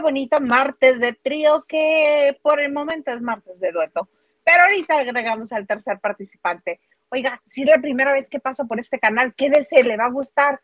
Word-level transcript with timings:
Este 0.00 0.12
bonito 0.12 0.40
martes 0.40 0.98
de 0.98 1.12
trío 1.12 1.66
que 1.68 2.34
por 2.42 2.58
el 2.58 2.72
momento 2.72 3.10
es 3.10 3.20
martes 3.20 3.60
de 3.60 3.70
dueto, 3.70 4.08
pero 4.42 4.62
ahorita 4.62 4.94
agregamos 4.94 5.52
al 5.52 5.66
tercer 5.66 6.00
participante. 6.00 6.80
Oiga, 7.10 7.42
si 7.44 7.64
es 7.64 7.68
la 7.68 7.82
primera 7.82 8.10
vez 8.10 8.30
que 8.30 8.40
pasa 8.40 8.64
por 8.64 8.78
este 8.78 8.98
canal, 8.98 9.34
quédese, 9.34 9.82
le 9.82 9.98
va 9.98 10.06
a 10.06 10.10
gustar. 10.10 10.62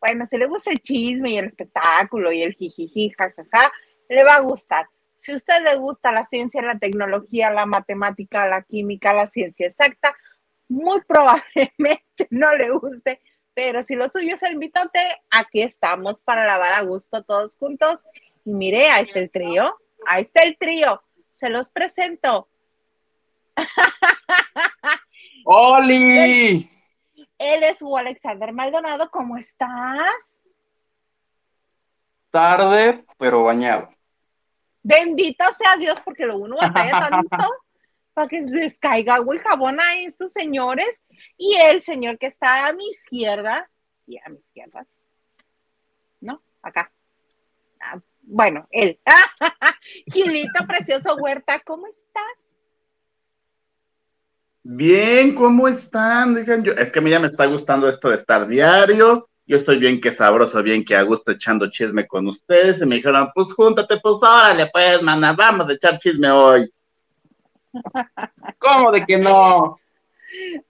Bueno, 0.00 0.26
si 0.26 0.38
le 0.38 0.46
gusta 0.46 0.72
el 0.72 0.80
chisme 0.80 1.30
y 1.30 1.38
el 1.38 1.44
espectáculo 1.44 2.32
y 2.32 2.42
el 2.42 2.54
jijiji, 2.54 3.14
jajaja, 3.16 3.70
le 4.08 4.24
va 4.24 4.34
a 4.34 4.40
gustar. 4.40 4.88
Si 5.14 5.30
a 5.30 5.36
usted 5.36 5.62
le 5.62 5.76
gusta 5.76 6.10
la 6.10 6.24
ciencia, 6.24 6.60
la 6.60 6.76
tecnología, 6.76 7.52
la 7.52 7.66
matemática, 7.66 8.48
la 8.48 8.62
química, 8.62 9.14
la 9.14 9.28
ciencia 9.28 9.68
exacta, 9.68 10.16
muy 10.68 11.00
probablemente 11.06 12.26
no 12.30 12.52
le 12.56 12.70
guste, 12.70 13.20
pero 13.54 13.84
si 13.84 13.94
lo 13.94 14.08
suyo 14.08 14.34
es 14.34 14.42
el 14.42 14.56
mitote, 14.56 14.98
aquí 15.30 15.62
estamos 15.62 16.22
para 16.22 16.44
lavar 16.44 16.72
a 16.72 16.82
gusto 16.82 17.22
todos 17.22 17.54
juntos. 17.56 18.04
Y 18.44 18.52
mire, 18.52 18.90
ahí 18.90 19.04
está 19.04 19.18
el 19.18 19.30
trío, 19.30 19.76
ahí 20.06 20.22
está 20.22 20.42
el 20.42 20.56
trío, 20.58 21.02
se 21.32 21.48
los 21.48 21.70
presento. 21.70 22.48
¡Oli! 25.44 26.70
Él, 27.38 27.64
es 27.64 27.82
Hugo 27.82 27.98
Alexander 27.98 28.52
Maldonado, 28.52 29.10
¿cómo 29.10 29.36
estás? 29.36 30.40
Tarde, 32.30 33.04
pero 33.18 33.44
bañado. 33.44 33.90
Bendito 34.82 35.44
sea 35.52 35.76
Dios, 35.76 35.98
porque 36.04 36.26
lo 36.26 36.36
uno 36.36 36.56
batalla 36.56 37.00
tanto 37.10 37.48
para 38.12 38.28
que 38.28 38.42
les 38.42 38.78
caiga 38.78 39.16
agua 39.16 39.36
y 39.36 39.38
jabón 39.40 39.80
a 39.80 39.96
estos 39.96 40.32
señores. 40.32 41.02
Y 41.36 41.56
el 41.56 41.80
señor 41.80 42.18
que 42.18 42.26
está 42.26 42.66
a 42.66 42.72
mi 42.72 42.86
izquierda, 42.88 43.68
sí, 43.96 44.18
a 44.24 44.28
mi 44.28 44.38
izquierda, 44.38 44.86
¿no? 46.20 46.42
Acá. 46.62 46.92
Bueno, 48.26 48.66
él. 48.70 48.98
Gilito 50.12 50.66
Precioso 50.66 51.14
Huerta, 51.16 51.60
¿cómo 51.64 51.86
estás? 51.86 52.50
Bien, 54.62 55.34
¿cómo 55.34 55.68
están? 55.68 56.34
Digan, 56.34 56.64
yo, 56.64 56.72
es 56.72 56.90
que 56.90 56.98
a 56.98 57.02
mí 57.02 57.10
ya 57.10 57.20
me 57.20 57.26
está 57.26 57.44
gustando 57.46 57.88
esto 57.88 58.08
de 58.08 58.16
estar 58.16 58.46
diario. 58.46 59.28
Yo 59.46 59.58
estoy 59.58 59.78
bien 59.78 60.00
que 60.00 60.10
sabroso, 60.10 60.62
bien 60.62 60.84
que 60.84 60.96
a 60.96 61.02
gusto 61.02 61.32
echando 61.32 61.70
chisme 61.70 62.06
con 62.06 62.26
ustedes. 62.28 62.80
Y 62.80 62.86
me 62.86 62.96
dijeron, 62.96 63.30
pues 63.34 63.52
júntate, 63.52 64.00
pues 64.00 64.22
órale, 64.22 64.70
pues, 64.72 65.02
mana, 65.02 65.34
vamos 65.34 65.68
a 65.68 65.74
echar 65.74 65.98
chisme 65.98 66.30
hoy. 66.30 66.72
¿Cómo 68.58 68.90
de 68.90 69.04
que 69.04 69.18
no? 69.18 69.78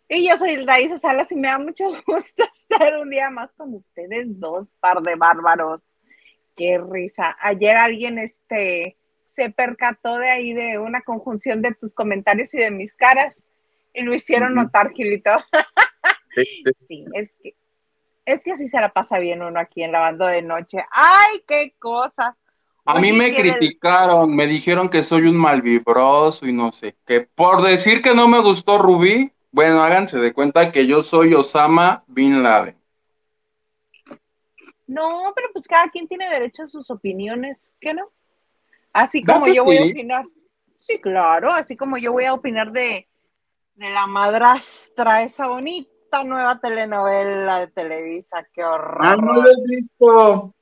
Y 0.09 0.29
yo 0.29 0.37
soy 0.37 0.65
Daisa 0.65 0.99
Salas 0.99 1.31
y 1.31 1.37
me 1.37 1.49
da 1.49 1.59
mucho 1.59 1.85
gusto 2.07 2.43
estar 2.45 2.99
un 2.99 3.11
día 3.11 3.31
más 3.31 3.53
con 3.55 3.75
ustedes 3.75 4.27
dos, 4.41 4.69
par 4.81 5.01
de 5.03 5.15
bárbaros. 5.15 5.81
Qué 6.57 6.79
risa. 6.79 7.37
Ayer 7.41 7.77
alguien 7.77 8.19
este, 8.19 8.97
se 9.23 9.51
percató 9.51 10.19
de 10.19 10.31
ahí 10.31 10.53
de 10.53 10.79
una 10.79 11.01
conjunción 11.01 11.63
de 11.63 11.75
tus 11.75 11.95
comentarios 11.95 12.55
y 12.55 12.59
de 12.59 12.71
mis 12.71 12.95
caras 12.95 13.49
y 13.93 14.03
lo 14.03 14.15
hicieron 14.15 14.55
notar, 14.55 14.93
Gilito. 14.93 15.31
sí, 16.89 17.05
es 17.15 17.33
que, 17.43 17.55
es 18.27 18.43
que 18.45 18.53
así 18.53 18.69
se 18.69 18.81
la 18.81 18.93
pasa 18.93 19.19
bien 19.19 19.43
uno 19.43 19.59
aquí 19.61 19.83
en 19.83 19.93
la 19.93 20.01
banda 20.01 20.29
de 20.29 20.43
noche. 20.43 20.85
¡Ay, 20.91 21.43
qué 21.47 21.75
cosas! 21.79 22.35
A 22.87 23.01
mí 23.01 23.13
me 23.13 23.35
criticaron, 23.35 24.35
me 24.35 24.47
dijeron 24.47 24.91
que 24.91 25.03
soy 25.03 25.23
un 25.23 25.37
malvibroso 25.37 26.47
y 26.47 26.53
no 26.53 26.71
sé 26.73 26.97
qué. 27.07 27.27
Por 27.35 27.63
decir 27.63 28.03
que 28.03 28.15
no 28.15 28.29
me 28.29 28.41
gustó 28.41 28.77
Rubí, 28.77 29.33
bueno, 29.53 29.83
háganse 29.83 30.19
de 30.19 30.35
cuenta 30.35 30.71
que 30.71 30.87
yo 30.87 31.01
soy 31.01 31.33
Osama 31.33 32.05
Bin 32.09 32.43
Laden. 32.43 32.77
No, 34.87 35.33
pero 35.35 35.49
pues 35.53 35.67
cada 35.67 35.89
quien 35.89 36.07
tiene 36.07 36.29
derecho 36.29 36.63
a 36.63 36.67
sus 36.67 36.91
opiniones, 36.91 37.77
¿qué 37.81 37.95
no? 37.95 38.11
Así 38.93 39.25
como 39.25 39.47
yo 39.47 39.65
voy 39.65 39.79
a 39.79 39.85
opinar. 39.85 40.25
Sí, 40.77 41.01
claro, 41.01 41.51
así 41.51 41.77
como 41.77 41.97
yo 41.97 42.13
voy 42.13 42.25
a 42.25 42.35
opinar 42.35 42.71
de, 42.71 43.09
de 43.75 43.91
la 43.91 44.07
madrastra, 44.07 45.23
esa 45.23 45.49
bonita 45.49 46.23
nueva 46.25 46.61
telenovela 46.61 47.61
de 47.61 47.69
Televisa, 47.69 48.47
qué 48.53 48.63
horror. 48.63 48.99
Ah, 49.01 49.17
no 49.17 49.33
lo 49.33 49.49
he 49.49 49.55
visto. 49.67 50.55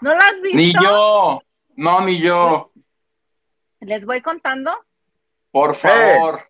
¿No 0.00 0.14
la 0.14 0.26
has 0.26 0.40
visto? 0.40 0.56
Ni 0.56 0.72
yo, 0.72 1.42
no, 1.76 2.00
ni 2.04 2.20
yo. 2.20 2.70
¿Les 3.80 4.04
voy 4.04 4.20
contando? 4.20 4.72
Por 5.50 5.74
favor. 5.74 6.49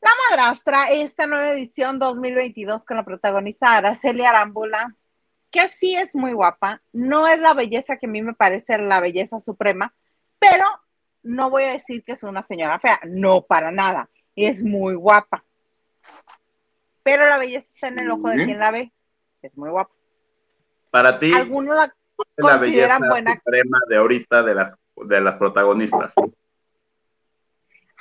La 0.00 0.10
Madrastra, 0.30 0.90
esta 0.90 1.26
nueva 1.26 1.50
edición 1.52 1.98
2022 1.98 2.84
con 2.84 2.96
la 2.96 3.04
protagonista 3.04 3.76
Araceli 3.76 4.24
Arámbula, 4.24 4.94
que 5.50 5.68
sí 5.68 5.96
es 5.96 6.14
muy 6.14 6.32
guapa, 6.32 6.82
no 6.92 7.26
es 7.26 7.38
la 7.38 7.54
belleza 7.54 7.96
que 7.96 8.06
a 8.06 8.10
mí 8.10 8.22
me 8.22 8.34
parece 8.34 8.78
la 8.78 9.00
belleza 9.00 9.40
suprema, 9.40 9.94
pero 10.38 10.64
no 11.22 11.50
voy 11.50 11.64
a 11.64 11.72
decir 11.72 12.04
que 12.04 12.12
es 12.12 12.22
una 12.22 12.42
señora 12.42 12.78
fea, 12.78 13.00
no 13.04 13.42
para 13.42 13.70
nada, 13.72 14.08
es 14.34 14.64
muy 14.64 14.94
guapa. 14.94 15.44
Pero 17.02 17.26
la 17.26 17.38
belleza 17.38 17.68
está 17.74 17.88
en 17.88 18.00
el 18.00 18.10
ojo 18.10 18.28
de 18.28 18.44
quien 18.44 18.58
la 18.58 18.70
ve, 18.70 18.92
es 19.42 19.56
muy 19.56 19.70
guapa. 19.70 19.92
Para 20.90 21.18
ti, 21.18 21.32
Algunos 21.32 21.76
la 21.76 21.94
la 22.36 22.56
belleza 22.56 22.98
buena. 22.98 23.34
suprema 23.36 23.78
de 23.88 23.96
ahorita 23.96 24.42
de 24.42 24.54
las, 24.54 24.74
de 24.96 25.20
las 25.20 25.36
protagonistas. 25.36 26.14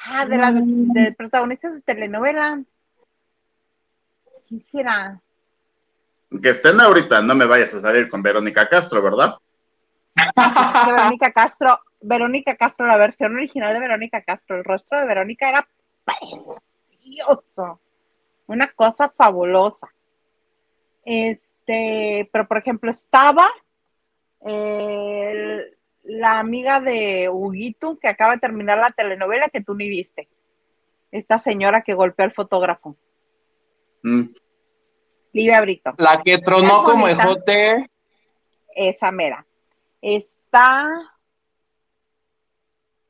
Ah, 0.03 0.25
de 0.25 0.37
las 0.37 0.53
de 0.55 1.13
protagonistas 1.17 1.73
de 1.73 1.81
telenovela. 1.81 2.61
¿Quién 4.47 4.61
será? 4.63 5.21
Que 6.41 6.49
estén 6.49 6.79
ahorita, 6.79 7.21
no 7.21 7.35
me 7.35 7.45
vayas 7.45 7.73
a 7.73 7.81
salir 7.81 8.09
con 8.09 8.21
Verónica 8.21 8.67
Castro, 8.67 9.01
¿verdad? 9.01 9.35
de 10.15 10.91
Verónica 10.91 11.31
Castro, 11.31 11.79
Verónica 12.01 12.55
Castro, 12.55 12.87
la 12.87 12.97
versión 12.97 13.35
original 13.35 13.73
de 13.73 13.79
Verónica 13.79 14.21
Castro, 14.21 14.57
el 14.57 14.63
rostro 14.63 14.99
de 14.99 15.07
Verónica 15.07 15.49
era 15.49 15.67
precioso, 16.05 17.79
una 18.47 18.67
cosa 18.67 19.09
fabulosa. 19.09 19.87
Este, 21.03 22.29
pero 22.31 22.47
por 22.47 22.57
ejemplo, 22.57 22.89
estaba 22.89 23.47
eh, 24.45 25.75
la 26.05 26.39
amiga 26.39 26.79
de 26.79 27.29
Huguito 27.29 27.97
que 27.99 28.07
acaba 28.07 28.33
de 28.33 28.39
terminar 28.39 28.77
la 28.77 28.91
telenovela 28.91 29.49
que 29.49 29.61
tú 29.61 29.73
ni 29.75 29.89
viste. 29.89 30.27
Esta 31.11 31.37
señora 31.37 31.81
que 31.81 31.93
golpeó 31.93 32.25
al 32.25 32.33
fotógrafo, 32.33 32.95
Mm. 34.03 34.25
Livia 35.33 35.61
Brito. 35.61 35.93
La 35.97 36.21
que 36.23 36.37
tronó 36.37 36.83
como 36.83 37.07
ejote. 37.07 37.89
esa 38.75 39.11
mera. 39.11 39.45
Está. 40.01 40.87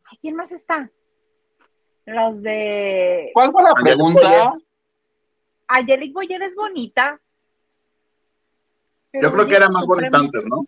Ay, 0.05 0.17
¿Quién 0.21 0.35
más 0.37 0.51
está? 0.53 0.89
Los 2.05 2.41
de. 2.41 3.31
¿Cuál 3.33 3.51
fue 3.51 3.61
la 3.63 3.73
pregunta? 3.73 4.53
Angelique 5.67 6.13
Boyer 6.13 6.41
es 6.43 6.55
bonita. 6.55 7.19
Yo 9.11 9.31
creo 9.31 9.47
que 9.47 9.55
era 9.55 9.69
más 9.69 9.85
bonita 9.85 10.17
antes, 10.17 10.45
¿no? 10.45 10.65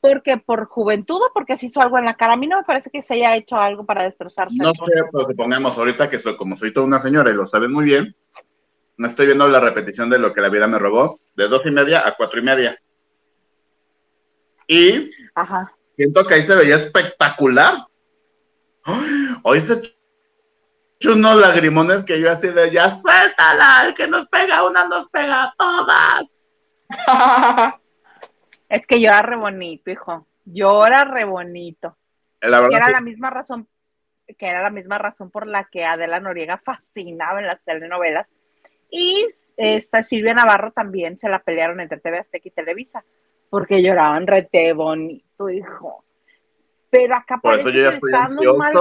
Porque 0.00 0.36
por 0.36 0.66
juventud 0.66 1.16
o 1.16 1.32
porque 1.34 1.56
se 1.56 1.66
hizo 1.66 1.80
algo 1.80 1.98
en 1.98 2.04
la 2.04 2.16
cara. 2.16 2.34
A 2.34 2.36
mí 2.36 2.46
no 2.46 2.58
me 2.58 2.64
parece 2.64 2.90
que 2.90 3.02
se 3.02 3.14
haya 3.14 3.34
hecho 3.34 3.56
algo 3.56 3.84
para 3.84 4.04
destrozarse. 4.04 4.56
No 4.56 4.72
sé, 4.72 4.80
pero 5.12 5.26
supongamos 5.26 5.76
ahorita 5.76 6.08
que 6.08 6.18
soy, 6.18 6.36
como 6.36 6.56
soy 6.56 6.72
toda 6.72 6.86
una 6.86 7.00
señora 7.00 7.30
y 7.30 7.34
lo 7.34 7.46
saben 7.46 7.72
muy 7.72 7.84
bien, 7.84 8.14
no 8.96 9.08
estoy 9.08 9.26
viendo 9.26 9.48
la 9.48 9.60
repetición 9.60 10.10
de 10.10 10.18
lo 10.18 10.32
que 10.32 10.40
la 10.40 10.48
vida 10.48 10.66
me 10.66 10.78
robó, 10.78 11.16
de 11.34 11.48
dos 11.48 11.62
y 11.64 11.70
media 11.70 12.06
a 12.06 12.16
cuatro 12.16 12.38
y 12.40 12.42
media. 12.42 12.78
Y 14.66 15.10
Ajá. 15.34 15.72
siento 15.96 16.24
que 16.26 16.34
ahí 16.34 16.42
se 16.42 16.54
veía 16.54 16.76
espectacular. 16.76 17.86
Hoy 19.42 19.60
se 19.60 19.82
echó 21.00 21.12
unos 21.12 21.40
lagrimones 21.40 22.04
que 22.04 22.20
yo 22.20 22.30
así 22.30 22.48
de 22.48 22.70
ya 22.70 23.00
suéltala, 23.00 23.86
el 23.86 23.94
que 23.94 24.06
nos 24.06 24.28
pega 24.28 24.66
una 24.66 24.86
nos 24.86 25.08
pega 25.10 25.44
a 25.44 25.54
todas. 25.56 26.48
Es 28.68 28.86
que 28.86 29.00
llora 29.00 29.22
re 29.22 29.36
bonito, 29.36 29.90
hijo. 29.90 30.26
Llora 30.44 31.04
re 31.04 31.24
bonito. 31.24 31.96
La 32.40 32.66
Que 32.68 32.76
era 32.76 32.90
la 32.90 33.00
misma 33.00 33.30
razón, 33.30 33.68
que 34.38 34.46
era 34.46 34.62
la 34.62 34.70
misma 34.70 34.98
razón 34.98 35.30
por 35.30 35.46
la 35.46 35.64
que 35.64 35.84
Adela 35.84 36.20
Noriega 36.20 36.58
fascinaba 36.58 37.40
en 37.40 37.46
las 37.46 37.62
telenovelas. 37.64 38.32
Y 38.90 39.26
esta 39.56 40.02
Silvia 40.02 40.34
Navarro 40.34 40.72
también 40.72 41.18
se 41.18 41.28
la 41.28 41.40
pelearon 41.40 41.80
entre 41.80 41.98
TV 41.98 42.18
Azteca 42.18 42.48
y 42.48 42.52
Televisa, 42.52 43.04
porque 43.50 43.82
lloraban 43.82 44.26
rete 44.26 44.72
bonito, 44.72 45.50
hijo. 45.50 46.04
Pero 46.90 47.16
acá 47.16 47.38
por 47.38 47.58
eso 47.58 47.68
yo 47.70 47.82
ya 47.82 47.98
que 47.98 48.06
le 48.40 48.52
mal. 48.54 48.74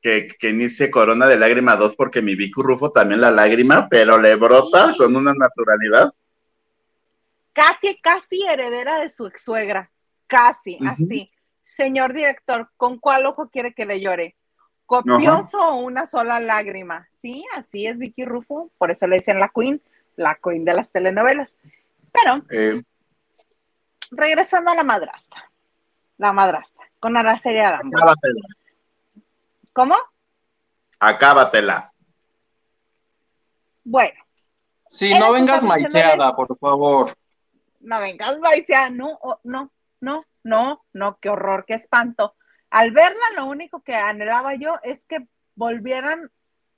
que, 0.00 0.28
que 0.38 0.50
inicie 0.50 0.90
Corona 0.90 1.26
de 1.26 1.36
Lágrima 1.36 1.76
2 1.76 1.94
porque 1.96 2.22
mi 2.22 2.36
Vicu 2.36 2.62
Rufo 2.62 2.90
también 2.90 3.20
la 3.20 3.30
lágrima, 3.30 3.88
pero 3.90 4.18
le 4.18 4.34
brota 4.36 4.92
Sí. 4.92 4.98
con 4.98 5.14
una 5.16 5.34
naturalidad. 5.34 6.12
Casi, 7.58 7.96
casi 8.00 8.46
heredera 8.46 9.00
de 9.00 9.08
su 9.08 9.26
ex 9.26 9.42
suegra. 9.42 9.90
Casi, 10.28 10.78
así. 10.86 11.32
Señor 11.60 12.12
director, 12.12 12.70
¿con 12.76 12.98
cuál 13.00 13.26
ojo 13.26 13.48
quiere 13.50 13.74
que 13.74 13.84
le 13.84 14.00
llore? 14.00 14.36
¿Copioso 14.86 15.58
o 15.58 15.74
una 15.78 16.06
sola 16.06 16.38
lágrima? 16.38 17.08
Sí, 17.20 17.44
así 17.56 17.88
es 17.88 17.98
Vicky 17.98 18.24
Rufo, 18.24 18.70
por 18.78 18.92
eso 18.92 19.08
le 19.08 19.16
dicen 19.16 19.40
la 19.40 19.48
Queen, 19.48 19.82
la 20.14 20.36
coin 20.36 20.64
de 20.64 20.72
las 20.72 20.92
telenovelas. 20.92 21.58
Pero, 22.12 22.44
Eh, 22.50 22.80
regresando 24.12 24.70
a 24.70 24.76
la 24.76 24.84
madrastra, 24.84 25.50
la 26.16 26.32
madrastra, 26.32 26.88
con 27.00 27.16
Araceli 27.16 27.58
Arámbula. 27.58 28.04
acábatela. 28.04 28.48
¿Cómo? 29.72 29.96
Acábatela. 31.00 31.92
Bueno, 33.82 34.24
Sí, 34.90 35.10
Era 35.10 35.18
no 35.18 35.32
vengas 35.32 35.62
maiceada, 35.64 36.34
por 36.36 36.56
favor. 36.56 37.14
No 37.80 38.00
vengas, 38.00 38.38
Maicia, 38.40 38.90
no, 38.90 39.18
oh, 39.22 39.38
no, 39.44 39.70
no, 40.00 40.24
no, 40.44 40.84
no, 40.92 41.18
qué 41.20 41.28
horror, 41.28 41.64
qué 41.66 41.74
espanto. 41.74 42.34
Al 42.70 42.90
verla, 42.90 43.22
lo 43.36 43.46
único 43.46 43.82
que 43.82 43.94
anhelaba 43.94 44.54
yo 44.54 44.74
es 44.82 45.04
que 45.04 45.26
volvieran 45.54 46.30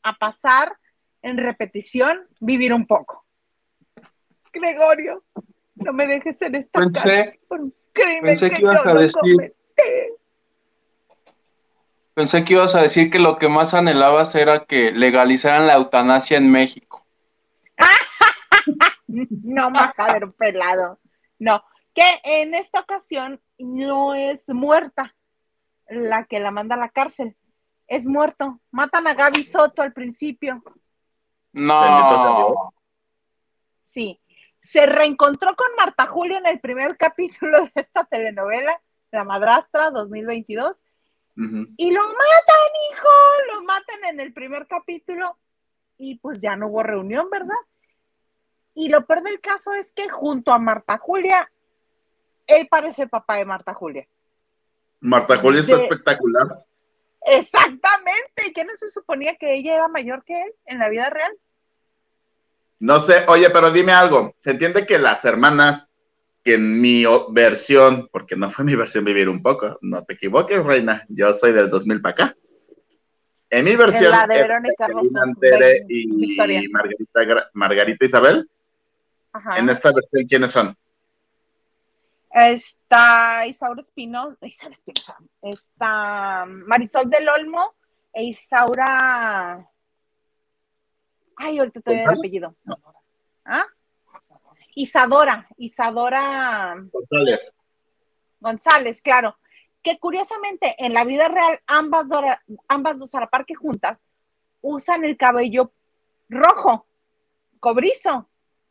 a 0.03 0.15
pasar 0.15 0.77
en 1.23 1.37
repetición, 1.37 2.27
vivir 2.41 2.73
un 2.73 2.87
poco. 2.87 3.25
Gregorio, 4.53 5.23
no 5.75 5.93
me 5.93 6.07
dejes 6.07 6.41
en 6.43 6.55
esta 6.55 6.81
Pensé- 6.81 7.25
casa 7.27 7.39
por 7.49 7.61
un 7.61 7.75
crimen 7.93 8.23
pensé 8.23 8.51
que, 8.51 8.57
que 8.57 8.63
ibas 8.63 8.77
yo 8.85 8.91
a 8.91 8.95
no 8.95 9.01
decir- 9.01 9.21
cometí. 9.21 9.55
Pensé 12.15 12.45
que 12.45 12.53
ibas 12.55 12.75
a 12.75 12.83
decir 12.83 13.11
que 13.11 13.19
lo 13.19 13.39
que 13.39 13.49
más 13.49 13.73
anhelabas 13.73 14.35
era 14.35 14.65
que 14.67 14.91
legalizaran 14.93 15.67
la 15.67 15.75
eutanasia 15.75 16.37
en 16.39 16.51
México. 16.51 17.00
No, 19.43 19.71
majadero 19.71 20.33
pelado. 20.33 21.01
No, 21.39 21.63
que 21.95 22.21
en 22.25 22.55
esta 22.55 22.81
ocasión 22.81 23.41
no 23.59 24.15
es 24.15 24.49
muerta 24.49 25.15
la 25.89 26.25
que 26.25 26.41
la 26.41 26.51
manda 26.51 26.77
a 26.77 26.79
la 26.79 26.89
cárcel. 26.89 27.37
Es 27.87 28.07
muerto. 28.07 28.61
Matan 28.71 29.07
a 29.09 29.15
Gaby 29.15 29.43
Soto 29.43 29.83
al 29.83 29.93
principio. 29.93 30.63
No. 31.53 32.73
Sí. 33.83 34.21
Se 34.61 34.87
reencontró 34.87 35.57
con 35.57 35.67
Marta 35.77 36.07
Julia 36.07 36.39
en 36.39 36.47
el 36.47 36.61
primer 36.61 36.97
capítulo 36.97 37.63
de 37.63 37.73
esta 37.75 38.05
telenovela, 38.05 38.81
La 39.11 39.25
Madrastra 39.25 39.91
2022, 39.91 40.85
Ujú. 41.37 41.67
y 41.77 41.91
lo 41.91 42.03
matan, 42.03 42.71
hijo, 42.93 43.09
lo 43.55 43.63
matan 43.63 44.05
en 44.11 44.21
el 44.21 44.33
primer 44.35 44.67
capítulo 44.67 45.39
y 45.97 46.19
pues 46.19 46.43
ya 46.43 46.57
no 46.57 46.69
hubo 46.69 46.83
reunión, 46.83 47.31
¿verdad? 47.31 47.57
Y 48.75 48.89
lo 48.89 49.05
peor 49.07 49.23
del 49.23 49.41
caso 49.41 49.73
es 49.75 49.93
que 49.93 50.09
junto 50.09 50.53
a 50.53 50.59
Marta 50.59 50.99
Julia, 50.99 51.51
él 52.47 52.69
parece 52.71 53.07
papá 53.09 53.37
de 53.37 53.45
Marta 53.45 53.75
Julia. 53.75 54.07
Marta 55.01 55.37
Julia 55.37 55.61
está 55.61 55.77
De- 55.77 55.83
espectacular. 55.83 56.47
Exactamente, 57.27 58.53
¿qué 58.55 58.65
no 58.65 58.75
se 58.77 58.89
suponía 58.91 59.37
que 59.37 59.55
ella 59.55 59.75
era 59.75 59.89
mayor 59.89 60.25
que 60.25 60.41
él 60.41 60.53
en 60.67 60.79
la 60.79 60.89
vida 60.89 61.11
real? 61.11 61.33
No 62.79 63.01
sé, 63.03 63.25
oye, 63.29 63.51
pero 63.51 63.71
dime 63.71 63.93
algo. 63.93 64.35
Se 64.41 64.51
entiende 64.53 64.87
que 64.87 64.99
las 64.99 65.23
hermanas, 65.27 65.91
que 66.43 66.55
en 66.55 66.81
mi 66.81 67.05
versión, 67.31 68.09
porque 68.11 68.37
no 68.37 68.51
fue 68.51 68.65
mi 68.65 68.75
versión 68.75 69.05
vivir 69.05 69.29
un 69.29 69.43
poco, 69.43 69.79
no 69.83 70.03
te 70.05 70.15
equivoques, 70.15 70.65
reina, 70.65 71.05
yo 71.09 71.33
soy 71.35 71.53
del 71.53 71.69
2000 71.69 72.01
para 72.01 72.13
acá. 72.13 72.37
En 73.51 73.65
mi 73.67 73.77
versión, 73.77 74.11
la 74.13 74.27
de 74.27 74.37
Verónica 74.37 74.87
Rojo, 74.89 75.09
y 75.89 76.11
Victoria. 76.27 76.63
Margarita, 76.71 77.21
Gra- 77.23 77.51
Margarita 77.53 78.05
Isabel. 78.07 78.49
Ajá. 79.33 79.59
En 79.59 79.69
esta 79.69 79.93
versión, 79.93 80.27
¿quiénes 80.27 80.51
son? 80.51 80.77
Está 82.33 83.47
Isaura 83.47 83.81
Espinosa, 83.81 84.37
Isaura 84.43 84.75
Espinosa, 84.75 85.17
está 85.43 86.45
Marisol 86.47 87.11
del 87.11 87.29
Olmo 87.29 87.75
e 88.13 88.25
Isaura. 88.25 89.69
Ay, 91.37 91.59
ahorita 91.59 91.81
te 91.81 91.91
doy 91.91 92.01
el 92.01 92.09
apellido. 92.09 92.55
¿Ah? 93.45 93.67
Isadora, 94.75 95.49
Isadora 95.57 96.77
González. 96.93 97.53
González, 98.39 99.03
claro. 99.03 99.37
Que 99.83 99.99
curiosamente 99.99 100.77
en 100.79 100.95
la 100.95 101.05
vida 101.05 101.29
real 101.29 101.61
ambas, 101.67 102.07
ambas 102.69 102.99
dos 102.99 103.15
a 103.15 103.21
la 103.21 103.31
par 103.31 103.45
que 103.45 103.55
juntas 103.55 104.05
usan 104.61 105.05
el 105.05 105.17
cabello 105.17 105.73
rojo, 106.29 106.87
cobrizo, 107.59 108.30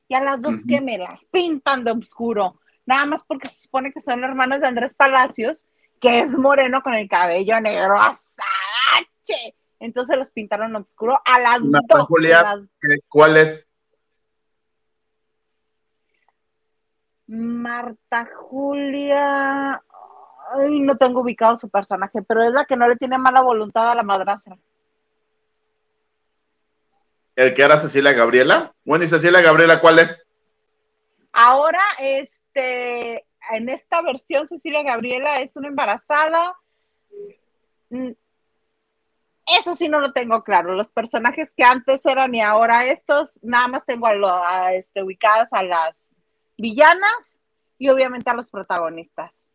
y 0.09 0.15
a 0.15 0.21
las 0.21 0.41
dos 0.41 0.56
Ujú. 0.56 0.67
que 0.67 0.81
me 0.81 0.97
las 0.97 1.25
pintan 1.25 1.85
de 1.85 1.91
oscuro, 1.91 2.59
nada 2.85 3.06
más 3.06 3.23
porque 3.23 3.47
se 3.47 3.61
supone 3.61 3.94
que 3.94 4.01
son 4.01 4.23
hermanas 4.23 4.61
de 4.61 4.67
Andrés 4.67 4.94
Palacios, 4.95 5.65
que 6.01 6.19
es 6.19 6.31
moreno 6.38 6.81
con 6.81 6.95
el 6.95 7.07
cabello 7.07 7.61
negro 7.61 7.95
azabache. 7.95 9.56
Entonces 9.79 10.17
los 10.17 10.31
pintaron 10.31 10.75
oscuro 10.75 11.21
a 11.23 11.39
las 11.39 11.59
dos. 11.61 12.07
Julia. 12.07 12.41
las- 12.41 12.69
¿Qué- 12.81 12.97
¿Cuál 13.07 13.38
es? 13.38 13.67
Marta 17.27 18.27
Julia. 18.35 19.81
Ay, 20.56 20.79
no 20.79 20.97
tengo 20.97 21.21
ubicado 21.21 21.56
su 21.57 21.69
personaje, 21.69 22.23
pero 22.23 22.41
es 22.44 22.51
la 22.51 22.65
que 22.65 22.75
no 22.75 22.88
le 22.88 22.95
tiene 22.95 23.19
mala 23.19 23.41
voluntad 23.41 23.91
a 23.91 23.95
la 23.95 24.01
madrastra. 24.03 24.57
¿El 27.39 27.53
que 27.53 27.62
era 27.62 27.80
Cecilia 27.80 28.12
Gabriela? 28.12 28.75
Bueno, 28.83 29.06
¿y 29.06 29.07
Cecilia 29.07 29.39
Gabriela 29.39 29.80
cuál 29.80 30.00
es? 30.00 30.27
Ahora, 31.31 31.80
este, 31.99 33.25
en 33.52 33.69
esta 33.69 34.02
versión, 34.02 34.45
Cecilia 34.45 34.83
Gabriela 34.83 35.40
es 35.40 35.56
una 35.56 35.69
embarazada. 35.69 36.57
Mm, 37.90 38.11
Eso 39.57 39.73
sí 39.73 39.87
no 39.87 40.02
lo 40.02 40.11
tengo 40.11 40.44
claro. 40.44 40.73
Los 40.73 40.90
personajes 40.90 41.54
que 41.56 41.64
antes 41.64 42.06
eran 42.06 42.35
y 42.35 42.42
ahora 42.42 42.85
estos, 42.87 43.40
nada 43.42 43.69
más 43.69 43.85
tengo 43.85 44.06
a 44.07 44.14
lo- 44.14 44.44
a, 44.44 44.73
este, 44.73 45.02
ubicadas 45.02 45.54
a 45.54 45.64
las 45.64 46.14
villanas 46.57 47.40
y 47.78 47.87
obviamente 47.87 48.30
a 48.30 48.33
los 48.33 48.49
protagonistas. 48.49 49.49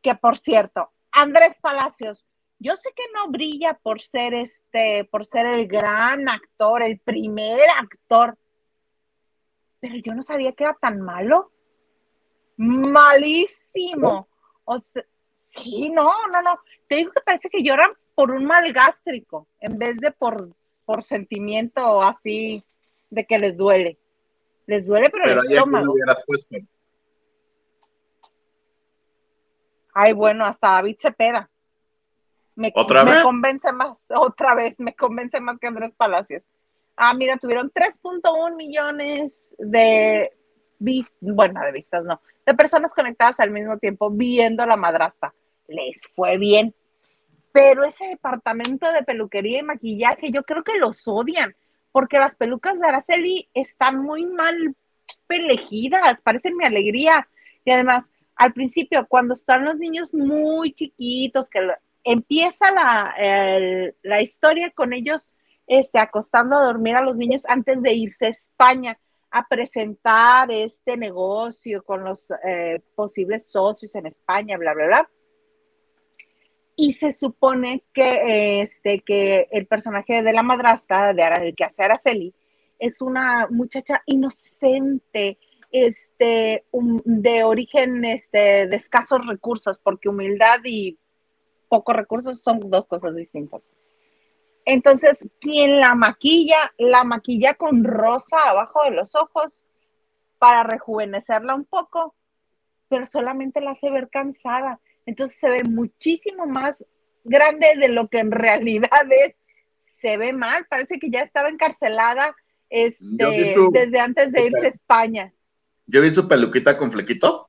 Que 0.00 0.14
por 0.14 0.38
cierto, 0.38 0.92
Andrés 1.10 1.58
Palacios, 1.60 2.24
yo 2.64 2.76
sé 2.76 2.90
que 2.96 3.02
no 3.14 3.28
brilla 3.28 3.74
por 3.74 4.00
ser 4.00 4.32
este, 4.32 5.04
por 5.04 5.26
ser 5.26 5.44
el 5.44 5.68
gran 5.68 6.26
actor, 6.30 6.82
el 6.82 6.98
primer 6.98 7.60
actor, 7.78 8.38
pero 9.80 9.96
yo 9.96 10.14
no 10.14 10.22
sabía 10.22 10.52
que 10.52 10.64
era 10.64 10.72
tan 10.72 11.02
malo. 11.02 11.52
Malísimo. 12.56 14.28
O 14.64 14.78
sea, 14.78 15.04
sí, 15.34 15.90
no, 15.90 16.10
no, 16.32 16.40
no. 16.40 16.58
Te 16.88 16.96
digo 16.96 17.12
que 17.12 17.20
parece 17.20 17.50
que 17.50 17.62
lloran 17.62 17.90
por 18.14 18.30
un 18.30 18.46
mal 18.46 18.72
gástrico 18.72 19.46
en 19.60 19.78
vez 19.78 19.98
de 19.98 20.10
por, 20.10 20.56
por 20.86 21.02
sentimiento 21.02 22.00
así 22.00 22.64
de 23.10 23.26
que 23.26 23.38
les 23.38 23.58
duele. 23.58 23.98
Les 24.64 24.86
duele, 24.86 25.10
pero, 25.10 25.24
Pero 25.24 25.42
el 25.42 25.52
estómago. 25.52 25.94
Ay, 29.92 30.14
bueno, 30.14 30.46
hasta 30.46 30.68
David 30.68 30.96
Cepeda. 30.98 31.50
Me, 32.56 32.72
¿Otra 32.74 33.04
me 33.04 33.12
vez? 33.12 33.22
convence 33.22 33.72
más, 33.72 34.06
otra 34.16 34.54
vez, 34.54 34.78
me 34.80 34.94
convence 34.94 35.40
más 35.40 35.58
que 35.58 35.66
Andrés 35.66 35.92
Palacios. 35.92 36.46
Ah, 36.96 37.12
mira, 37.14 37.36
tuvieron 37.38 37.70
3.1 37.70 38.54
millones 38.54 39.54
de 39.58 40.32
vistas, 40.78 41.18
bueno, 41.20 41.60
de 41.62 41.72
vistas 41.72 42.04
no, 42.04 42.20
de 42.46 42.54
personas 42.54 42.94
conectadas 42.94 43.40
al 43.40 43.50
mismo 43.50 43.78
tiempo 43.78 44.10
viendo 44.10 44.64
la 44.66 44.76
madrastra. 44.76 45.34
Les 45.66 46.06
fue 46.14 46.36
bien. 46.38 46.74
Pero 47.52 47.84
ese 47.84 48.06
departamento 48.08 48.90
de 48.92 49.02
peluquería 49.02 49.60
y 49.60 49.62
maquillaje, 49.62 50.30
yo 50.30 50.42
creo 50.44 50.62
que 50.62 50.76
los 50.78 51.06
odian, 51.08 51.54
porque 51.92 52.18
las 52.18 52.36
pelucas 52.36 52.80
de 52.80 52.86
Araceli 52.88 53.48
están 53.54 54.00
muy 54.02 54.26
mal 54.26 54.74
elegidas, 55.28 56.20
parecen 56.22 56.56
mi 56.56 56.64
alegría. 56.64 57.28
Y 57.64 57.70
además, 57.70 58.12
al 58.36 58.52
principio, 58.52 59.06
cuando 59.08 59.34
están 59.34 59.64
los 59.64 59.76
niños 59.76 60.14
muy 60.14 60.72
chiquitos, 60.74 61.48
que 61.48 61.60
lo- 61.60 61.74
empieza 62.04 62.70
la, 62.70 63.92
la 64.02 64.20
historia 64.20 64.70
con 64.70 64.92
ellos 64.92 65.28
este, 65.66 65.98
acostando 65.98 66.56
a 66.56 66.64
dormir 66.64 66.94
a 66.96 67.02
los 67.02 67.16
niños 67.16 67.44
antes 67.48 67.82
de 67.82 67.94
irse 67.94 68.26
a 68.26 68.30
España 68.30 68.98
a 69.30 69.46
presentar 69.48 70.50
este 70.52 70.96
negocio 70.96 71.82
con 71.82 72.04
los 72.04 72.32
eh, 72.46 72.80
posibles 72.94 73.48
socios 73.48 73.94
en 73.96 74.06
España, 74.06 74.56
bla, 74.56 74.74
bla, 74.74 74.86
bla. 74.86 75.10
Y 76.76 76.92
se 76.92 77.12
supone 77.12 77.82
que, 77.92 78.60
este, 78.60 79.00
que 79.00 79.48
el 79.50 79.66
personaje 79.66 80.22
de 80.22 80.32
la 80.32 80.42
madrastra, 80.42 81.12
de 81.12 81.48
el 81.48 81.54
que 81.54 81.64
hace 81.64 81.82
Araceli, 81.82 82.34
es 82.78 83.00
una 83.00 83.48
muchacha 83.50 84.02
inocente, 84.06 85.38
este, 85.72 86.64
de 86.72 87.42
origen 87.42 88.04
este, 88.04 88.68
de 88.68 88.76
escasos 88.76 89.26
recursos, 89.26 89.78
porque 89.78 90.08
humildad 90.08 90.60
y 90.64 90.96
pocos 91.64 91.94
recursos 91.94 92.40
son 92.40 92.60
dos 92.70 92.86
cosas 92.86 93.16
distintas. 93.16 93.62
Entonces, 94.64 95.28
quien 95.40 95.78
la 95.78 95.94
maquilla, 95.94 96.72
la 96.78 97.04
maquilla 97.04 97.54
con 97.54 97.84
rosa 97.84 98.38
abajo 98.46 98.82
de 98.84 98.92
los 98.92 99.14
ojos 99.14 99.64
para 100.38 100.62
rejuvenecerla 100.62 101.54
un 101.54 101.64
poco, 101.64 102.14
pero 102.88 103.06
solamente 103.06 103.60
la 103.60 103.72
hace 103.72 103.90
ver 103.90 104.08
cansada. 104.10 104.80
Entonces 105.06 105.38
se 105.38 105.50
ve 105.50 105.64
muchísimo 105.64 106.46
más 106.46 106.84
grande 107.24 107.74
de 107.78 107.88
lo 107.88 108.08
que 108.08 108.20
en 108.20 108.30
realidad 108.30 109.06
es. 109.10 109.34
Se 109.78 110.16
ve 110.16 110.32
mal, 110.32 110.66
parece 110.66 110.98
que 110.98 111.10
ya 111.10 111.20
estaba 111.20 111.48
encarcelada 111.48 112.34
este, 112.68 113.56
desde 113.72 114.00
antes 114.00 114.32
de 114.32 114.46
irse 114.46 114.66
a 114.66 114.68
España. 114.68 115.32
Yo 115.86 116.02
vi 116.02 116.10
su 116.10 116.26
peluquita 116.26 116.76
con 116.76 116.90
flequito, 116.90 117.48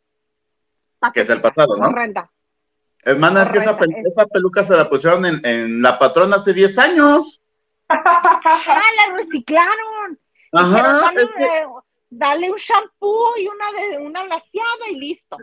que 1.13 1.21
es 1.21 1.29
el 1.29 1.41
pasado, 1.41 1.77
¿no? 1.77 1.87
Horrenda. 1.87 2.31
Hermana, 3.05 3.43
es 3.43 3.51
que 3.51 3.59
esa, 3.59 4.25
peluca 4.25 4.63
se 4.63 4.75
la 4.75 4.89
pusieron 4.89 5.25
en, 5.25 5.81
la 5.81 5.99
patrona 5.99 6.37
hace 6.37 6.53
10 6.53 6.77
años. 6.79 7.39
¡Ah, 7.87 8.81
la 9.07 9.15
reciclaron! 9.15 10.19
Ajá. 10.51 11.11
Dale, 12.09 12.49
un 12.49 12.57
shampoo 12.57 13.33
y 13.37 13.47
una 13.47 13.71
de 13.73 13.97
una 13.97 14.23
laciada 14.25 14.89
y 14.89 14.95
listo. 14.95 15.37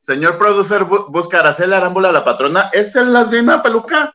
señor 0.00 0.38
producer, 0.38 0.84
busca 0.84 1.40
Araceli 1.40 1.74
Arámbula, 1.74 2.10
la 2.10 2.24
patrona, 2.24 2.70
es 2.72 2.94
la 2.94 3.26
misma 3.26 3.62
peluca. 3.62 4.14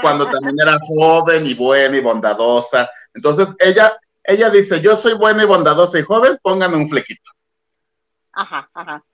Cuando 0.00 0.28
también 0.30 0.56
era 0.60 0.78
joven 0.86 1.46
y 1.46 1.54
buena 1.54 1.96
y 1.96 2.00
bondadosa. 2.00 2.88
Entonces 3.12 3.54
ella, 3.58 3.92
ella 4.22 4.50
dice, 4.50 4.80
yo 4.80 4.96
soy 4.96 5.14
buena 5.14 5.42
y 5.42 5.46
bondadosa 5.46 5.98
y 5.98 6.02
joven, 6.02 6.38
póngame 6.42 6.76
un 6.76 6.88
flequito. 6.88 7.30
Ajá, 8.32 8.70
ajá. 8.72 9.04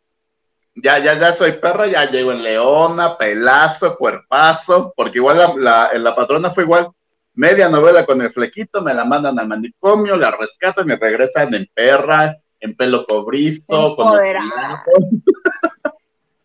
Ya, 0.76 0.98
ya, 0.98 1.18
ya 1.18 1.32
soy 1.32 1.52
perra, 1.52 1.86
ya 1.86 2.10
llego 2.10 2.32
en 2.32 2.42
leona, 2.42 3.16
pelazo, 3.16 3.96
cuerpazo, 3.96 4.92
porque 4.96 5.18
igual 5.18 5.54
la, 5.56 5.92
la 5.94 6.16
patrona 6.16 6.50
fue 6.50 6.64
igual. 6.64 6.88
Media 7.34 7.68
novela 7.68 8.06
con 8.06 8.20
el 8.22 8.30
flequito, 8.30 8.80
me 8.80 8.94
la 8.94 9.04
mandan 9.04 9.38
al 9.38 9.48
manicomio, 9.48 10.16
la 10.16 10.30
rescatan 10.30 10.90
y 10.90 10.94
regresan 10.94 11.52
en 11.54 11.68
perra, 11.72 12.36
en 12.60 12.76
pelo 12.76 13.04
cobrizo, 13.06 13.96
con 13.96 14.18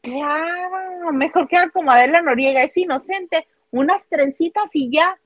Claro, 0.02 1.12
mejor 1.14 1.48
que 1.48 1.58
como 1.72 1.92
Adela 1.92 2.22
Noriega, 2.22 2.64
es 2.64 2.76
inocente, 2.78 3.48
unas 3.72 4.08
trencitas 4.08 4.70
y 4.74 4.92
ya, 4.92 5.18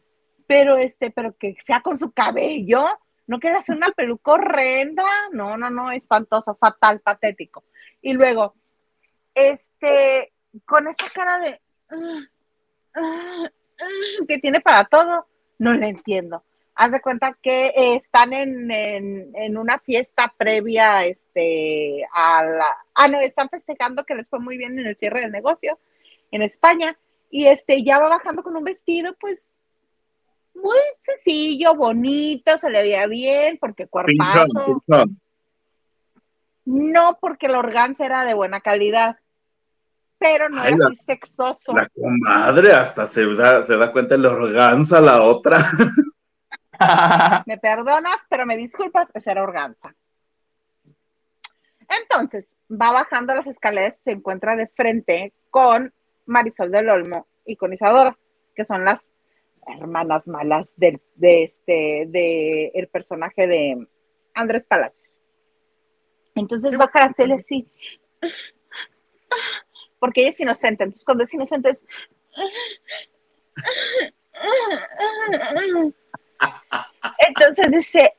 pero 0.48 0.78
este, 0.78 1.12
pero 1.12 1.36
que 1.38 1.56
sea 1.62 1.80
con 1.82 1.98
su 1.98 2.12
cabello, 2.12 2.86
no 3.28 3.40
quiere 3.40 3.58
hacer 3.58 3.76
una 3.76 3.92
peluca 3.96 4.34
horrenda, 4.34 5.04
no, 5.32 5.58
no, 5.58 5.70
no, 5.70 5.92
espantoso, 5.92 6.56
fatal, 6.56 7.00
patético. 7.00 7.64
Y 8.02 8.14
luego, 8.14 8.56
este, 9.34 10.32
con 10.66 10.88
esa 10.88 11.10
cara 11.14 11.40
de 11.40 11.62
ah, 11.90 12.20
ah, 12.96 13.50
ah", 13.80 14.26
que 14.28 14.38
tiene 14.40 14.62
para 14.62 14.86
todo, 14.86 15.28
no 15.60 15.74
le 15.74 15.90
entiendo. 15.90 16.44
Haz 16.76 16.92
de 16.92 17.02
cuenta 17.02 17.38
que 17.42 17.68
eh, 17.68 17.96
están 17.96 18.34
en, 18.34 19.58
una 19.58 19.78
fiesta 19.80 20.34
previa 20.36 21.06
este, 21.06 22.04
a 22.12 22.44
la... 22.44 22.66
Ah, 22.96 23.08
no, 23.08 23.20
están 23.20 23.50
festejando 23.50 24.06
que 24.06 24.16
les 24.16 24.28
fue 24.28 24.40
muy 24.40 24.58
bien 24.58 24.80
en 24.80 24.88
el 24.88 24.98
cierre 24.98 25.22
del 25.22 25.32
negocio 25.32 25.78
en 26.32 26.42
España 26.42 26.98
y 27.30 27.46
este 27.46 27.84
ya 27.84 28.00
va 28.00 28.10
bajando 28.10 28.42
con 28.42 28.56
un 28.56 28.64
vestido 28.64 29.16
pues 29.20 29.56
muy 30.56 30.78
sencillo, 31.02 31.76
bonito, 31.76 32.58
se 32.58 32.70
le 32.70 32.82
veía 32.82 33.08
bien 33.08 33.58
porque 33.60 33.88
cuerpazo. 33.88 34.84
No 36.66 37.18
porque 37.20 37.48
el 37.48 37.56
organza 37.56 38.06
era 38.06 38.24
de 38.24 38.34
buena 38.34 38.62
calidad, 38.62 39.18
pero 40.24 40.48
no 40.48 40.64
era 40.64 40.78
así 40.86 40.96
sexoso. 40.96 41.76
La 41.76 41.90
comadre 41.90 42.72
hasta 42.72 43.08
se 43.08 43.26
da, 43.36 43.62
se 43.64 43.76
da 43.76 43.92
cuenta 43.92 44.16
el 44.16 44.26
organza 44.26 45.02
la 45.02 45.22
otra. 45.22 45.70
me 47.46 47.58
perdonas, 47.58 48.26
pero 48.30 48.46
me 48.46 48.56
disculpas, 48.56 49.12
esa 49.14 49.32
era 49.32 49.44
organza. 49.44 49.94
Entonces, 51.90 52.56
va 52.72 52.94
bajando 52.94 53.36
las 53.36 53.48
escaleras 53.48 54.00
y 54.00 54.04
se 54.04 54.12
encuentra 54.12 54.56
de 54.56 54.68
frente 54.68 55.34
con 55.50 55.94
Marisol 56.26 56.72
del 56.72 56.88
Olmo 56.88 57.28
y 57.46 57.58
con 57.58 57.74
Isadora, 57.74 58.18
que 58.56 58.64
son 58.64 58.86
las 58.86 59.12
hermanas 59.68 60.30
malas 60.30 60.72
del, 60.78 61.02
de 61.16 61.44
este, 61.44 62.06
de 62.08 62.72
el 62.74 62.88
personaje 62.88 63.46
de 63.46 63.88
Andrés 64.34 64.66
Palacios. 64.66 65.06
Entonces 66.34 66.80
va 66.80 66.86
a 66.86 67.36
así, 67.38 67.68
porque 70.04 70.20
ella 70.20 70.32
es 70.32 70.40
inocente, 70.42 70.84
entonces 70.84 71.06
cuando 71.06 71.24
es 71.24 71.34
inocente 71.34 71.70
es... 71.70 71.84
Entonces 77.26 77.72
dice, 77.72 78.14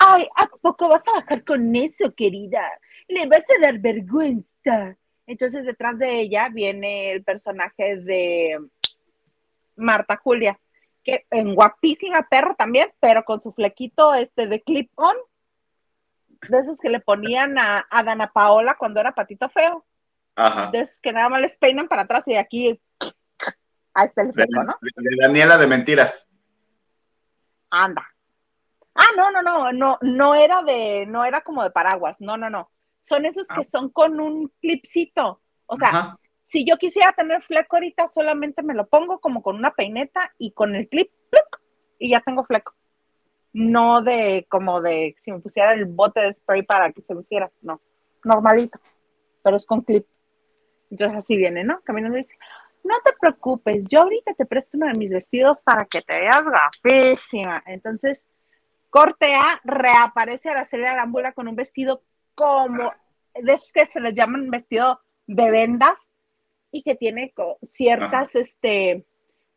ay, 0.00 0.26
¿a 0.34 0.46
poco 0.46 0.88
vas 0.88 1.06
a 1.06 1.12
bajar 1.12 1.44
con 1.44 1.76
eso, 1.76 2.14
querida? 2.14 2.62
Le 3.06 3.26
vas 3.26 3.44
a 3.50 3.60
dar 3.60 3.78
vergüenza. 3.78 4.96
Entonces 5.26 5.66
detrás 5.66 5.98
de 5.98 6.20
ella 6.20 6.48
viene 6.48 7.12
el 7.12 7.22
personaje 7.22 7.98
de 7.98 8.58
Marta 9.76 10.16
Julia, 10.16 10.58
que 11.04 11.26
en 11.30 11.54
guapísima 11.54 12.26
perra 12.30 12.54
también, 12.54 12.94
pero 12.98 13.26
con 13.26 13.42
su 13.42 13.52
flequito 13.52 14.14
este 14.14 14.46
de 14.46 14.62
clip 14.62 14.90
on, 14.94 15.16
de 16.48 16.60
esos 16.60 16.80
que 16.80 16.88
le 16.88 17.00
ponían 17.00 17.58
a, 17.58 17.86
a 17.90 18.02
Dana 18.02 18.32
Paola 18.32 18.74
cuando 18.78 19.00
era 19.00 19.14
patito 19.14 19.50
feo. 19.50 19.85
Ajá. 20.36 20.70
De 20.70 20.80
esos 20.80 21.00
que 21.00 21.12
nada 21.12 21.28
más 21.28 21.40
les 21.40 21.56
peinan 21.56 21.88
para 21.88 22.02
atrás 22.02 22.28
y 22.28 22.36
aquí 22.36 22.80
ahí 23.94 24.06
está 24.06 24.22
el 24.22 24.32
fleco, 24.32 24.62
¿no? 24.62 24.76
De, 24.80 25.16
Daniela 25.20 25.58
de 25.58 25.66
mentiras. 25.66 26.28
Anda. 27.70 28.06
Ah, 28.94 29.08
no, 29.16 29.30
no, 29.30 29.42
no, 29.42 29.72
no, 29.72 29.98
no 30.00 30.34
era 30.34 30.62
de, 30.62 31.06
no 31.06 31.24
era 31.24 31.40
como 31.40 31.62
de 31.62 31.70
paraguas, 31.70 32.20
no, 32.20 32.36
no, 32.36 32.48
no. 32.48 32.70
Son 33.02 33.26
esos 33.26 33.46
que 33.48 33.60
ah. 33.60 33.64
son 33.64 33.90
con 33.90 34.20
un 34.20 34.52
clipcito. 34.60 35.40
O 35.66 35.76
sea, 35.76 36.16
si 36.46 36.64
yo 36.64 36.76
quisiera 36.76 37.12
tener 37.12 37.42
fleco 37.42 37.76
ahorita, 37.76 38.08
solamente 38.08 38.62
me 38.62 38.74
lo 38.74 38.86
pongo 38.86 39.18
como 39.20 39.42
con 39.42 39.56
una 39.56 39.74
peineta 39.74 40.32
y 40.38 40.52
con 40.52 40.74
el 40.74 40.88
clip, 40.88 41.10
y 41.98 42.10
ya 42.10 42.20
tengo 42.20 42.44
fleco. 42.44 42.74
No 43.52 44.02
de 44.02 44.46
como 44.48 44.80
de 44.80 45.16
si 45.18 45.32
me 45.32 45.40
pusiera 45.40 45.72
el 45.72 45.86
bote 45.86 46.20
de 46.20 46.32
spray 46.32 46.62
para 46.62 46.92
que 46.92 47.02
se 47.02 47.14
me 47.14 47.22
hiciera, 47.22 47.50
no, 47.62 47.80
normalito, 48.22 48.78
pero 49.42 49.56
es 49.56 49.66
con 49.66 49.82
clip. 49.82 50.06
Entonces 50.90 51.18
así 51.18 51.36
viene, 51.36 51.64
¿no? 51.64 51.80
Caminando 51.82 52.16
y 52.16 52.20
dice, 52.20 52.36
no 52.84 52.94
te 53.04 53.12
preocupes, 53.18 53.86
yo 53.88 54.02
ahorita 54.02 54.34
te 54.34 54.46
presto 54.46 54.76
uno 54.76 54.86
de 54.86 54.94
mis 54.94 55.12
vestidos 55.12 55.62
para 55.62 55.84
que 55.86 56.02
te 56.02 56.20
veas 56.20 56.44
gafísima. 56.44 57.62
Entonces 57.66 58.26
Corte 58.90 59.34
A, 59.34 59.60
reaparece 59.64 60.48
Araceli 60.48 60.86
Arámbula 60.86 61.32
con 61.32 61.48
un 61.48 61.56
vestido 61.56 62.02
como 62.34 62.92
de 63.34 63.52
esos 63.52 63.72
que 63.72 63.86
se 63.86 64.00
les 64.00 64.14
llaman 64.14 64.50
vestido 64.50 65.00
de 65.26 65.50
vendas 65.50 66.12
y 66.70 66.82
que 66.82 66.94
tiene 66.94 67.34
ciertas, 67.66 68.34
este, 68.36 69.04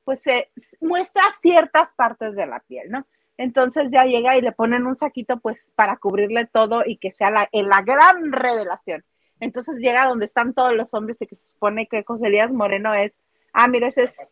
pues 0.04 0.22
se 0.22 0.50
muestra 0.82 1.24
ciertas 1.42 1.94
partes 1.94 2.36
de 2.36 2.48
la 2.48 2.60
piel, 2.60 2.90
¿no? 2.90 3.08
Entonces 3.38 3.92
ya 3.92 4.04
llega 4.04 4.36
y 4.36 4.42
le 4.42 4.52
ponen 4.52 4.86
un 4.86 4.98
saquito 4.98 5.40
pues 5.40 5.72
para 5.76 5.96
cubrirle 5.96 6.46
todo 6.46 6.84
y 6.86 6.98
que 6.98 7.12
sea 7.12 7.32
la, 7.32 7.48
la 7.54 7.82
gran 7.82 8.34
revelación. 8.34 9.06
Entonces 9.40 9.78
llega 9.80 10.08
donde 10.08 10.26
están 10.26 10.54
todos 10.54 10.74
los 10.74 10.94
hombres 10.94 11.22
y 11.22 11.28
que 11.28 11.36
se 11.36 11.54
supone 11.54 11.88
que 11.88 12.04
José 12.04 12.28
Elías 12.28 12.52
Moreno 12.52 12.94
es, 12.94 13.14
ah, 13.54 13.68
mira, 13.68 13.88
esa 13.88 14.04
es 14.04 14.32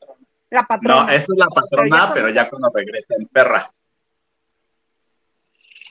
la 0.49 0.63
patrona. 0.63 1.03
No, 1.03 1.09
esa 1.09 1.33
es 1.33 1.37
la 1.37 1.47
patrona, 1.47 2.11
pero 2.13 2.29
ya, 2.29 2.49
cuando 2.49 2.69
regresa 2.73 3.15
en 3.17 3.27
perra 3.27 3.71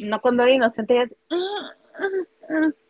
no 0.00 0.20
cuando 0.20 0.42
era 0.42 0.52
inocente, 0.52 1.02
es... 1.02 1.16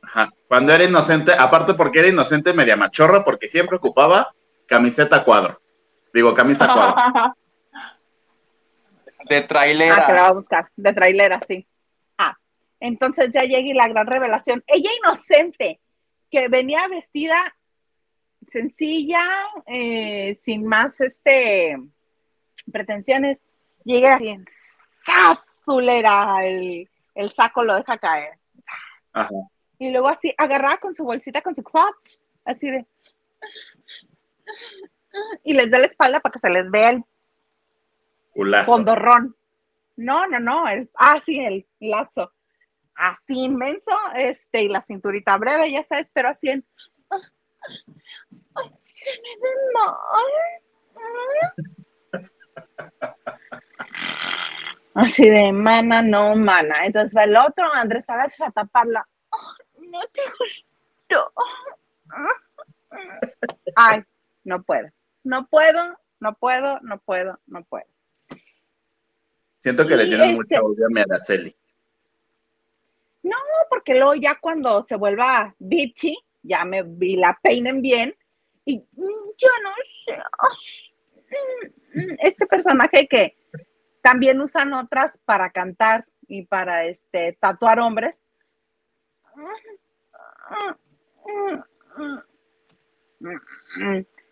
Ajá. 0.02 0.30
Cuando 0.48 0.72
era 0.72 0.84
inocente, 0.84 1.32
aparte 1.32 1.74
porque 1.74 2.00
era 2.00 2.08
inocente 2.08 2.52
media 2.52 2.76
machorra, 2.76 3.24
porque 3.24 3.48
siempre 3.48 3.76
ocupaba 3.76 4.34
camiseta 4.66 5.24
cuadro. 5.24 5.60
Digo, 6.12 6.34
camisa 6.34 6.66
cuadro. 6.72 7.34
De 9.28 9.42
trailera. 9.42 9.96
Ah, 9.98 10.06
que 10.06 10.12
la 10.12 10.22
va 10.22 10.28
a 10.28 10.32
buscar. 10.32 10.68
De 10.76 10.92
trailera, 10.92 11.40
sí. 11.46 11.66
Ah, 12.18 12.36
entonces 12.80 13.30
ya 13.32 13.42
llega 13.42 13.60
y 13.60 13.72
la 13.72 13.88
gran 13.88 14.06
revelación. 14.06 14.62
Ella 14.66 14.90
inocente, 15.02 15.80
que 16.30 16.48
venía 16.48 16.88
vestida 16.88 17.36
sencilla, 18.46 19.24
eh, 19.66 20.38
sin 20.40 20.64
más 20.66 21.00
este 21.00 21.76
pretensiones, 22.70 23.40
llega 23.84 24.16
así 24.16 24.28
en 24.28 24.44
azulera 25.06 26.44
el, 26.44 26.88
el 27.14 27.30
saco 27.30 27.62
lo 27.62 27.74
deja 27.74 27.98
caer. 27.98 28.38
Y 29.78 29.90
luego 29.90 30.08
así, 30.08 30.34
agarrada 30.36 30.78
con 30.78 30.94
su 30.94 31.04
bolsita, 31.04 31.42
con 31.42 31.54
su 31.54 31.62
clutch, 31.62 32.20
así 32.44 32.70
de... 32.70 32.86
Y 35.44 35.54
les 35.54 35.70
da 35.70 35.78
la 35.78 35.86
espalda 35.86 36.20
para 36.20 36.32
que 36.32 36.40
se 36.40 36.50
les 36.50 36.70
vea 36.70 36.90
el 36.90 37.04
condorrón. 38.66 39.36
No, 39.96 40.26
no, 40.26 40.40
no, 40.40 40.68
el, 40.68 40.90
ah, 40.94 41.20
sí, 41.22 41.40
el 41.40 41.66
lazo. 41.80 42.32
Así 42.96 43.44
inmenso, 43.44 43.92
este, 44.14 44.62
y 44.62 44.68
la 44.68 44.80
cinturita 44.80 45.36
breve, 45.36 45.70
ya 45.70 45.84
sabes, 45.84 46.10
pero 46.12 46.28
así 46.30 46.48
en... 46.48 46.64
se 48.94 49.20
me 49.22 49.36
ve 49.40 49.50
mal. 49.74 49.94
Así 54.94 55.28
de 55.28 55.52
mana, 55.52 56.00
no 56.00 56.34
mana. 56.36 56.84
Entonces 56.84 57.14
va 57.14 57.24
el 57.24 57.36
otro, 57.36 57.70
Andrés 57.74 58.06
Palacios, 58.06 58.48
a 58.48 58.50
taparla. 58.50 59.06
no 59.74 60.00
te 60.12 60.22
gustó. 60.38 61.32
Ay, 63.76 64.02
no 64.44 64.62
puedo. 64.62 64.88
No 65.22 65.46
puedo, 65.48 65.98
no 66.20 66.34
puedo, 66.38 66.80
no 66.80 66.98
puedo, 67.00 67.38
no 67.46 67.62
puedo. 67.64 67.86
Siento 69.58 69.86
que 69.86 69.94
Y 69.94 69.96
le 69.98 70.04
tienen 70.06 70.30
este- 70.30 70.58
mucho 70.60 70.66
odio 70.66 70.86
a 70.86 70.88
mi 70.90 71.00
Araceli. 71.02 71.54
No, 73.26 73.36
porque 73.68 73.94
luego 73.94 74.14
ya 74.14 74.38
cuando 74.40 74.86
se 74.86 74.94
vuelva 74.94 75.52
bitchy, 75.58 76.16
ya 76.42 76.64
me 76.64 76.84
vi 76.84 77.16
la 77.16 77.36
peinen 77.42 77.82
bien. 77.82 78.14
Y 78.64 78.78
mm, 78.78 79.30
yo 79.36 79.48
no 79.64 79.70
sé. 80.04 80.12
ay, 80.38 80.94
mm, 81.30 82.12
mm, 82.12 82.16
Este 82.20 82.46
personaje 82.46 83.08
que 83.08 83.36
también 84.00 84.40
usan 84.40 84.72
otras 84.74 85.18
para 85.24 85.50
cantar 85.50 86.06
y 86.28 86.46
para 86.46 86.84
este 86.84 87.36
tatuar 87.40 87.80
hombres. 87.80 88.20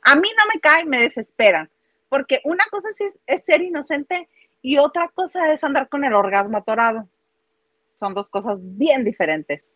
A 0.02 0.14
mí 0.14 0.28
no 0.38 0.44
me 0.54 0.60
cae, 0.60 0.84
me 0.84 1.00
desesperan. 1.00 1.68
Porque 2.08 2.40
una 2.44 2.64
cosa 2.70 2.90
es, 2.90 3.18
es 3.26 3.44
ser 3.44 3.60
inocente 3.60 4.28
y 4.62 4.78
otra 4.78 5.08
cosa 5.08 5.52
es 5.52 5.64
andar 5.64 5.88
con 5.88 6.04
el 6.04 6.14
orgasmo 6.14 6.58
atorado. 6.58 7.08
Son 7.96 8.14
dos 8.14 8.28
cosas 8.28 8.62
bien 8.64 9.04
diferentes. 9.04 9.72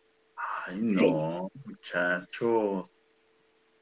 Ay, 0.67 0.77
no, 0.79 1.49
muchachos. 1.65 2.89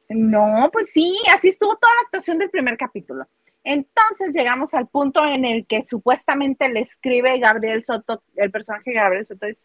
No, 0.09 0.69
pues 0.71 0.91
sí, 0.91 1.17
así 1.33 1.49
estuvo 1.49 1.75
toda 1.75 1.93
la 1.95 2.01
actuación 2.01 2.37
del 2.37 2.49
primer 2.49 2.77
capítulo. 2.77 3.25
Entonces 3.63 4.33
llegamos 4.33 4.73
al 4.73 4.87
punto 4.87 5.25
en 5.25 5.43
el 5.43 5.67
que 5.67 5.83
supuestamente 5.83 6.69
le 6.69 6.79
escribe 6.81 7.37
Gabriel 7.37 7.83
Soto, 7.83 8.23
el 8.35 8.49
personaje 8.49 8.93
Gabriel 8.93 9.27
Soto 9.27 9.45
dice, 9.45 9.61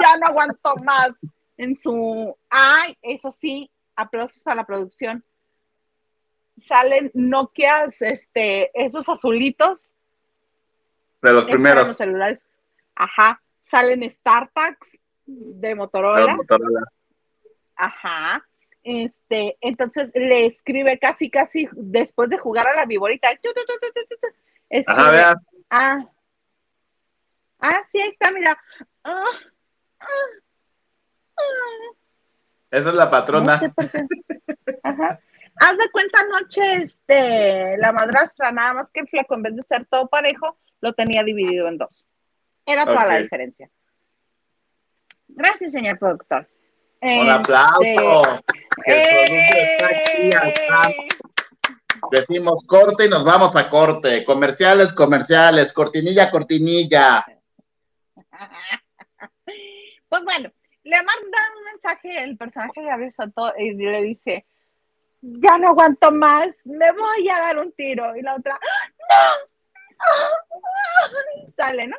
ya 0.00 0.16
no 0.18 0.26
aguanto 0.28 0.76
más. 0.76 1.08
En 1.56 1.76
su, 1.76 2.36
ay, 2.50 2.96
eso 3.02 3.30
sí, 3.32 3.70
aplausos 3.96 4.42
para 4.44 4.56
la 4.56 4.66
producción. 4.66 5.24
Salen 6.56 7.10
Nokias, 7.14 8.00
este, 8.02 8.70
esos 8.74 9.08
azulitos, 9.08 9.94
De 11.20 11.32
los 11.32 11.46
primeros. 11.46 11.88
los 11.88 11.96
celulares, 11.96 12.48
ajá, 12.94 13.42
salen 13.64 14.08
StarTags 14.08 14.98
de 15.26 15.74
Motorola. 15.74 16.20
los 16.20 16.36
Motorola. 16.36 16.82
Ajá. 17.74 18.46
Este, 18.84 19.56
entonces 19.62 20.12
le 20.14 20.44
escribe 20.46 20.98
casi, 20.98 21.30
casi 21.30 21.66
después 21.72 22.28
de 22.28 22.38
jugar 22.38 22.68
a 22.68 22.74
la 22.76 22.86
viborita. 22.86 23.28
escribe, 24.68 25.02
Ajá, 25.02 25.10
vea. 25.10 25.34
ah, 25.70 26.06
ah, 27.60 27.80
sí, 27.88 28.00
ahí 28.00 28.10
está, 28.10 28.30
mira. 28.30 28.56
Ah, 29.02 29.24
ah, 30.00 30.06
ah. 31.36 31.96
Esa 32.70 32.88
es 32.90 32.94
la 32.94 33.10
patrona. 33.10 33.54
No 33.54 33.58
sé 33.58 33.68
por 33.70 33.90
qué. 33.90 34.06
Ajá. 34.82 35.20
Haz 35.56 35.78
de 35.78 35.90
cuenta 35.90 36.20
anoche, 36.20 36.74
este, 36.74 37.78
la 37.78 37.92
madrastra, 37.92 38.50
nada 38.52 38.74
más 38.74 38.90
que 38.90 39.00
el 39.00 39.08
flaco, 39.08 39.34
en 39.34 39.42
vez 39.42 39.56
de 39.56 39.62
ser 39.62 39.86
todo 39.86 40.08
parejo, 40.08 40.58
lo 40.80 40.92
tenía 40.92 41.22
dividido 41.22 41.68
en 41.68 41.78
dos. 41.78 42.06
Era 42.66 42.84
toda 42.84 43.06
la 43.06 43.18
diferencia. 43.18 43.70
Gracias, 45.28 45.72
señor 45.72 45.98
productor. 45.98 46.48
Un 47.02 47.10
Este, 47.10 47.30
aplauso. 47.30 48.42
Que 48.84 48.92
el 48.92 49.28
producto 49.28 49.56
está 49.56 49.86
aquí 49.86 50.32
al 50.32 50.54
tanto. 50.54 51.02
¡Eh! 51.02 51.08
Decimos 52.10 52.64
corte 52.66 53.06
y 53.06 53.08
nos 53.08 53.24
vamos 53.24 53.56
a 53.56 53.68
corte. 53.68 54.24
Comerciales, 54.24 54.92
comerciales. 54.92 55.72
Cortinilla, 55.72 56.30
cortinilla. 56.30 57.24
Pues 60.08 60.24
bueno, 60.24 60.50
le 60.84 60.96
manda 60.96 61.38
un 61.56 61.64
mensaje 61.64 62.22
el 62.22 62.36
personaje 62.36 62.80
de 62.80 62.86
Gabriel 62.86 63.12
Soto 63.12 63.52
y 63.58 63.72
le 63.74 64.02
dice, 64.02 64.46
ya 65.22 65.58
no 65.58 65.68
aguanto 65.68 66.12
más, 66.12 66.60
me 66.64 66.92
voy 66.92 67.28
a 67.28 67.38
dar 67.38 67.58
un 67.58 67.72
tiro. 67.72 68.14
Y 68.14 68.22
la 68.22 68.36
otra, 68.36 68.58
no, 69.10 69.16
sale, 71.56 71.86
¿no? 71.86 71.96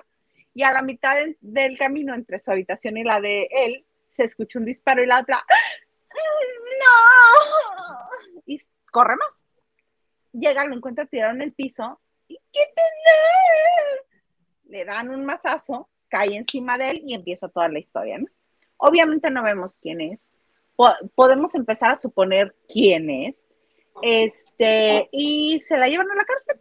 Y 0.55 0.63
a 0.63 0.71
la 0.71 0.81
mitad 0.81 1.15
de- 1.15 1.37
del 1.41 1.77
camino 1.77 2.15
entre 2.15 2.41
su 2.41 2.49
habitación 2.49 2.97
y 2.97 3.03
la 3.03 3.21
de 3.21 3.47
él, 3.51 3.85
se 4.09 4.23
escucha 4.23 4.57
un 4.57 4.65
disparo 4.65 5.03
y 5.03 5.05
la 5.05 5.19
otra, 5.19 5.43
no. 6.79 8.41
Y 8.45 8.57
corre 8.91 9.15
más. 9.15 9.43
Llega, 10.33 10.65
lo 10.65 10.75
encuentra 10.75 11.05
tirado 11.05 11.33
en 11.33 11.41
el 11.41 11.53
piso 11.53 11.99
y 12.27 12.37
¿qué 12.51 12.61
tenés? 12.75 14.23
Le 14.65 14.85
dan 14.85 15.09
un 15.09 15.25
mazazo, 15.25 15.89
cae 16.09 16.35
encima 16.35 16.77
de 16.77 16.91
él 16.91 17.01
y 17.05 17.13
empieza 17.13 17.47
toda 17.49 17.69
la 17.69 17.79
historia, 17.79 18.17
¿no? 18.17 18.27
Obviamente 18.77 19.29
no 19.31 19.43
vemos 19.43 19.79
quién 19.79 20.01
es. 20.01 20.29
Po- 20.75 20.95
podemos 21.15 21.55
empezar 21.55 21.91
a 21.91 21.95
suponer 21.95 22.55
quién 22.67 23.09
es. 23.09 23.43
Este, 24.01 25.07
y 25.11 25.59
se 25.59 25.77
la 25.77 25.87
llevan 25.87 26.11
a 26.11 26.15
la 26.15 26.25
cárcel. 26.25 26.57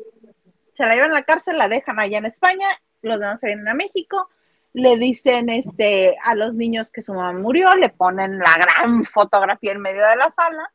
Se 0.75 0.85
la 0.87 0.95
llevan 0.95 1.11
a 1.11 1.15
la 1.15 1.25
cárcel, 1.25 1.59
la 1.59 1.69
dejan 1.69 1.99
allá 1.99 2.19
en 2.19 2.27
España, 2.27 2.67
los 3.05 3.21
demás 3.21 3.41
se 3.41 3.47
vienen 3.49 3.69
a 3.69 3.75
México, 3.75 4.29
le 4.73 4.97
dicen 4.97 5.49
este, 5.51 6.17
a 6.25 6.35
los 6.35 6.55
niños 6.55 6.91
que 6.91 7.03
su 7.03 7.15
mamá 7.15 7.33
murió, 7.39 7.75
le 7.77 7.89
ponen 7.91 8.39
la 8.39 8.57
gran 8.59 9.05
fotografía 9.13 9.73
en 9.73 9.81
medio 9.81 10.05
de 10.07 10.17
la 10.17 10.31
sala, 10.31 10.73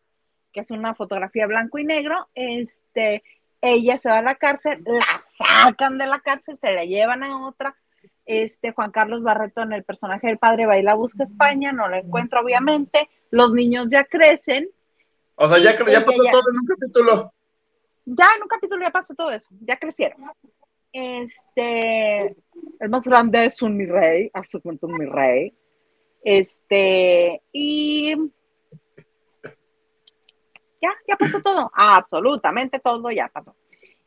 que 0.54 0.62
es 0.62 0.72
una 0.72 0.96
fotografía 0.96 1.48
blanco 1.48 1.78
y 1.80 1.84
negro, 1.86 2.30
este, 2.34 3.24
ella 3.62 3.98
se 3.98 4.10
va 4.10 4.20
a 4.20 4.22
la 4.22 4.36
cárcel, 4.36 4.82
la 4.86 5.20
sacan 5.20 5.98
de 5.98 6.08
la 6.08 6.20
cárcel, 6.20 6.58
se 6.60 6.72
la 6.72 6.86
llevan 6.86 7.24
a 7.24 7.46
otra, 7.46 7.76
este, 8.26 8.72
Juan 8.72 8.92
Carlos 8.92 9.22
Barreto 9.22 9.62
en 9.62 9.74
el 9.74 9.84
personaje 9.84 10.28
del 10.28 10.38
padre 10.38 10.66
va 10.66 10.78
y 10.78 10.84
la 10.84 10.94
busca 10.94 11.24
a 11.24 11.26
España, 11.26 11.72
no 11.74 11.88
la 11.90 11.98
encuentra 12.00 12.40
obviamente, 12.42 13.10
los 13.32 13.52
niños 13.54 13.88
ya 13.90 14.06
crecen, 14.06 14.70
O 15.36 15.48
sea, 15.50 15.58
ya, 15.58 15.72
ella 15.72 16.06
pasó 16.06 16.24
ya- 16.24 16.32
todo 16.32 16.44
en 16.52 16.58
un 16.60 16.66
capítulo. 16.66 17.34
ya 18.06 18.28
en 18.38 18.42
un 18.44 18.48
capítulo 18.48 18.84
ya 18.86 18.92
pasó 18.92 19.14
todo 19.14 19.32
eso, 19.32 19.50
ya 19.62 19.78
crecieron. 19.78 20.22
Este, 20.92 22.36
el 22.80 22.90
más 22.90 23.04
grande 23.06 23.46
es 23.46 23.62
un 23.62 23.78
mi 23.78 23.86
rey, 23.86 24.32
cuenta 24.62 24.88
un 24.88 24.98
mi 24.98 25.06
rey. 25.06 25.54
Este, 26.24 27.42
y 27.52 28.16
ya, 30.82 30.90
ya 31.08 31.16
pasó 31.18 31.42
todo, 31.42 31.72
absolutamente 31.74 32.80
todo 32.80 33.12
ya 33.12 33.30
pasó. 33.30 33.56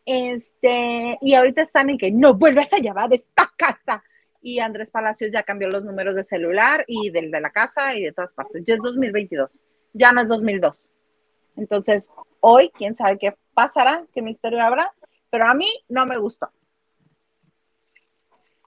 Este, 0.04 1.18
y 1.20 1.34
ahorita 1.34 1.62
están 1.62 1.90
en 1.90 1.98
que 1.98 2.10
no 2.10 2.34
vuelvas 2.34 2.72
a 2.72 2.78
llevar 2.78 3.12
esta 3.12 3.50
casa. 3.56 4.02
Y 4.40 4.58
Andrés 4.58 4.90
Palacios 4.90 5.30
ya 5.32 5.44
cambió 5.44 5.68
los 5.68 5.84
números 5.84 6.16
de 6.16 6.24
celular 6.24 6.84
y 6.88 7.10
del 7.10 7.30
de 7.30 7.40
la 7.40 7.50
casa 7.50 7.94
y 7.94 8.02
de 8.02 8.12
todas 8.12 8.34
partes. 8.34 8.64
Ya 8.64 8.74
es 8.74 8.80
2022, 8.82 9.50
ya 9.92 10.10
no 10.10 10.22
es 10.22 10.28
2002. 10.28 10.90
Entonces, 11.56 12.10
hoy, 12.40 12.70
quién 12.70 12.96
sabe 12.96 13.18
qué 13.18 13.34
pasará, 13.54 14.04
qué 14.12 14.20
misterio 14.20 14.60
habrá, 14.60 14.92
pero 15.30 15.46
a 15.46 15.54
mí 15.54 15.68
no 15.88 16.06
me 16.06 16.18
gustó. 16.18 16.50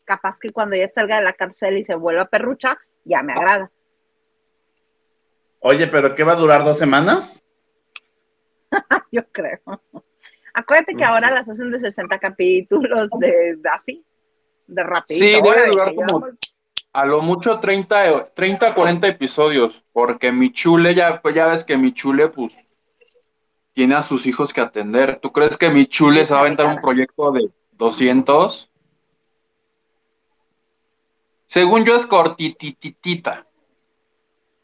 Capaz 0.06 0.40
que 0.40 0.52
cuando 0.52 0.76
ya 0.76 0.88
salga 0.88 1.18
de 1.18 1.24
la 1.24 1.34
cárcel 1.34 1.78
y 1.78 1.84
se 1.84 1.96
vuelva 1.96 2.26
perrucha, 2.26 2.78
ya 3.04 3.24
me 3.24 3.34
agrada. 3.34 3.72
Oye, 5.60 5.88
¿pero 5.88 6.14
qué 6.14 6.24
va 6.24 6.34
a 6.34 6.38
durar 6.38 6.64
dos 6.64 6.78
semanas? 6.78 7.44
Yo 9.12 9.24
creo. 9.32 9.60
Acuérdate 10.54 10.96
que 10.96 11.04
ahora 11.04 11.32
las 11.32 11.50
hacen 11.50 11.72
de 11.72 11.80
60 11.80 12.20
capítulos, 12.20 13.10
de, 13.20 13.56
de 13.58 13.70
así, 13.70 14.06
de 14.68 14.84
rapidito. 14.84 15.26
Sí, 15.26 15.32
debe 15.32 15.50
órale, 15.50 15.72
durar 15.72 15.96
como- 15.96 16.28
A 16.94 17.06
lo 17.06 17.22
mucho 17.22 17.60
30, 17.60 18.30
30, 18.34 18.74
40 18.74 19.08
episodios, 19.08 19.84
porque 19.92 20.32
mi 20.32 20.54
chule, 20.54 20.94
ya, 20.94 21.20
pues 21.22 21.36
ya 21.36 21.48
ves 21.48 21.64
que 21.66 21.78
mi 21.78 21.94
chule, 21.94 22.30
pues, 22.30 22.54
tiene 23.74 23.96
a 23.96 24.04
sus 24.04 24.26
hijos 24.28 24.54
que 24.54 24.62
atender. 24.62 25.20
¿Tú 25.20 25.32
crees 25.34 25.58
que 25.58 25.70
mi 25.70 25.88
chule 25.88 26.22
Sí, 26.22 26.28
se 26.28 26.34
va 26.34 26.40
a 26.40 26.44
aventar 26.44 26.68
un 26.68 26.80
proyecto 26.80 27.32
de 27.34 27.50
200? 27.72 28.72
Según 31.48 31.86
yo 31.86 31.96
es 31.96 32.06
cortititita. 32.06 33.46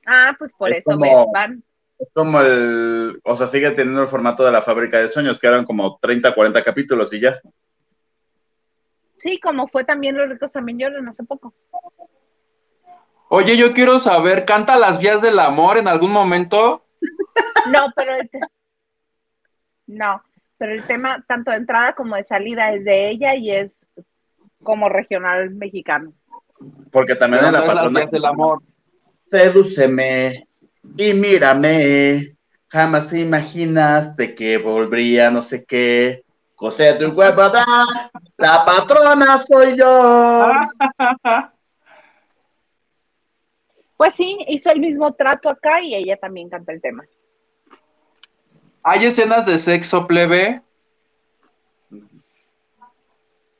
Ah, 0.06 0.36
pues 0.38 0.52
por 0.54 0.72
Es 0.72 0.78
eso 0.80 0.92
como- 0.92 1.04
ves, 1.06 1.28
van. 1.34 1.64
Es 2.00 2.08
como 2.14 2.42
el. 2.42 3.22
O 3.24 3.38
sea, 3.38 3.48
sigue 3.48 3.70
teniendo 3.72 4.02
el 4.02 4.08
formato 4.08 4.44
de 4.44 4.52
la 4.52 4.62
fábrica 4.64 4.98
de 4.98 5.10
sueños, 5.10 5.40
que 5.40 5.48
eran 5.48 5.66
como 5.66 6.00
30, 6.02 6.34
40 6.34 6.64
capítulos 6.64 7.14
y 7.14 7.20
ya. 7.22 7.40
Sí, 9.18 9.40
como 9.40 9.68
fue 9.68 9.84
también 9.84 10.18
Los 10.18 10.28
ricos 10.30 10.52
también 10.52 10.80
lloran 10.80 11.08
hace 11.08 11.24
poco. 11.24 11.54
Oye, 13.30 13.56
yo 13.56 13.72
quiero 13.74 14.00
saber, 14.00 14.46
¿canta 14.46 14.76
las 14.78 15.00
vías 15.00 15.22
del 15.22 15.38
amor 15.40 15.78
en 15.78 15.88
algún 15.88 16.12
momento? 16.12 16.86
No, 17.72 17.86
pero 17.96 18.16
el 18.16 18.28
te- 18.30 18.40
no, 19.86 20.24
pero 20.58 20.74
el 20.74 20.84
tema 20.88 21.24
tanto 21.28 21.52
de 21.52 21.58
entrada 21.58 21.94
como 21.94 22.16
de 22.16 22.24
salida 22.24 22.74
es 22.74 22.84
de 22.86 23.10
ella 23.10 23.36
y 23.36 23.52
es 23.52 23.86
como 24.64 24.90
regional 24.90 25.52
mexicano. 25.52 26.12
Porque 26.92 27.16
también 27.16 27.46
en 27.46 27.54
la 27.54 27.60
es 27.60 27.66
las 27.66 27.76
patrona. 27.76 28.00
vías 28.00 28.12
del 28.12 28.26
amor. 28.26 28.62
Sedúceme 29.26 30.48
y 30.98 31.14
mírame. 31.14 32.36
Jamás 32.68 33.12
imaginaste 33.14 34.34
que 34.36 34.58
volvería 34.58 35.30
no 35.30 35.42
sé 35.42 35.66
qué. 35.66 36.24
Cosé 36.56 36.94
tu 36.94 37.14
cuerpo, 37.16 37.50
da, 37.50 37.66
la 38.38 38.66
patrona 38.66 39.38
soy 39.40 39.78
yo. 39.78 40.52
Pues 44.02 44.16
sí, 44.16 44.36
hizo 44.48 44.72
el 44.72 44.80
mismo 44.80 45.14
trato 45.14 45.48
acá 45.48 45.80
y 45.80 45.94
ella 45.94 46.18
también 46.18 46.50
canta 46.50 46.72
el 46.72 46.82
tema. 46.82 47.06
¿Hay 48.82 49.06
escenas 49.06 49.46
de 49.46 49.60
sexo 49.60 50.08
plebe? 50.08 50.64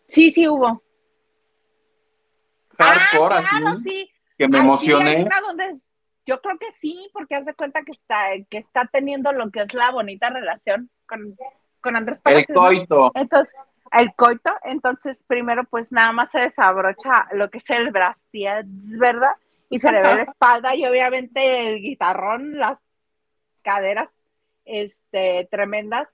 Sí, 0.08 0.32
sí 0.32 0.48
hubo. 0.48 0.82
Hardcore, 2.82 3.36
ah, 3.36 3.46
claro, 3.50 3.68
así, 3.70 3.84
sí. 3.84 4.12
que 4.38 4.48
me 4.48 4.60
emocioné. 4.60 5.28
es- 5.72 5.88
yo 6.26 6.42
creo 6.42 6.58
que 6.60 6.72
sí, 6.72 7.10
porque 7.14 7.36
haz 7.36 7.46
de 7.46 7.54
cuenta 7.54 7.82
que 7.84 7.92
está, 7.92 8.28
que 8.50 8.60
está 8.60 8.86
teniendo 8.86 9.34
lo 9.34 9.50
que 9.50 9.62
es 9.62 9.74
la 9.74 9.92
bonita 9.92 10.30
relación 10.30 10.90
con, 11.08 11.36
con 11.82 11.96
Andrés 11.96 12.20
el 12.20 12.24
Palacios. 12.24 12.56
¿no? 12.56 12.62
coito. 12.62 13.12
Entonces, 13.16 13.56
el 13.92 14.14
coito, 14.16 14.52
entonces 14.64 15.26
primero 15.28 15.66
pues 15.66 15.92
nada 15.92 16.12
más 16.12 16.32
se 16.32 16.40
desabrocha 16.40 17.28
lo 17.34 17.50
que 17.50 17.58
es 17.58 17.70
el 17.70 17.92
brasier, 17.92 18.66
¿verdad? 18.98 19.34
Y 19.70 19.80
se 19.80 19.92
le 19.92 20.02
ve 20.02 20.16
la 20.16 20.24
espalda 20.24 20.76
y 20.76 20.86
obviamente 20.86 21.68
el 21.68 21.82
guitarrón, 21.82 22.58
las 22.58 22.86
caderas 23.62 24.14
este, 24.66 25.48
tremendas. 25.50 26.10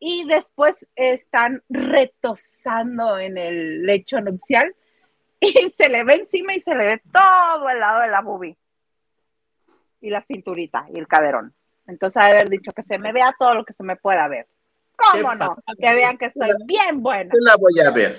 Y 0.00 0.26
después 0.26 0.86
están 0.94 1.62
retosando 1.68 3.18
en 3.18 3.36
el 3.38 3.82
lecho 3.82 4.20
nupcial 4.20 4.74
y 5.40 5.74
se 5.76 5.88
le 5.88 6.04
ve 6.04 6.14
encima 6.14 6.54
y 6.54 6.60
se 6.60 6.74
le 6.74 6.86
ve 6.86 7.02
todo 7.12 7.68
el 7.68 7.78
lado 7.80 8.00
de 8.00 8.08
la 8.08 8.20
boobie. 8.20 8.56
Y 10.00 10.10
la 10.10 10.22
cinturita 10.22 10.86
y 10.92 10.98
el 10.98 11.08
caderón. 11.08 11.54
Entonces, 11.86 12.22
haber 12.22 12.48
dicho 12.48 12.72
que 12.72 12.82
se 12.82 12.98
me 12.98 13.12
vea 13.12 13.34
todo 13.38 13.54
lo 13.54 13.64
que 13.64 13.72
se 13.72 13.82
me 13.82 13.96
pueda 13.96 14.28
ver. 14.28 14.46
¿Cómo 14.96 15.34
no? 15.34 15.56
Que 15.78 15.94
vean 15.94 16.18
que 16.18 16.26
estoy 16.26 16.50
bien 16.66 17.02
buena. 17.02 17.30
Yo 17.32 17.40
la 17.40 17.56
voy 17.56 17.80
a 17.80 17.90
ver. 17.90 18.18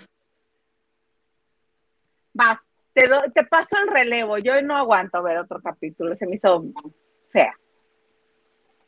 Vas, 2.34 2.60
te, 2.94 3.08
do- 3.08 3.24
te 3.34 3.44
paso 3.46 3.78
el 3.78 3.88
relevo. 3.90 4.38
Yo 4.38 4.62
no 4.62 4.78
aguanto 4.78 5.22
ver 5.22 5.38
otro 5.38 5.62
capítulo. 5.62 6.16
Se 6.16 6.26
me 6.26 6.34
hizo 6.34 6.64
fea. 7.32 7.54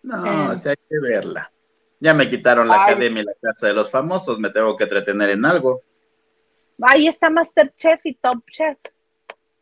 No, 0.04 0.26
Eh. 0.54 0.56
hay 0.66 0.76
que 0.90 1.00
verla. 1.02 1.52
Ya 2.00 2.14
me 2.14 2.30
quitaron 2.30 2.68
la 2.68 2.84
Ay. 2.86 2.92
academia 2.94 3.22
y 3.22 3.26
la 3.26 3.34
casa 3.42 3.68
de 3.68 3.74
los 3.74 3.92
famosos, 3.92 4.40
me 4.40 4.50
tengo 4.50 4.76
que 4.76 4.86
entretener 4.86 5.30
en 5.32 5.46
algo. 5.46 5.82
Ahí 6.82 7.08
está 7.08 7.30
Masterchef 7.30 8.06
y 8.06 8.14
Top 8.16 8.44
Chef. 8.52 8.78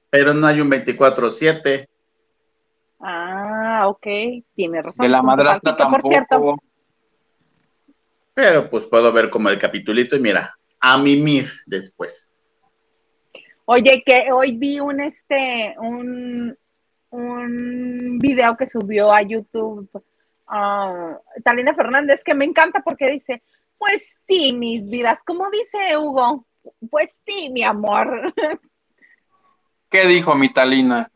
Pero 0.09 0.33
no 0.33 0.47
hay 0.47 0.61
un 0.61 0.69
24-7. 0.69 1.87
Ah, 2.99 3.83
ok. 3.87 4.07
Tiene 4.55 4.81
razón. 4.81 5.03
De 5.03 5.09
la 5.09 5.21
madrastra 5.21 5.75
palpito, 5.75 6.01
por 6.01 6.09
cierto. 6.09 6.27
tampoco. 6.29 6.63
Pero 8.33 8.69
pues 8.69 8.85
puedo 8.85 9.11
ver 9.11 9.29
como 9.29 9.49
el 9.49 9.59
capitulito 9.59 10.15
y 10.15 10.19
mira, 10.19 10.57
a 10.79 10.97
mimir 10.97 11.49
después. 11.65 12.31
Oye, 13.65 14.01
que 14.05 14.31
hoy 14.31 14.57
vi 14.57 14.79
un 14.79 14.99
este 15.01 15.75
un, 15.77 16.57
un 17.09 18.17
video 18.19 18.55
que 18.57 18.65
subió 18.65 19.11
a 19.13 19.21
YouTube 19.21 19.89
ah, 20.47 21.19
Talina 21.43 21.75
Fernández 21.75 22.23
que 22.23 22.33
me 22.33 22.45
encanta 22.45 22.81
porque 22.81 23.11
dice, 23.11 23.43
pues 23.77 24.19
sí, 24.27 24.53
mis 24.53 24.87
vidas, 24.87 25.21
como 25.23 25.49
dice 25.51 25.97
Hugo, 25.97 26.47
pues 26.89 27.17
sí, 27.25 27.49
mi 27.51 27.63
amor. 27.63 28.33
¿Qué 29.89 30.05
dijo 30.05 30.35
mi 30.35 30.53
Talina? 30.53 31.11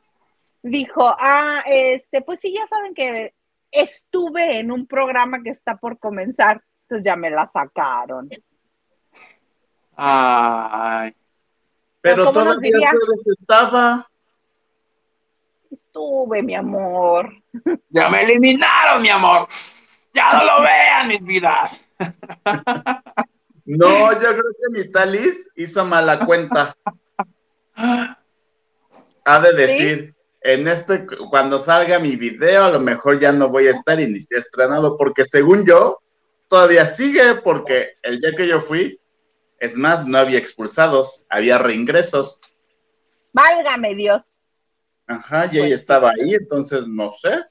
Dijo, 0.62 1.16
ah, 1.20 1.64
este, 1.66 2.22
pues 2.22 2.40
sí, 2.40 2.54
ya 2.54 2.66
saben 2.68 2.94
que 2.94 3.34
estuve 3.72 4.60
en 4.60 4.72
un 4.72 4.88
programa 4.88 5.42
que 5.44 5.50
está 5.50 5.76
por 5.76 6.00
comenzar, 6.00 6.64
entonces 6.84 7.06
ya 7.06 7.16
me 7.16 7.30
la 7.30 7.46
sacaron. 7.46 8.30
Ay, 9.96 11.14
Pero 12.02 12.26
¿cómo 12.26 12.44
nos 12.44 12.56
todavía 12.56 12.92
estaba. 13.40 14.10
Estuve, 15.70 16.42
mi 16.42 16.56
amor. 16.56 17.34
ya 17.90 18.10
me 18.10 18.22
eliminaron, 18.22 19.02
mi 19.02 19.10
amor. 19.10 19.48
Ya 20.14 20.34
no 20.34 20.46
lo 20.46 20.62
vean, 20.62 21.08
mis 21.08 21.24
vidas. 21.24 21.72
No, 23.66 24.12
yo 24.14 24.20
creo 24.20 24.52
que 24.60 24.70
mi 24.72 24.92
Talis 24.92 25.48
hizo 25.56 25.86
mala 25.86 26.26
cuenta. 26.26 26.76
Ha 29.26 29.40
de 29.40 29.54
decir, 29.54 30.16
en 30.42 30.68
este, 30.68 31.06
cuando 31.30 31.60
salga 31.60 32.00
mi 32.00 32.16
video, 32.18 32.66
a 32.66 32.72
lo 32.72 32.80
mejor 32.80 33.20
ya 33.20 33.32
no 33.32 33.50
voy 33.50 33.68
a 33.68 33.72
estar 33.72 34.00
y 34.00 34.08
ni 34.08 34.22
se 34.22 34.36
ha 34.36 34.40
estrenado, 34.40 34.98
porque 34.98 35.24
según 35.24 35.66
yo, 35.66 36.00
todavía 36.50 36.86
sigue, 36.88 37.36
porque 37.36 37.94
el 38.02 38.20
día 38.20 38.36
que 38.36 38.48
yo 38.48 38.62
fui, 38.62 39.00
es 39.60 39.76
más, 39.76 40.06
no 40.06 40.18
había 40.18 40.40
expulsados, 40.40 41.24
había 41.30 41.58
reingresos. 41.58 42.42
Válgame 43.32 43.96
Dios. 43.96 44.36
Ajá, 45.08 45.46
y 45.46 45.58
ella 45.58 45.68
Pues 45.68 45.80
estaba 45.80 46.10
ahí, 46.12 46.36
entonces 46.36 46.86
no 46.86 47.12
sé. 47.12 47.44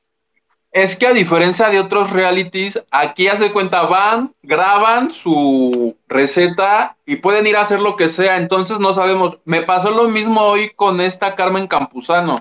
Es 0.73 0.97
que 0.97 1.07
a 1.07 1.13
diferencia 1.13 1.69
de 1.69 1.79
otros 1.79 2.11
realities, 2.11 2.83
aquí 2.91 3.29
hace 3.29 3.53
cuenta, 3.53 3.83
van, 3.83 4.33
graban 4.43 5.11
su 5.11 5.99
receta 6.09 6.97
y 7.05 7.17
pueden 7.17 7.47
ir 7.47 7.57
a 7.59 7.61
hacer 7.61 7.79
lo 7.79 7.95
que 7.95 8.09
sea, 8.09 8.39
entonces 8.39 8.81
no 8.81 8.95
sabemos. 8.95 9.37
Me 9.45 9.63
pasó 9.63 9.91
lo 9.91 10.09
mismo 10.09 10.41
hoy 10.41 10.71
con 10.71 11.03
esta 11.03 11.37
Carmen 11.37 11.67
Campuzano, 11.67 12.37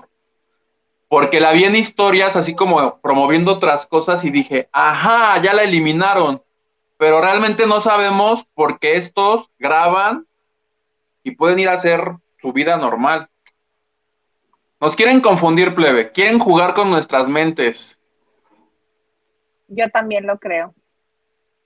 porque 1.08 1.40
la 1.40 1.52
vi 1.52 1.64
en 1.64 1.76
historias 1.76 2.34
así 2.34 2.54
como 2.54 2.98
promoviendo 3.02 3.52
otras 3.52 3.84
cosas 3.84 4.24
y 4.24 4.30
dije, 4.30 4.66
ajá, 4.72 5.42
ya 5.42 5.52
la 5.52 5.64
eliminaron, 5.64 6.40
pero 6.96 7.20
realmente 7.20 7.66
no 7.66 7.82
sabemos 7.82 8.46
porque 8.54 8.96
estos 8.96 9.50
graban 9.58 10.26
y 11.22 11.32
pueden 11.32 11.58
ir 11.58 11.68
a 11.68 11.74
hacer 11.74 12.16
su 12.40 12.54
vida 12.54 12.78
normal. 12.78 13.28
Nos 14.80 14.96
quieren 14.96 15.20
confundir, 15.20 15.74
plebe, 15.74 16.12
quieren 16.12 16.38
jugar 16.38 16.72
con 16.72 16.90
nuestras 16.90 17.28
mentes. 17.28 17.98
Yo 19.74 19.88
también 19.88 20.26
lo 20.26 20.38
creo. 20.38 20.74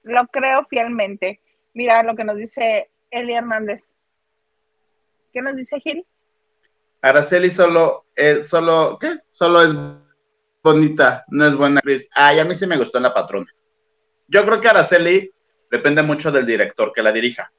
Lo 0.05 0.27
creo 0.29 0.64
fielmente. 0.71 1.40
Mira 1.75 2.03
lo 2.03 2.14
que 2.14 2.25
nos 2.25 2.37
dice 2.37 2.90
Eli 3.11 3.35
Hernández. 3.35 3.95
¿Qué 5.33 5.42
nos 5.42 5.57
dice 5.57 5.81
Gil? 5.81 6.07
Araceli 7.03 7.51
solo 7.51 8.07
es, 8.14 8.49
solo, 8.49 8.97
¿qué? 8.99 9.19
Solo 9.31 9.62
es 9.62 9.75
bonita, 10.62 11.25
no 11.29 11.47
es 11.47 11.55
buena 11.55 11.79
actriz. 11.79 12.09
Ay, 12.12 12.38
a 12.38 12.45
mí 12.45 12.55
sí 12.55 12.66
me 12.66 12.79
gustó 12.79 13.01
la 13.01 13.12
patrona. 13.12 13.53
Yo 14.29 14.45
creo 14.45 14.61
que 14.61 14.69
Araceli 14.69 15.31
depende 15.71 16.03
mucho 16.03 16.31
del 16.31 16.47
director 16.47 16.92
que 16.92 17.03
la 17.03 17.12
dirija. 17.12 17.53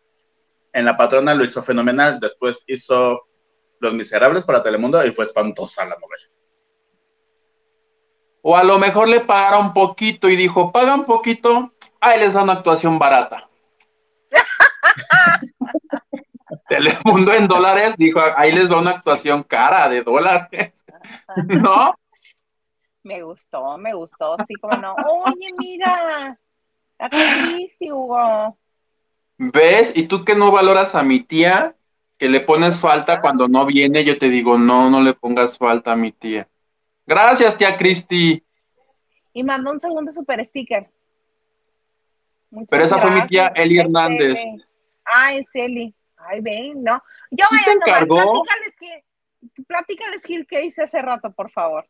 En 0.73 0.85
la 0.85 0.95
patrona 0.97 1.33
lo 1.33 1.43
hizo 1.43 1.61
fenomenal, 1.61 2.19
después 2.19 2.63
hizo 2.67 3.27
Los 3.79 3.93
Miserables 3.93 4.45
para 4.45 4.63
Telemundo 4.63 5.05
y 5.05 5.11
fue 5.11 5.25
espantosa 5.25 5.83
la 5.85 5.95
novela. 5.95 6.36
O 8.49 8.55
a 8.55 8.63
lo 8.63 8.79
mejor 8.79 9.09
le 9.09 9.19
pagaron 9.19 9.73
poquito 9.73 10.29
y 10.29 10.37
dijo, 10.37 10.71
pagan 10.71 11.05
poquito, 11.05 11.73
ahí 11.99 12.17
les 12.17 12.31
da 12.31 12.43
una 12.43 12.53
actuación 12.53 12.97
barata. 12.97 13.49
Telemundo 16.69 17.33
en 17.33 17.45
dólares 17.45 17.97
dijo, 17.97 18.21
ahí 18.37 18.53
les 18.53 18.71
va 18.71 18.79
una 18.79 18.91
actuación 18.91 19.43
cara 19.43 19.89
de 19.89 20.01
dólares. 20.01 20.71
¿No? 21.49 21.93
Me 23.03 23.21
gustó, 23.21 23.77
me 23.77 23.93
gustó. 23.93 24.37
Sí, 24.45 24.53
como 24.61 24.77
no. 24.77 24.95
Oye, 24.95 25.47
mira. 25.57 26.39
La 26.99 27.09
Cristi, 27.09 27.91
Hugo. 27.91 28.57
¿Ves? 29.37 29.91
¿Y 29.93 30.03
tú 30.03 30.23
que 30.23 30.35
no 30.35 30.53
valoras 30.53 30.95
a 30.95 31.03
mi 31.03 31.19
tía? 31.19 31.75
Que 32.17 32.29
le 32.29 32.39
pones 32.39 32.79
falta 32.79 33.19
cuando 33.19 33.49
no 33.49 33.65
viene, 33.65 34.05
yo 34.05 34.17
te 34.17 34.29
digo, 34.29 34.57
no, 34.57 34.89
no 34.89 35.01
le 35.01 35.13
pongas 35.13 35.57
falta 35.57 35.91
a 35.91 35.97
mi 35.97 36.13
tía. 36.13 36.47
Gracias, 37.07 37.57
tía 37.57 37.77
Cristi. 37.77 38.43
Y 39.33 39.43
mandó 39.43 39.71
un 39.71 39.79
segundo 39.79 40.11
super 40.11 40.43
sticker. 40.43 40.89
Muchas 42.49 42.67
Pero 42.69 42.83
esa 42.83 42.99
fue 42.99 43.11
mi 43.11 43.25
tía. 43.25 43.47
Eli 43.55 43.79
Es 43.79 43.85
Hernández. 43.85 44.39
Ah, 45.05 45.33
es 45.33 45.47
Eli. 45.55 45.95
Ay, 46.17 46.41
ven, 46.41 46.83
no. 46.83 47.01
Yo 47.31 47.45
voy 47.49 47.59
¿Sí 47.59 47.69
a 47.69 47.79
tomar. 47.79 48.07
Platícales, 48.07 48.73
Gil, 48.77 49.65
platícales, 49.65 50.23
Gil, 50.23 50.47
qué 50.47 50.65
hice 50.65 50.83
hace 50.83 51.01
rato, 51.01 51.31
por 51.31 51.49
favor. 51.49 51.87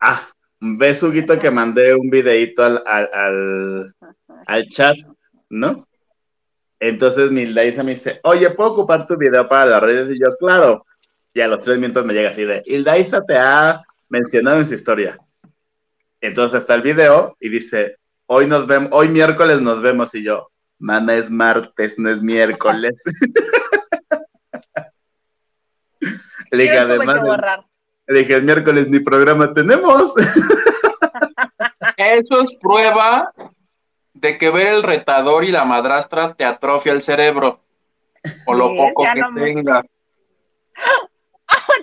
Ah, 0.00 0.28
ves, 0.60 1.02
Huguito, 1.02 1.38
que 1.38 1.50
mandé 1.50 1.94
un 1.94 2.08
videito 2.08 2.64
al, 2.64 2.82
al, 2.86 3.10
al, 3.12 3.94
al 4.46 4.68
chat, 4.68 4.96
¿no? 5.50 5.86
Entonces 6.80 7.30
Hilda 7.30 7.82
me 7.84 7.92
dice, 7.92 8.18
oye, 8.24 8.50
¿puedo 8.50 8.72
ocupar 8.72 9.06
tu 9.06 9.16
video 9.16 9.48
para 9.48 9.66
las 9.66 9.82
redes? 9.82 10.14
Y 10.14 10.20
yo, 10.20 10.34
claro. 10.38 10.86
Y 11.34 11.40
a 11.40 11.48
los 11.48 11.60
tres 11.60 11.78
minutos 11.78 12.04
me 12.04 12.12
llega 12.12 12.30
así 12.30 12.44
de, 12.44 12.62
Hilda 12.66 12.98
Isa 12.98 13.24
te 13.24 13.36
ha 13.36 13.82
mencionado 14.12 14.58
en 14.58 14.66
su 14.66 14.74
historia. 14.74 15.18
Entonces 16.20 16.60
está 16.60 16.74
el 16.74 16.82
video 16.82 17.34
y 17.40 17.48
dice, 17.48 17.96
hoy 18.26 18.46
nos 18.46 18.66
vemos, 18.66 18.90
hoy 18.92 19.08
miércoles 19.08 19.60
nos 19.62 19.80
vemos. 19.80 20.14
Y 20.14 20.22
yo, 20.22 20.50
mana, 20.78 21.14
es 21.14 21.30
martes, 21.30 21.98
no 21.98 22.10
es 22.10 22.20
miércoles. 22.22 23.02
Le 26.50 26.64
dije, 26.64 26.78
además, 26.78 27.16
le 28.06 28.18
dije, 28.18 28.34
el 28.34 28.42
miércoles 28.42 28.86
ni 28.88 28.98
programa 29.00 29.54
tenemos. 29.54 30.12
Eso 31.96 32.40
es 32.42 32.58
prueba 32.60 33.32
de 34.12 34.36
que 34.36 34.50
ver 34.50 34.66
el 34.68 34.82
retador 34.82 35.44
y 35.44 35.50
la 35.52 35.64
madrastra 35.64 36.34
te 36.34 36.44
atrofia 36.44 36.92
el 36.92 37.00
cerebro. 37.00 37.60
O 38.46 38.52
lo 38.54 38.68
Sí, 38.68 38.76
poco 38.76 39.06
que 39.14 39.20
no 39.20 39.30
me- 39.32 39.40
tengas. 39.42 39.84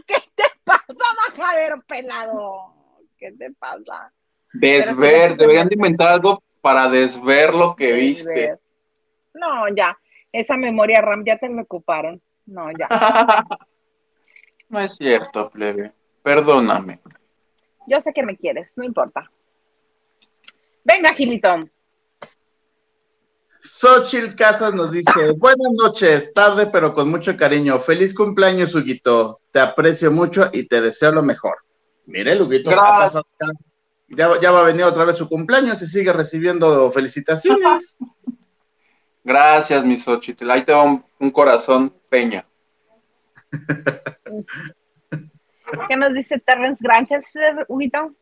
¿Qué 0.06 0.18
te 0.36 0.44
pasa, 0.64 0.99
majadero 1.28 1.82
pelado? 1.88 2.74
¿Qué 3.18 3.32
te 3.34 3.52
pasa? 3.52 4.12
Desver, 4.54 5.36
deberían 5.36 5.68
de 5.68 5.76
inventar 5.76 6.10
algo 6.10 6.42
para 6.62 6.90
desver 6.90 7.54
lo 7.54 7.76
que 7.76 7.94
viste. 7.94 8.58
No, 9.34 9.68
ya. 9.76 9.98
Esa 10.32 10.58
memoria 10.58 11.02
RAM 11.02 11.24
ya 11.26 11.38
te 11.38 11.50
la 11.50 11.62
ocuparon. 11.62 12.22
No, 12.46 12.70
ya. 12.72 12.88
no 14.70 14.80
es 14.80 14.96
cierto, 14.96 15.50
plebe. 15.50 15.92
Perdóname. 16.24 17.00
Yo 17.88 18.00
sé 18.02 18.14
que 18.14 18.24
me 18.24 18.38
quieres, 18.38 18.78
no 18.78 18.84
importa. 18.84 19.32
Venga, 20.84 21.14
Gilitón. 21.14 21.72
Xochil 23.62 24.36
Casas 24.36 24.74
nos 24.74 24.92
dice, 24.92 25.32
buenas 25.38 25.72
noches, 25.74 26.34
tarde 26.34 26.68
pero 26.68 26.94
con 26.94 27.10
mucho 27.10 27.36
cariño. 27.36 27.80
Feliz 27.80 28.14
cumpleaños, 28.14 28.74
Huguito. 28.76 29.42
Te 29.52 29.60
aprecio 29.60 30.12
mucho 30.12 30.50
y 30.52 30.68
te 30.68 30.82
deseo 30.82 31.12
lo 31.12 31.22
mejor. 31.22 31.58
Mire, 32.06 32.42
Huguito, 32.42 32.72
ya, 34.12 34.40
ya, 34.42 34.52
va 34.52 34.62
a 34.62 34.64
venir 34.64 34.84
otra 34.84 35.06
vez 35.06 35.18
su 35.18 35.30
cumpleaños 35.30 35.82
y 35.82 35.88
sigue 35.88 36.12
recibiendo 36.12 36.92
felicitaciones. 36.92 37.98
Gracias, 39.24 39.86
mi 39.86 39.96
Xochitl. 39.96 40.50
Ahí 40.50 40.66
te 40.66 40.72
va 40.72 40.84
un, 40.84 41.32
corazón 41.32 41.94
peña. 42.10 42.48
¿Qué 45.88 45.96
nos 45.96 46.14
dice 46.14 46.40
Terrence 46.40 46.84
Granger, 46.84 47.22
Huguito? 47.68 48.16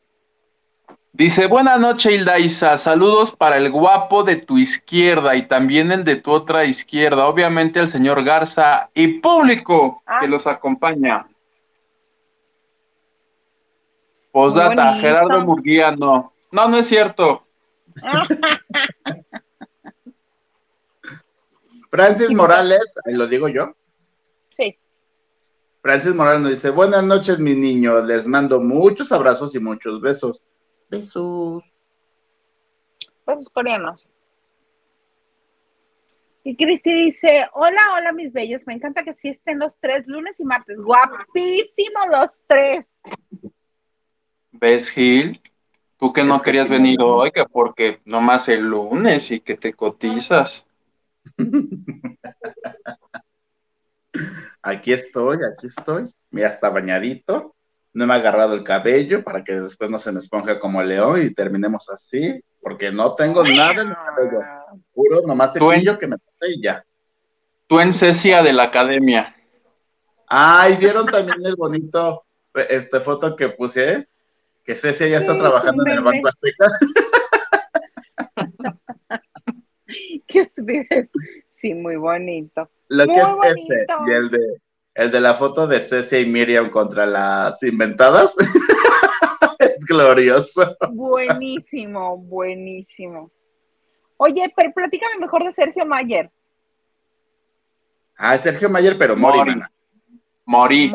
Dice, 1.17 1.47
buena 1.47 1.77
noche, 1.77 2.13
Hilda 2.13 2.37
Isa. 2.37 2.77
Saludos 2.77 3.31
para 3.31 3.57
el 3.57 3.71
guapo 3.71 4.23
de 4.23 4.35
tu 4.35 4.59
izquierda 4.59 5.35
y 5.35 5.47
también 5.47 5.91
el 5.91 6.03
de 6.03 6.17
tu 6.17 6.31
otra 6.31 6.65
izquierda. 6.65 7.25
Obviamente 7.25 7.79
el 7.79 7.89
señor 7.89 8.23
Garza 8.23 8.91
y 8.93 9.19
público 9.19 10.03
que 10.05 10.25
ah. 10.25 10.27
los 10.27 10.45
acompaña. 10.45 11.25
Posdata, 14.31 14.93
Gerardo 14.99 15.41
Murguía, 15.43 15.89
no. 15.95 16.31
No, 16.51 16.67
no 16.67 16.77
es 16.77 16.85
cierto. 16.85 17.41
Francis 21.89 22.29
Morales, 22.29 22.85
ahí 23.05 23.15
lo 23.15 23.25
digo 23.25 23.47
yo. 23.47 23.73
Sí. 24.51 24.77
Francis 25.81 26.13
Morales 26.13 26.41
nos 26.41 26.51
dice, 26.51 26.69
buenas 26.69 27.03
noches, 27.03 27.39
mis 27.39 27.57
niños. 27.57 28.05
Les 28.05 28.27
mando 28.27 28.61
muchos 28.61 29.11
abrazos 29.11 29.55
y 29.55 29.59
muchos 29.59 29.99
besos. 29.99 30.43
Besos. 30.89 31.63
Besos 33.25 33.49
coreanos. 33.49 34.07
Y 36.43 36.55
Cristi 36.55 36.93
dice, 36.93 37.45
hola, 37.53 37.81
hola 37.97 38.13
mis 38.13 38.31
bellos, 38.31 38.65
me 38.67 38.73
encanta 38.73 39.03
que 39.03 39.11
sí 39.11 39.27
estén 39.27 39.59
los 39.59 39.77
tres, 39.79 40.07
lunes 40.07 40.39
y 40.39 40.45
martes, 40.45 40.79
guapísimos 40.79 42.07
los 42.09 42.39
tres. 42.47 42.85
¿Ves, 44.53 44.89
Gil? 44.89 45.41
Tú 45.97 46.13
que 46.13 46.23
no 46.23 46.41
querías 46.41 46.69
venir 46.69 47.01
hoy, 47.01 47.31
que 47.31 47.43
porque 47.43 47.99
nomás 48.05 48.47
el 48.47 48.61
lunes 48.61 49.29
y 49.31 49.41
que 49.41 49.57
te 49.57 49.73
cotizas. 49.73 50.65
Aquí 54.61 54.93
estoy, 54.93 55.39
aquí 55.43 55.67
estoy. 55.67 56.13
Mira, 56.31 56.49
está 56.49 56.69
bañadito 56.69 57.56
no 57.93 58.05
me 58.05 58.13
ha 58.13 58.17
agarrado 58.17 58.53
el 58.53 58.63
cabello 58.63 59.23
para 59.23 59.43
que 59.43 59.53
después 59.53 59.89
no 59.89 59.99
se 59.99 60.11
me 60.11 60.19
esponja 60.19 60.59
como 60.59 60.81
el 60.81 60.89
león 60.89 61.21
y 61.21 61.33
terminemos 61.33 61.89
así, 61.89 62.39
porque 62.61 62.91
no 62.91 63.15
tengo 63.15 63.43
nada 63.43 63.81
en 63.81 63.89
el 63.89 63.95
cabello. 63.95 64.39
Puro, 64.93 65.21
nomás 65.25 65.55
el 65.55 65.97
que 65.97 66.07
me 66.07 66.17
puse 66.17 66.51
y 66.53 66.61
ya. 66.61 66.83
Tú 67.67 67.79
en 67.79 67.93
Cecia 67.93 68.41
de 68.43 68.53
la 68.53 68.63
academia. 68.63 69.35
Ay, 70.27 70.75
¿vieron 70.77 71.05
también 71.07 71.45
el 71.45 71.55
bonito 71.55 72.25
este 72.53 72.99
foto 72.99 73.35
que 73.35 73.49
puse? 73.49 74.07
Que 74.63 74.75
Cecia 74.75 75.07
ya 75.07 75.17
está 75.19 75.37
trabajando 75.37 75.83
en 75.85 75.93
el 75.93 76.01
Banco 76.01 76.27
Azteca. 76.27 76.67
Qué 80.27 80.39
estupidez. 80.39 81.09
Sí, 81.55 81.73
muy 81.73 81.95
bonito. 81.95 82.69
Lo 82.89 83.05
que 83.05 83.15
es 83.15 83.57
este 83.57 83.85
y 84.07 84.11
el 84.11 84.29
de 84.29 84.61
el 84.97 85.11
de 85.11 85.21
la 85.21 85.35
foto 85.35 85.67
de 85.67 85.79
Cecia 85.79 86.19
y 86.19 86.25
Miriam 86.25 86.71
contra 86.71 87.05
las 87.05 87.61
inventadas. 87.61 88.33
es 89.59 89.85
glorioso. 89.85 90.75
Buenísimo, 90.89 92.17
buenísimo. 92.17 93.31
Oye, 94.17 94.51
pero 94.55 94.73
platícame 94.73 95.19
mejor 95.19 95.43
de 95.43 95.51
Sergio 95.51 95.85
Mayer. 95.85 96.31
Ah, 98.17 98.39
Sergio 98.39 98.71
Mayer, 98.71 98.97
pero 98.97 99.15
Mori. 99.15 99.61
Mori. 100.45 100.91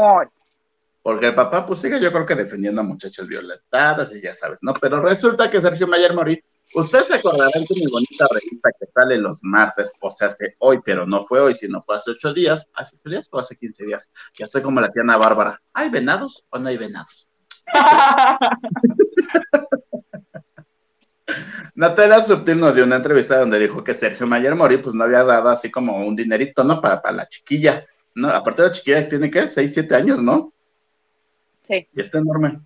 Porque 1.01 1.27
el 1.29 1.37
papá, 1.37 1.65
pues 1.65 1.81
sigue 1.81 2.01
yo 2.01 2.11
creo 2.11 2.27
que 2.27 2.35
defendiendo 2.35 2.81
a 2.81 2.85
muchachas 2.85 3.29
violentadas 3.29 4.13
y 4.13 4.21
ya 4.21 4.33
sabes, 4.33 4.59
¿no? 4.63 4.75
Pero 4.75 5.01
resulta 5.01 5.49
que 5.49 5.61
Sergio 5.61 5.87
Mayer 5.87 6.13
Mori 6.13 6.43
Ustedes 6.75 7.07
se 7.07 7.15
acordarán 7.15 7.65
de 7.69 7.75
mi 7.77 7.87
bonita 7.91 8.27
revista 8.31 8.71
que 8.79 8.87
sale 8.95 9.19
los 9.19 9.41
martes, 9.43 9.93
o 10.01 10.11
sea, 10.11 10.29
que 10.29 10.55
hoy, 10.59 10.81
pero 10.85 11.07
no 11.07 11.25
fue 11.25 11.41
hoy, 11.41 11.55
sino 11.55 11.83
fue 11.83 11.97
hace 11.97 12.13
ocho 12.13 12.33
días, 12.33 12.67
hace 12.75 12.97
ocho 12.97 13.11
días 13.11 13.29
o 13.31 13.39
hace 13.39 13.57
quince 13.57 13.85
días. 13.85 14.11
Ya 14.35 14.47
estoy 14.47 14.63
como 14.63 14.81
la 14.81 14.89
tiana 14.89 15.19
Bárbara. 15.19 15.61
¿Hay 15.75 15.91
venados 15.91 16.45
o 16.51 16.59
no 16.59 16.69
hay 16.69 16.79
venados? 16.79 17.29
Natalia 21.75 22.23
Subtil 22.23 22.59
nos 22.59 22.75
dio 22.75 22.85
una 22.85 22.97
entrevista 22.97 23.39
donde 23.39 23.59
dijo 23.59 23.85
que 23.85 23.95
Sergio 23.95 24.27
Mayer 24.27 24.55
Mori 24.55 24.79
pues 24.79 24.95
no 24.95 25.05
había 25.05 25.25
dado 25.25 25.51
así 25.51 25.71
como 25.71 26.07
un 26.07 26.17
dinerito, 26.17 26.65
¿no? 26.65 26.81
Para, 26.81 27.01
para 27.01 27.17
la 27.17 27.29
chiquilla, 27.29 27.87
¿no? 28.15 28.29
Aparte 28.29 28.63
de 28.63 28.69
la 28.69 28.75
chiquilla 28.75 29.09
tiene 29.09 29.31
que 29.31 29.49
seis, 29.49 29.73
siete 29.73 29.95
años, 29.95 30.23
¿no? 30.23 30.53
Sí. 31.63 31.89
Y 31.95 32.01
está 32.01 32.19
enorme. 32.19 32.61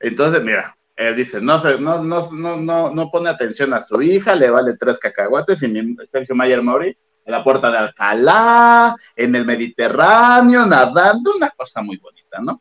Entonces, 0.00 0.42
mira, 0.42 0.76
él 0.98 1.14
dice, 1.14 1.40
no, 1.40 1.62
no, 1.78 2.02
no, 2.02 2.56
no, 2.56 2.90
no, 2.90 3.10
pone 3.10 3.30
atención 3.30 3.72
a 3.72 3.84
su 3.84 4.02
hija, 4.02 4.34
le 4.34 4.50
vale 4.50 4.76
tres 4.76 4.98
cacahuates 4.98 5.62
y 5.62 5.68
mi 5.68 5.96
Sergio 6.10 6.34
Mayer 6.34 6.60
Mori 6.60 6.88
en 7.24 7.32
la 7.32 7.44
puerta 7.44 7.70
de 7.70 7.78
Alcalá, 7.78 8.96
en 9.14 9.36
el 9.36 9.44
Mediterráneo, 9.44 10.66
nadando, 10.66 11.36
una 11.36 11.50
cosa 11.50 11.82
muy 11.82 11.98
bonita, 11.98 12.38
¿no? 12.40 12.60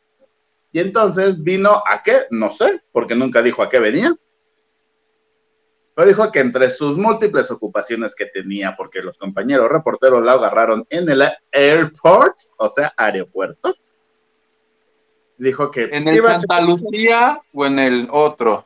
Y 0.71 0.79
entonces 0.79 1.41
vino 1.41 1.81
a 1.83 2.03
qué, 2.03 2.27
no 2.29 2.51
sé, 2.51 2.83
porque 2.91 3.15
nunca 3.15 3.41
dijo 3.41 3.63
a 3.63 3.69
qué 3.69 3.79
venía. 3.79 4.13
Pero 5.95 6.07
dijo 6.07 6.31
que 6.31 6.39
entre 6.39 6.69
sus 6.69 6.95
múltiples 6.95 7.49
ocupaciones 7.49 8.13
que 8.13 8.27
tenía, 8.27 8.75
porque 8.77 9.01
los 9.01 9.17
compañeros 9.17 9.67
reporteros 9.67 10.23
la 10.23 10.33
agarraron 10.33 10.85
en 10.91 11.09
el 11.09 11.23
airport, 11.51 12.37
o 12.57 12.69
sea, 12.69 12.93
aeropuerto, 12.95 13.73
dijo 15.37 15.71
que... 15.71 15.85
¿En 15.85 16.07
el 16.07 16.21
Santa 16.21 16.61
Lucía 16.61 17.41
o 17.53 17.65
en 17.65 17.79
el 17.79 18.07
otro? 18.11 18.65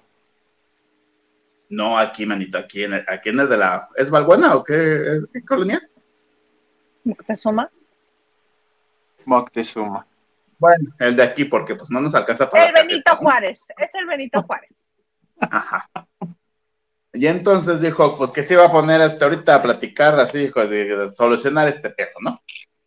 No, 1.69 1.97
aquí, 1.97 2.25
manito, 2.25 2.57
aquí 2.57 2.83
en 2.83 2.93
el, 2.93 3.05
aquí 3.07 3.29
en 3.29 3.39
el 3.39 3.49
de 3.49 3.57
la... 3.57 3.87
¿Es 3.95 4.09
Valbuena 4.09 4.55
o 4.55 4.63
qué, 4.63 5.19
qué 5.31 5.45
colonia 5.45 5.79
es? 5.81 5.93
Moctezuma. 7.03 7.69
Moctezuma. 9.25 10.05
Bueno, 10.59 10.93
el 10.99 11.15
de 11.15 11.23
aquí, 11.23 11.45
porque 11.45 11.75
pues 11.75 11.89
no 11.89 12.01
nos 12.01 12.13
alcanza 12.13 12.49
para... 12.49 12.65
El 12.65 12.73
Benito 12.73 13.15
Juárez, 13.15 13.65
es 13.77 13.95
el 13.95 14.05
Benito 14.05 14.43
Juárez. 14.47 14.75
Ajá. 15.39 15.89
Y 17.13 17.27
entonces 17.27 17.81
dijo, 17.81 18.17
pues 18.17 18.31
que 18.31 18.43
se 18.43 18.53
iba 18.53 18.65
a 18.65 18.71
poner 18.71 19.01
hasta 19.01 19.25
ahorita 19.25 19.55
a 19.55 19.61
platicar 19.61 20.19
así, 20.19 20.43
hijo, 20.43 20.65
de, 20.65 21.11
solucionar 21.11 21.67
este 21.67 21.89
pedo, 21.89 22.11
¿no? 22.21 22.39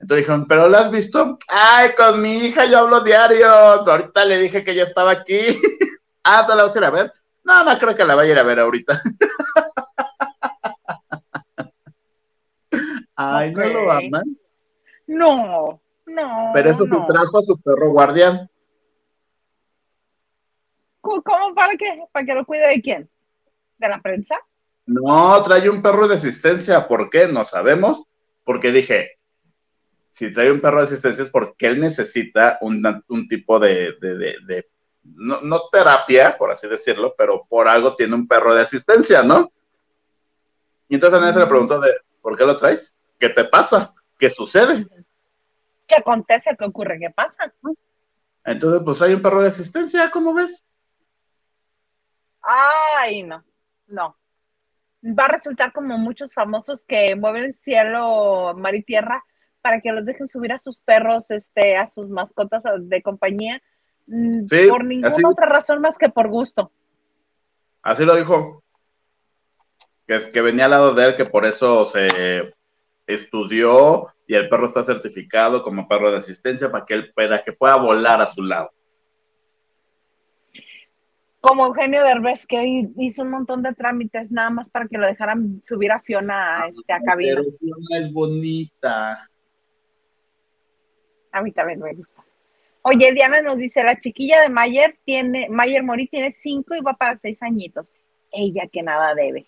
Entonces 0.04 0.26
dijeron, 0.26 0.46
¿pero 0.46 0.68
lo 0.68 0.76
has 0.76 0.90
visto? 0.90 1.38
Ay, 1.48 1.94
con 1.96 2.20
mi 2.20 2.44
hija 2.44 2.66
yo 2.66 2.80
hablo 2.80 3.00
diario. 3.00 3.48
Ahorita 3.48 4.26
le 4.26 4.36
dije 4.36 4.62
que 4.62 4.74
ya 4.74 4.82
estaba 4.82 5.12
aquí. 5.12 5.38
ah, 6.24 6.44
¿te 6.46 6.54
la 6.54 6.64
vas 6.64 6.76
a 6.76 6.78
ir 6.78 6.84
a 6.84 6.90
ver? 6.90 7.10
No, 7.42 7.64
no 7.64 7.78
creo 7.78 7.96
que 7.96 8.04
la 8.04 8.14
vaya 8.14 8.28
a 8.28 8.32
ir 8.34 8.38
a 8.38 8.42
ver 8.42 8.60
ahorita. 8.60 9.00
Ay, 13.16 13.54
¿no 13.54 13.66
lo 13.66 13.90
aman? 13.90 14.36
No, 15.06 15.80
no. 16.04 16.50
Pero 16.52 16.70
eso 16.70 16.84
no. 16.84 17.06
trajo 17.06 17.38
a 17.38 17.42
su 17.42 17.58
perro 17.62 17.92
guardián. 17.92 18.50
¿Cómo? 21.00 21.54
¿Para 21.54 21.76
qué? 21.78 22.04
¿Para 22.12 22.26
que 22.26 22.34
lo 22.34 22.44
cuide 22.44 22.68
de 22.68 22.82
quién? 22.82 23.08
¿De 23.78 23.88
la 23.88 24.02
prensa? 24.02 24.38
No, 24.84 25.42
trae 25.42 25.70
un 25.70 25.80
perro 25.80 26.08
de 26.08 26.16
asistencia. 26.16 26.86
¿Por 26.86 27.08
qué? 27.08 27.26
No 27.26 27.46
sabemos. 27.46 28.04
Porque 28.44 28.70
dije, 28.70 29.14
si 30.14 30.32
trae 30.32 30.52
un 30.52 30.60
perro 30.60 30.78
de 30.78 30.84
asistencia 30.84 31.24
es 31.24 31.30
porque 31.30 31.66
él 31.66 31.80
necesita 31.80 32.58
un, 32.60 33.26
tipo 33.28 33.58
de, 33.58 33.96
no, 35.02 35.68
terapia, 35.72 36.38
por 36.38 36.52
así 36.52 36.68
decirlo, 36.68 37.16
pero 37.18 37.44
por 37.48 37.66
algo 37.66 37.96
tiene 37.96 38.14
un 38.14 38.28
perro 38.28 38.54
de 38.54 38.62
asistencia, 38.62 39.24
¿no? 39.24 39.50
Y 40.86 40.94
entonces 40.94 41.18
a 41.18 41.20
nadie 41.20 41.34
se 41.34 41.40
le 41.40 41.46
preguntó 41.48 41.80
de, 41.80 41.90
¿por 42.22 42.38
qué 42.38 42.44
lo 42.44 42.56
traes? 42.56 42.94
¿Qué 43.18 43.28
te 43.28 43.42
pasa? 43.46 43.92
¿Qué 44.16 44.30
sucede? 44.30 44.86
¿Qué 45.84 45.96
acontece? 45.96 46.56
¿Qué 46.56 46.64
ocurre? 46.64 46.96
¿Qué 47.00 47.10
pasa? 47.10 47.52
Entonces, 48.44 48.82
pues 48.84 48.98
trae 48.98 49.16
un 49.16 49.22
perro 49.22 49.42
de 49.42 49.48
asistencia, 49.48 50.12
¿cómo 50.12 50.32
ves? 50.32 50.62
Ay, 52.40 53.24
no, 53.24 53.44
no. 53.88 54.16
Va 55.02 55.24
a 55.24 55.32
resultar 55.32 55.72
como 55.72 55.98
muchos 55.98 56.32
famosos 56.32 56.84
que 56.84 57.16
mueven 57.16 57.42
el 57.42 57.52
cielo, 57.52 58.54
mar 58.56 58.76
y 58.76 58.84
tierra 58.84 59.24
para 59.64 59.80
que 59.80 59.90
los 59.92 60.04
dejen 60.04 60.28
subir 60.28 60.52
a 60.52 60.58
sus 60.58 60.82
perros, 60.82 61.30
este, 61.30 61.74
a 61.74 61.86
sus 61.86 62.10
mascotas 62.10 62.64
de 62.80 63.00
compañía, 63.00 63.62
mm, 64.06 64.44
por 64.68 64.84
ninguna 64.84 65.30
otra 65.30 65.46
razón 65.46 65.80
más 65.80 65.96
que 65.96 66.10
por 66.10 66.28
gusto. 66.28 66.70
Así 67.82 68.04
lo 68.04 68.14
dijo. 68.14 68.62
Que, 70.06 70.28
que 70.30 70.42
venía 70.42 70.66
al 70.66 70.72
lado 70.72 70.94
de 70.94 71.06
él, 71.06 71.16
que 71.16 71.24
por 71.24 71.46
eso 71.46 71.86
se 71.86 72.52
estudió 73.06 74.08
y 74.26 74.34
el 74.34 74.50
perro 74.50 74.66
está 74.66 74.84
certificado 74.84 75.62
como 75.62 75.88
perro 75.88 76.10
de 76.10 76.18
asistencia 76.18 76.70
para 76.70 76.84
que 76.84 76.92
él 76.92 77.12
para 77.14 77.42
que 77.42 77.54
pueda 77.54 77.76
volar 77.76 78.20
a 78.20 78.30
su 78.30 78.42
lado. 78.42 78.70
Como 81.40 81.64
Eugenio 81.64 82.02
Derbez, 82.04 82.46
que 82.46 82.90
hizo 82.98 83.22
un 83.22 83.30
montón 83.30 83.62
de 83.62 83.72
trámites 83.72 84.30
nada 84.30 84.50
más 84.50 84.68
para 84.68 84.88
que 84.88 84.98
lo 84.98 85.06
dejaran 85.06 85.62
subir 85.64 85.90
a 85.90 86.00
Fiona 86.00 86.64
a, 86.64 86.68
este, 86.68 86.92
a 86.92 87.00
cabina. 87.00 87.36
Pero 87.36 87.50
Fiona 87.58 87.98
es 88.06 88.12
bonita. 88.12 89.30
A 91.34 91.42
mí 91.42 91.50
también 91.50 91.80
me 91.80 91.92
gusta. 91.92 92.22
Oye, 92.82 93.12
Diana 93.12 93.42
nos 93.42 93.56
dice, 93.58 93.82
la 93.82 93.98
chiquilla 93.98 94.40
de 94.42 94.50
Mayer 94.50 94.96
tiene, 95.04 95.48
Mayer 95.50 95.82
Mori 95.82 96.06
tiene 96.06 96.30
cinco 96.30 96.74
y 96.76 96.80
va 96.80 96.92
para 96.94 97.16
seis 97.16 97.42
añitos. 97.42 97.92
Ella 98.30 98.68
que 98.72 98.82
nada 98.82 99.14
debe. 99.14 99.46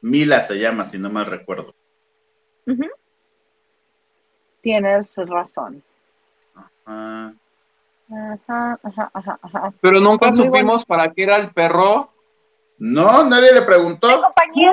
Mila 0.00 0.40
se 0.42 0.54
llama, 0.54 0.86
si 0.86 0.98
no 0.98 1.10
mal 1.10 1.26
recuerdo. 1.26 1.74
Tienes 4.62 5.14
razón. 5.16 5.82
Ajá. 6.54 7.34
Ajá, 8.08 8.78
ajá, 8.82 9.10
ajá, 9.12 9.38
ajá. 9.42 9.72
Pero 9.80 10.00
nunca 10.00 10.28
Pues 10.30 10.38
supimos 10.38 10.84
para 10.84 11.12
qué 11.12 11.24
era 11.24 11.36
el 11.36 11.52
perro. 11.52 12.10
No, 12.78 13.24
nadie 13.24 13.52
le 13.52 13.60
¿Qué 13.60 13.66
preguntó. 13.66 14.22
compañía? 14.22 14.72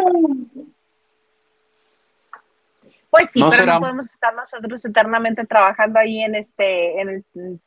Pues 3.13 3.29
sí, 3.29 3.39
No 3.41 3.51
pero 3.51 3.61
será- 3.61 3.73
no 3.75 3.79
podemos 3.81 4.07
estar 4.07 4.33
nosotros 4.33 4.83
eternamente 4.85 5.45
trabajando 5.45 5.99
ahí 5.99 6.21
en 6.21 6.33
este, 6.33 6.99
en 6.99 7.09
el 7.09 7.25
en 7.35 7.61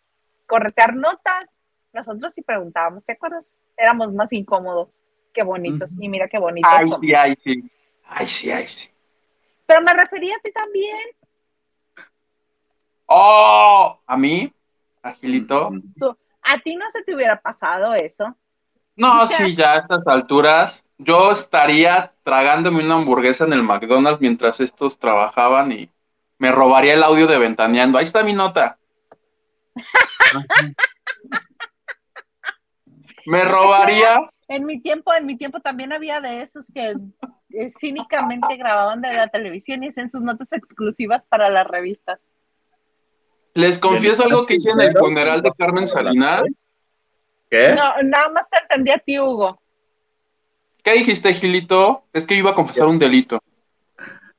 corretear 0.44 0.96
notas. 0.96 1.54
Nosotros 1.92 2.34
sí 2.34 2.42
preguntábamos, 2.42 3.04
¿te 3.04 3.12
acuerdas? 3.12 3.54
Éramos 3.76 4.12
más 4.12 4.32
incómodos. 4.32 5.04
Qué 5.32 5.44
bonitos. 5.44 5.92
Y 6.00 6.08
mira 6.08 6.26
qué 6.26 6.38
bonitos. 6.40 6.68
Ay, 6.74 6.90
sí, 7.00 7.14
ay, 7.14 7.38
sí. 7.44 7.70
Ay, 8.08 8.26
sí, 8.26 8.50
ay, 8.50 8.66
sí. 8.66 8.88
Pero 9.66 9.82
me 9.82 9.94
refería 9.94 10.34
a 10.34 10.40
ti 10.40 10.50
también. 10.50 10.98
Oh, 13.06 14.00
a 14.04 14.16
mí, 14.16 14.52
Agilito. 15.00 15.70
A 16.42 16.58
ti 16.58 16.74
no 16.74 16.90
se 16.90 17.04
te 17.04 17.14
hubiera 17.14 17.40
pasado 17.40 17.94
eso. 17.94 18.36
No, 18.96 19.28
sí, 19.28 19.54
ya 19.54 19.74
a 19.74 19.78
estas 19.78 20.04
alturas, 20.08 20.82
yo 20.98 21.32
estaría 21.32 22.12
tragándome 22.22 22.84
una 22.84 22.94
hamburguesa 22.96 23.44
en 23.44 23.52
el 23.52 23.62
McDonald's 23.62 24.20
mientras 24.20 24.60
estos 24.60 24.98
trabajaban 24.98 25.72
y 25.72 25.90
me 26.38 26.52
robaría 26.52 26.94
el 26.94 27.02
audio 27.02 27.26
de 27.26 27.38
Ventaneando. 27.38 27.98
Ahí 27.98 28.04
está 28.04 28.22
mi 28.22 28.34
nota. 28.34 28.78
Me 33.26 33.44
robaría. 33.44 34.30
En 34.46 34.64
mi 34.64 34.80
tiempo, 34.80 35.12
en 35.12 35.26
mi 35.26 35.36
tiempo 35.36 35.58
también 35.58 35.92
había 35.92 36.20
de 36.20 36.42
esos 36.42 36.70
que 36.72 36.94
eh, 37.50 37.70
cínicamente 37.70 38.56
grababan 38.56 39.00
de 39.00 39.12
la 39.12 39.26
televisión 39.26 39.82
y 39.82 39.88
hacían 39.88 40.08
sus 40.08 40.22
notas 40.22 40.52
exclusivas 40.52 41.26
para 41.26 41.50
las 41.50 41.66
revistas. 41.66 42.20
Les 43.54 43.78
confieso 43.78 44.22
algo 44.22 44.46
que 44.46 44.54
hice 44.54 44.70
en 44.70 44.80
el 44.80 44.96
funeral 44.96 45.42
de 45.42 45.50
Carmen 45.58 45.88
Salinas. 45.88 46.44
¿Qué? 47.50 47.74
No, 47.74 48.02
nada 48.04 48.28
más 48.28 48.48
te 48.48 48.58
entendí 48.58 48.92
a 48.92 48.98
ti, 48.98 49.18
Hugo. 49.18 49.58
¿Qué 50.86 50.92
dijiste, 50.92 51.34
Gilito? 51.34 52.04
Es 52.12 52.24
que 52.24 52.36
iba 52.36 52.52
a 52.52 52.54
confesar 52.54 52.86
un 52.86 53.00
delito. 53.00 53.42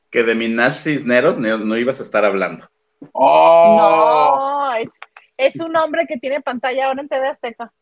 Que 0.10 0.24
de 0.24 0.34
Minaj 0.34 0.76
Cisneros 0.76 1.38
no, 1.38 1.58
no 1.58 1.76
ibas 1.76 2.00
a 2.00 2.04
estar 2.04 2.24
hablando. 2.24 2.70
Oh. 3.12 4.38
No, 4.40 4.74
es, 4.76 4.98
es 5.36 5.60
un 5.60 5.76
hombre 5.76 6.06
que 6.08 6.16
tiene 6.16 6.40
pantalla 6.40 6.88
ahora 6.88 7.02
en 7.02 7.10
TV 7.10 7.28
Azteca. 7.28 7.74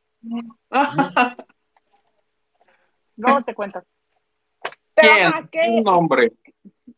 No 3.17 3.41
te 3.45 3.53
cuento. 3.55 3.81
Pero, 4.93 5.31
¿Quién? 5.49 5.77
Un 5.77 5.83
nombre. 5.83 6.33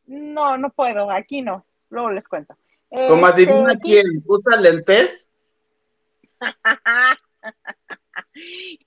No, 0.07 0.57
no 0.57 0.71
puedo, 0.71 1.11
aquí 1.11 1.43
no. 1.43 1.63
Luego 1.89 2.09
les 2.09 2.27
cuento. 2.27 2.55
Como 2.89 3.27
Este, 3.27 3.43
adivina 3.43 3.77
quién, 3.77 4.05
usa 4.25 4.55
lentes. 4.55 5.29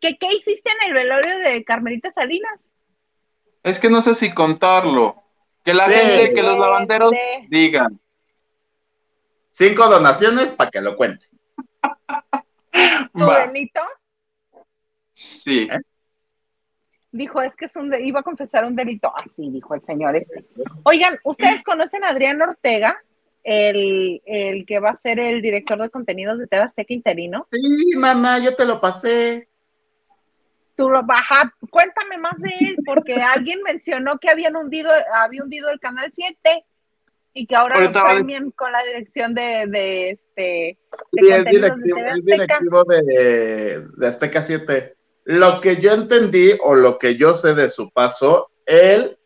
¿Qué, 0.01 0.17
¿Qué 0.19 0.33
hiciste 0.35 0.71
en 0.81 0.89
el 0.89 0.95
velorio 0.95 1.39
de 1.39 1.65
Carmelita 1.65 2.11
Salinas? 2.13 2.73
Es 3.63 3.79
que 3.79 3.91
no 3.91 4.01
sé 4.03 4.15
si 4.15 4.33
contarlo. 4.33 5.23
Que 5.65 5.75
la 5.75 5.87
Sí. 5.87 5.93
gente, 5.93 6.35
que 6.35 6.43
los 6.43 6.59
lavanderos 6.59 7.15
digan. 7.49 8.01
Cinco 9.51 9.89
donaciones 9.89 10.53
para 10.53 10.71
que 10.71 10.81
lo 10.81 10.97
cuente. 10.97 11.27
¿Tu 13.13 13.27
Va, 13.27 13.47
delito? 13.47 13.81
sí. 15.13 15.69
¿Eh? 15.71 15.79
Dijo, 17.13 17.43
es 17.43 17.57
que 17.57 17.65
es 17.65 17.75
un 17.77 17.91
de- 17.91 18.03
iba 18.07 18.21
a 18.21 18.23
confesar 18.23 18.65
un 18.65 18.77
delito. 18.77 19.13
Así 19.17 19.51
dijo 19.51 19.75
el 19.75 19.85
señor 19.85 20.15
este. 20.17 20.47
Oigan, 20.85 21.19
¿ustedes 21.25 21.63
conocen 21.65 22.05
a 22.05 22.11
Adrián 22.11 22.41
Ortega? 22.41 23.03
El, 23.42 24.20
el 24.26 24.66
que 24.66 24.81
va 24.81 24.90
a 24.90 24.94
ser 24.94 25.18
el 25.18 25.40
director 25.40 25.81
de 25.81 25.88
contenidos 25.88 26.38
de 26.38 26.46
TV 26.46 26.62
Azteca 26.62 26.92
interino. 26.92 27.48
Sí, 27.50 27.96
mamá, 27.96 28.38
yo 28.38 28.55
te 28.55 28.64
lo 28.64 28.81
pasé. 28.81 29.48
Tú 30.76 30.88
lo 30.90 31.03
baja, 31.05 31.55
cuéntame 31.70 32.18
más 32.18 32.37
de 32.38 32.50
él, 32.61 32.76
porque 32.85 33.14
alguien 33.22 33.62
mencionó 33.62 34.18
que 34.18 34.31
habían 34.31 34.57
hundido, 34.57 34.90
había 35.14 35.42
hundido 35.42 35.70
el 35.70 35.81
canal 35.81 36.11
7 36.12 36.64
y 37.33 37.46
que 37.46 37.55
ahora 37.57 37.79
lo 37.79 37.92
premian 37.92 38.50
con 38.50 38.72
la 38.72 38.83
dirección 38.83 39.35
de, 39.35 39.66
de 39.68 40.11
este 40.11 40.79
de 41.12 41.22
Sí, 41.22 41.29
es 41.29 41.44
contenidos 41.44 41.44
de 41.44 41.50
directivo, 41.50 41.98
es 41.98 42.12
Azteca. 42.12 42.59
directivo 42.59 42.85
de, 42.85 43.87
de 43.96 44.07
Azteca 44.07 44.42
7. 44.42 44.94
Lo 45.24 45.61
que 45.61 45.76
yo 45.81 45.92
entendí 45.92 46.53
o 46.62 46.74
lo 46.74 46.98
que 46.98 47.16
yo 47.16 47.35
sé 47.35 47.55
de 47.55 47.68
su 47.68 47.90
paso, 47.90 48.50
él, 48.66 49.16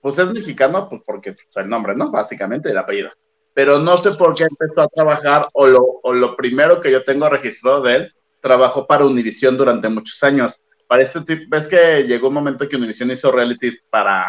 pues 0.00 0.18
es 0.18 0.30
mexicano, 0.32 0.88
pues 0.88 1.02
porque 1.04 1.32
pues, 1.32 1.48
el 1.56 1.68
nombre, 1.68 1.94
¿no? 1.94 2.10
Básicamente 2.10 2.70
el 2.70 2.78
apellido. 2.78 3.10
Pero 3.52 3.78
no 3.78 3.96
sé 3.96 4.12
por 4.12 4.34
qué 4.34 4.44
empezó 4.44 4.82
a 4.82 4.88
trabajar 4.88 5.48
o 5.52 5.66
lo, 5.66 5.82
o 6.02 6.12
lo 6.12 6.36
primero 6.36 6.80
que 6.80 6.90
yo 6.90 7.02
tengo 7.02 7.28
registrado 7.28 7.82
de 7.82 7.94
él, 7.96 8.14
trabajó 8.40 8.86
para 8.86 9.04
Univision 9.04 9.56
durante 9.56 9.88
muchos 9.88 10.22
años. 10.22 10.60
Para 10.86 11.02
este 11.02 11.20
tipo, 11.20 11.44
ves 11.48 11.66
que 11.66 12.04
llegó 12.04 12.28
un 12.28 12.34
momento 12.34 12.68
que 12.68 12.76
Univision 12.76 13.10
hizo 13.10 13.30
realities 13.30 13.80
para, 13.90 14.26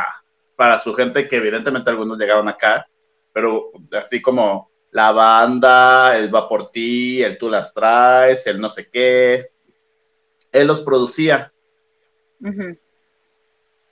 para 0.55 0.77
su 0.79 0.93
gente, 0.93 1.27
que 1.27 1.37
evidentemente 1.37 1.89
algunos 1.89 2.17
llegaron 2.17 2.47
acá, 2.47 2.85
pero 3.33 3.71
así 3.93 4.21
como 4.21 4.69
la 4.91 5.11
banda, 5.11 6.17
el 6.17 6.33
va 6.33 6.47
por 6.47 6.69
ti, 6.69 7.23
el 7.23 7.37
tú 7.37 7.49
las 7.49 7.73
traes, 7.73 8.45
el 8.45 8.59
no 8.59 8.69
sé 8.69 8.89
qué. 8.89 9.49
Él 10.51 10.67
los 10.67 10.81
producía. 10.81 11.51
Ujú. 12.41 12.77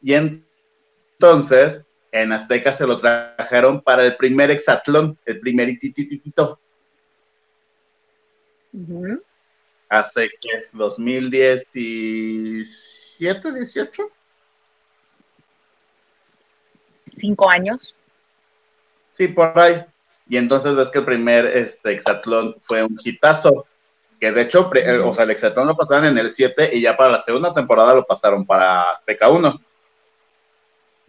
Y 0.02 0.14
entonces, 0.14 1.84
en 2.12 2.32
Azteca 2.32 2.74
se 2.74 2.88
lo 2.88 2.98
trajeron 2.98 3.82
para 3.82 4.06
el 4.06 4.18
primer 4.18 4.52
hexatlón, 4.52 5.18
el 5.26 5.40
primer 5.40 5.70
itititito, 5.70 6.60
Ujú. 8.74 9.22
hace 9.90 10.30
que 10.42 10.68
2017, 10.74 13.54
18. 13.54 14.10
Cinco 17.16 17.50
años. 17.50 17.96
Sí, 19.10 19.28
por 19.28 19.58
ahí. 19.58 19.84
Y 20.28 20.38
entonces 20.38 20.76
ves 20.76 20.90
que 20.90 21.00
el 21.00 21.06
primer 21.06 21.46
este, 21.48 21.92
hexatlón 21.92 22.56
fue 22.60 22.84
un 22.84 22.98
hitazo. 23.04 23.66
Que 24.20 24.32
de 24.32 24.42
hecho, 24.42 24.70
o 25.06 25.14
sea, 25.14 25.24
el 25.24 25.32
hexatlón 25.32 25.68
lo 25.68 25.76
pasaron 25.76 26.06
en 26.06 26.18
el 26.18 26.32
7 26.32 26.76
y 26.76 26.82
ya 26.82 26.96
para 26.96 27.14
la 27.14 27.22
segunda 27.22 27.54
temporada 27.54 27.96
lo 27.96 28.06
pasaron 28.06 28.46
para 28.46 28.92
Azteca 28.92 29.30
1. 29.30 29.62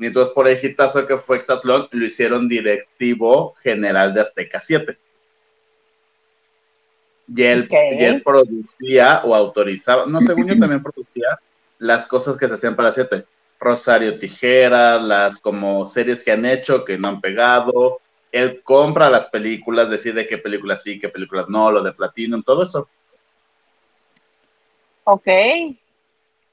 Y 0.01 0.07
entonces 0.07 0.33
por 0.33 0.49
el 0.49 0.59
hitazo 0.61 1.07
que 1.07 1.19
fue 1.19 1.37
hexatlón, 1.37 1.87
lo 1.91 2.05
hicieron 2.05 2.49
directivo 2.49 3.55
general 3.63 4.15
de 4.15 4.23
Azteca 4.23 4.59
7. 4.59 4.97
Y 7.37 7.43
él, 7.43 7.65
Ok. 7.65 7.75
y 7.93 8.05
él 8.05 8.23
producía 8.23 9.21
o 9.25 9.35
autorizaba, 9.35 10.07
no, 10.07 10.21
según 10.23 10.49
yo 10.49 10.59
también 10.59 10.83
producía 10.83 11.39
las 11.79 12.07
cosas 12.07 12.37
que 12.37 12.49
se 12.49 12.55
hacían 12.55 12.75
para 12.75 12.93
7. 12.93 13.25
Rosario 13.61 14.19
Tijeras, 14.19 15.03
las 15.03 15.39
como 15.39 15.87
series 15.87 16.25
que 16.25 16.33
han 16.33 16.47
hecho, 16.47 16.83
que 16.83 16.97
no 16.97 17.09
han 17.09 17.21
pegado. 17.21 18.01
Él 18.33 18.63
compra 18.63 19.11
las 19.11 19.27
películas, 19.27 19.91
decide 19.91 20.27
qué 20.27 20.39
películas 20.39 20.83
sí, 20.83 20.99
qué 20.99 21.11
películas 21.11 21.47
no, 21.51 21.71
lo 21.71 21.83
de 21.83 21.93
Platinum, 21.93 22.43
todo 22.43 22.63
eso. 22.63 22.89
Ok. 25.05 25.29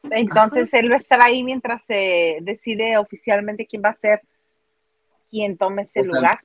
Entonces 0.04 0.74
él 0.74 0.90
va 0.90 0.96
a 0.96 0.98
estar 0.98 1.22
ahí 1.22 1.44
mientras 1.44 1.86
se 1.86 2.38
decide 2.42 2.98
oficialmente 2.98 3.66
quién 3.66 3.82
va 3.84 3.90
a 3.90 3.94
ser 3.94 4.22
quien 5.30 5.58
tome 5.58 5.82
ese 5.82 6.02
O 6.02 6.04
sea, 6.04 6.14
lugar. 6.14 6.40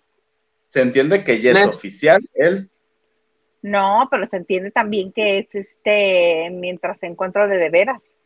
Se 0.68 0.80
entiende 0.80 1.22
que 1.22 1.40
ya 1.40 1.50
es 1.50 1.56
Next. 1.56 1.74
oficial, 1.78 2.20
él. 2.34 2.70
No, 3.62 4.08
pero 4.10 4.26
se 4.26 4.38
entiende 4.38 4.70
también 4.72 5.12
que 5.12 5.38
es 5.38 5.54
este 5.54 6.50
mientras 6.50 6.98
se 6.98 7.06
encuentra 7.06 7.46
de 7.46 7.58
de 7.58 7.70
veras. 7.70 8.16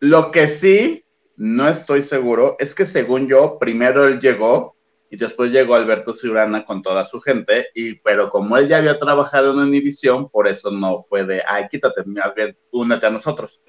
Lo 0.00 0.30
que 0.32 0.46
sí, 0.48 1.04
no 1.36 1.68
estoy 1.68 2.02
seguro, 2.02 2.56
es 2.58 2.74
que 2.74 2.86
según 2.86 3.28
yo, 3.28 3.58
primero 3.58 4.04
él 4.04 4.20
llegó 4.20 4.71
y 5.12 5.16
después 5.18 5.52
llegó 5.52 5.74
Alberto 5.74 6.14
Ciurana 6.14 6.64
con 6.64 6.80
toda 6.80 7.04
su 7.04 7.20
gente, 7.20 7.66
y 7.74 7.96
pero 7.96 8.30
como 8.30 8.56
él 8.56 8.66
ya 8.66 8.78
había 8.78 8.96
trabajado 8.96 9.52
en 9.52 9.58
Univision, 9.58 10.30
por 10.30 10.48
eso 10.48 10.70
no 10.70 11.00
fue 11.00 11.26
de, 11.26 11.42
ay, 11.46 11.68
quítate, 11.70 12.02
más 12.06 12.34
bien, 12.34 12.56
únete 12.70 13.04
a 13.04 13.10
nosotros. 13.10 13.60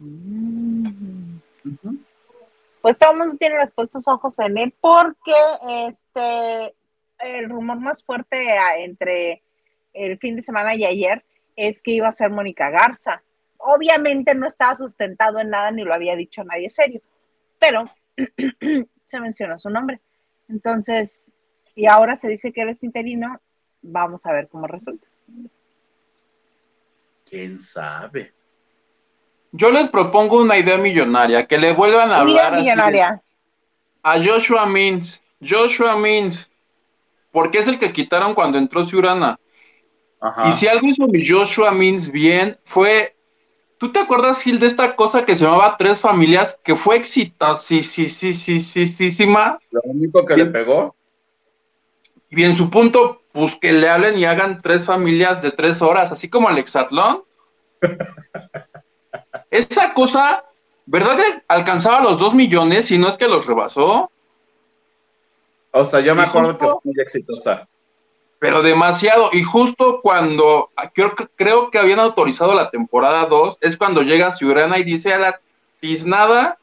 Ujú. 0.00 1.98
pues 2.80 2.98
todo 2.98 3.12
el 3.12 3.18
mundo 3.18 3.36
tiene 3.38 3.58
los 3.58 3.70
puestos 3.70 4.08
ojos 4.08 4.38
en 4.38 4.56
él 4.56 4.74
porque 4.80 5.34
este 5.86 6.74
el 7.20 7.48
rumor 7.48 7.78
más 7.78 8.02
fuerte 8.02 8.56
entre 8.78 9.42
el 9.92 10.18
fin 10.18 10.34
de 10.34 10.42
semana 10.42 10.74
y 10.74 10.86
ayer 10.86 11.22
es 11.56 11.82
que 11.82 11.92
iba 11.92 12.08
a 12.08 12.12
ser 12.12 12.30
Mónica 12.30 12.70
Garza. 12.70 13.22
Obviamente 13.58 14.34
no 14.34 14.46
estaba 14.46 14.74
sustentado 14.74 15.38
en 15.38 15.50
nada 15.50 15.70
ni 15.70 15.84
lo 15.84 15.92
había 15.92 16.16
dicho 16.16 16.42
nadie 16.42 16.70
serio, 16.70 17.02
pero 17.60 17.84
se 19.12 19.20
mencionó 19.20 19.56
su 19.56 19.70
nombre. 19.70 20.00
Entonces, 20.48 21.32
y 21.74 21.86
ahora 21.86 22.16
se 22.16 22.28
dice 22.28 22.52
que 22.52 22.62
él 22.62 22.70
es 22.70 22.82
interino, 22.82 23.40
vamos 23.82 24.26
a 24.26 24.32
ver 24.32 24.48
cómo 24.48 24.66
resulta. 24.66 25.06
¿Quién 27.28 27.58
sabe? 27.60 28.32
Yo 29.52 29.70
les 29.70 29.88
propongo 29.88 30.40
una 30.40 30.58
idea 30.58 30.78
millonaria, 30.78 31.46
que 31.46 31.58
le 31.58 31.74
vuelvan 31.74 32.10
a 32.10 32.20
hablar 32.20 32.54
millonaria. 32.54 33.22
a 34.02 34.22
Joshua 34.22 34.66
Mins. 34.66 35.22
Joshua 35.40 35.96
Mins, 35.96 36.48
porque 37.32 37.58
es 37.58 37.66
el 37.66 37.78
que 37.78 37.92
quitaron 37.92 38.34
cuando 38.34 38.58
entró 38.58 38.84
Ciurana. 38.84 39.38
Y 40.46 40.52
si 40.52 40.68
algo 40.68 40.86
hizo 40.86 41.06
mi 41.08 41.26
Joshua 41.26 41.72
Mins 41.72 42.10
bien, 42.10 42.56
fue. 42.64 43.16
¿Tú 43.82 43.90
te 43.90 43.98
acuerdas, 43.98 44.40
Gil, 44.40 44.60
de 44.60 44.68
esta 44.68 44.94
cosa 44.94 45.24
que 45.24 45.34
se 45.34 45.42
llamaba 45.42 45.76
Tres 45.76 45.98
Familias, 45.98 46.56
que 46.62 46.76
fue 46.76 46.98
exitosísima? 46.98 49.58
Lo 49.72 49.80
único 49.82 50.24
que 50.24 50.36
le 50.36 50.46
pegó. 50.46 50.94
Y 52.30 52.44
en 52.44 52.56
su 52.56 52.70
punto, 52.70 53.22
pues 53.32 53.56
que 53.56 53.72
le 53.72 53.88
hablen 53.88 54.16
y 54.16 54.24
hagan 54.24 54.62
tres 54.62 54.84
familias 54.84 55.42
de 55.42 55.50
tres 55.50 55.82
horas, 55.82 56.12
así 56.12 56.30
como 56.30 56.48
el 56.48 56.58
Exatlón. 56.58 57.24
Esa 59.50 59.92
cosa, 59.94 60.44
¿verdad 60.86 61.16
que 61.16 61.42
alcanzaba 61.48 62.02
los 62.02 62.20
dos 62.20 62.34
millones 62.34 62.88
y 62.92 62.98
no 62.98 63.08
es 63.08 63.16
que 63.16 63.26
los 63.26 63.46
rebasó? 63.46 64.12
O 65.72 65.84
sea, 65.84 65.98
yo 65.98 66.14
me 66.14 66.22
acuerdo 66.22 66.56
que 66.56 66.66
fue 66.66 66.76
muy 66.84 67.00
exitosa. 67.00 67.66
Pero 68.42 68.60
demasiado. 68.60 69.30
Y 69.32 69.44
justo 69.44 70.00
cuando 70.02 70.70
creo, 70.94 71.14
creo 71.36 71.70
que 71.70 71.78
habían 71.78 72.00
autorizado 72.00 72.54
la 72.54 72.70
temporada 72.70 73.26
2, 73.26 73.58
es 73.60 73.76
cuando 73.76 74.02
llega 74.02 74.34
Ciurana 74.34 74.78
y 74.78 74.82
dice 74.82 75.14
a 75.14 75.18
la 75.20 75.40
tiznada, 75.78 76.58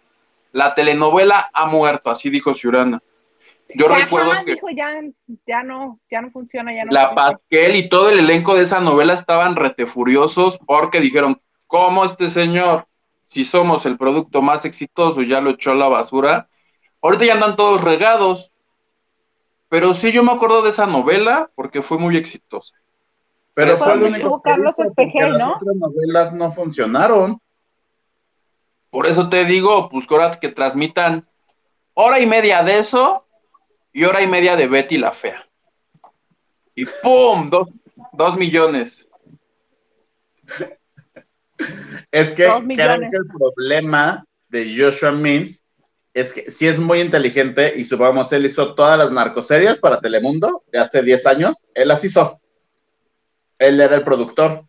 la 0.51 0.75
telenovela 0.75 1.49
ha 1.53 1.67
muerto, 1.67 2.11
así 2.11 2.29
dijo 2.29 2.53
Ciurana. 2.53 3.01
Yo 3.73 3.87
recuerdo 3.87 4.31
que 4.43 4.55
dijo, 4.55 4.69
ya, 4.75 4.89
ya 5.47 5.63
no, 5.63 6.01
ya 6.11 6.19
no 6.19 6.29
funciona, 6.29 6.73
ya 6.73 6.83
no 6.83 6.91
La 6.91 7.13
Pasquel 7.13 7.77
y 7.77 7.87
todo 7.87 8.09
el 8.09 8.19
elenco 8.19 8.55
de 8.55 8.63
esa 8.63 8.81
novela 8.81 9.13
estaban 9.13 9.55
retefuriosos 9.55 10.59
porque 10.65 10.99
dijeron, 10.99 11.39
¿cómo 11.65 12.03
este 12.03 12.29
señor, 12.29 12.87
si 13.29 13.45
somos 13.45 13.85
el 13.85 13.97
producto 13.97 14.41
más 14.41 14.65
exitoso, 14.65 15.21
ya 15.21 15.39
lo 15.39 15.51
echó 15.51 15.71
a 15.71 15.75
la 15.75 15.87
basura? 15.87 16.49
Ahorita 17.01 17.23
ya 17.23 17.35
andan 17.35 17.55
todos 17.55 17.81
regados. 17.81 18.48
Pero 19.69 19.93
sí, 19.93 20.11
yo 20.11 20.23
me 20.23 20.31
acuerdo 20.31 20.63
de 20.63 20.71
esa 20.71 20.87
novela 20.87 21.49
porque 21.55 21.83
fue 21.83 21.97
muy 21.99 22.17
exitosa. 22.17 22.73
Pero 23.53 23.77
fue 23.77 23.93
el 23.93 24.03
único 24.03 24.41
Carlos 24.41 24.77
Espejel, 24.79 25.33
¿no? 25.33 25.37
Las 25.37 25.61
otras 25.61 25.75
novelas 25.75 26.33
no 26.33 26.51
funcionaron. 26.51 27.39
Por 28.89 29.05
eso 29.05 29.29
te 29.29 29.45
digo, 29.45 29.89
pues 29.89 30.07
ahora 30.09 30.39
que 30.39 30.49
transmitan 30.49 31.27
hora 31.93 32.19
y 32.19 32.25
media 32.25 32.63
de 32.63 32.79
eso 32.79 33.25
y 33.93 34.03
hora 34.03 34.21
y 34.21 34.27
media 34.27 34.55
de 34.55 34.67
Betty 34.67 34.97
la 34.97 35.11
Fea. 35.11 35.45
Y 36.73 36.85
¡pum! 37.03 37.51
Dos, 38.13 38.37
millones. 38.37 39.07
Es 42.11 42.29
que 42.29 42.45
creo 42.45 42.65
que 42.65 43.17
el 43.17 43.27
problema 43.27 44.25
de 44.47 44.75
Joshua 44.75 45.11
Means 45.11 45.58
es 46.19 46.33
que 46.33 46.51
sí 46.51 46.67
es 46.67 46.79
muy 46.79 47.01
inteligente 47.01 47.73
y 47.75 47.85
supongamos, 47.85 48.31
él 48.33 48.45
hizo 48.45 48.75
todas 48.75 48.97
las 48.97 49.11
narcoseries 49.11 49.77
para 49.79 49.99
Telemundo 49.99 50.63
de 50.71 50.79
hace 50.79 51.01
10 51.01 51.25
años, 51.27 51.65
él 51.73 51.87
las 51.87 52.03
hizo. 52.03 52.39
Él 53.57 53.79
era 53.81 53.95
el 53.95 54.03
productor. 54.03 54.65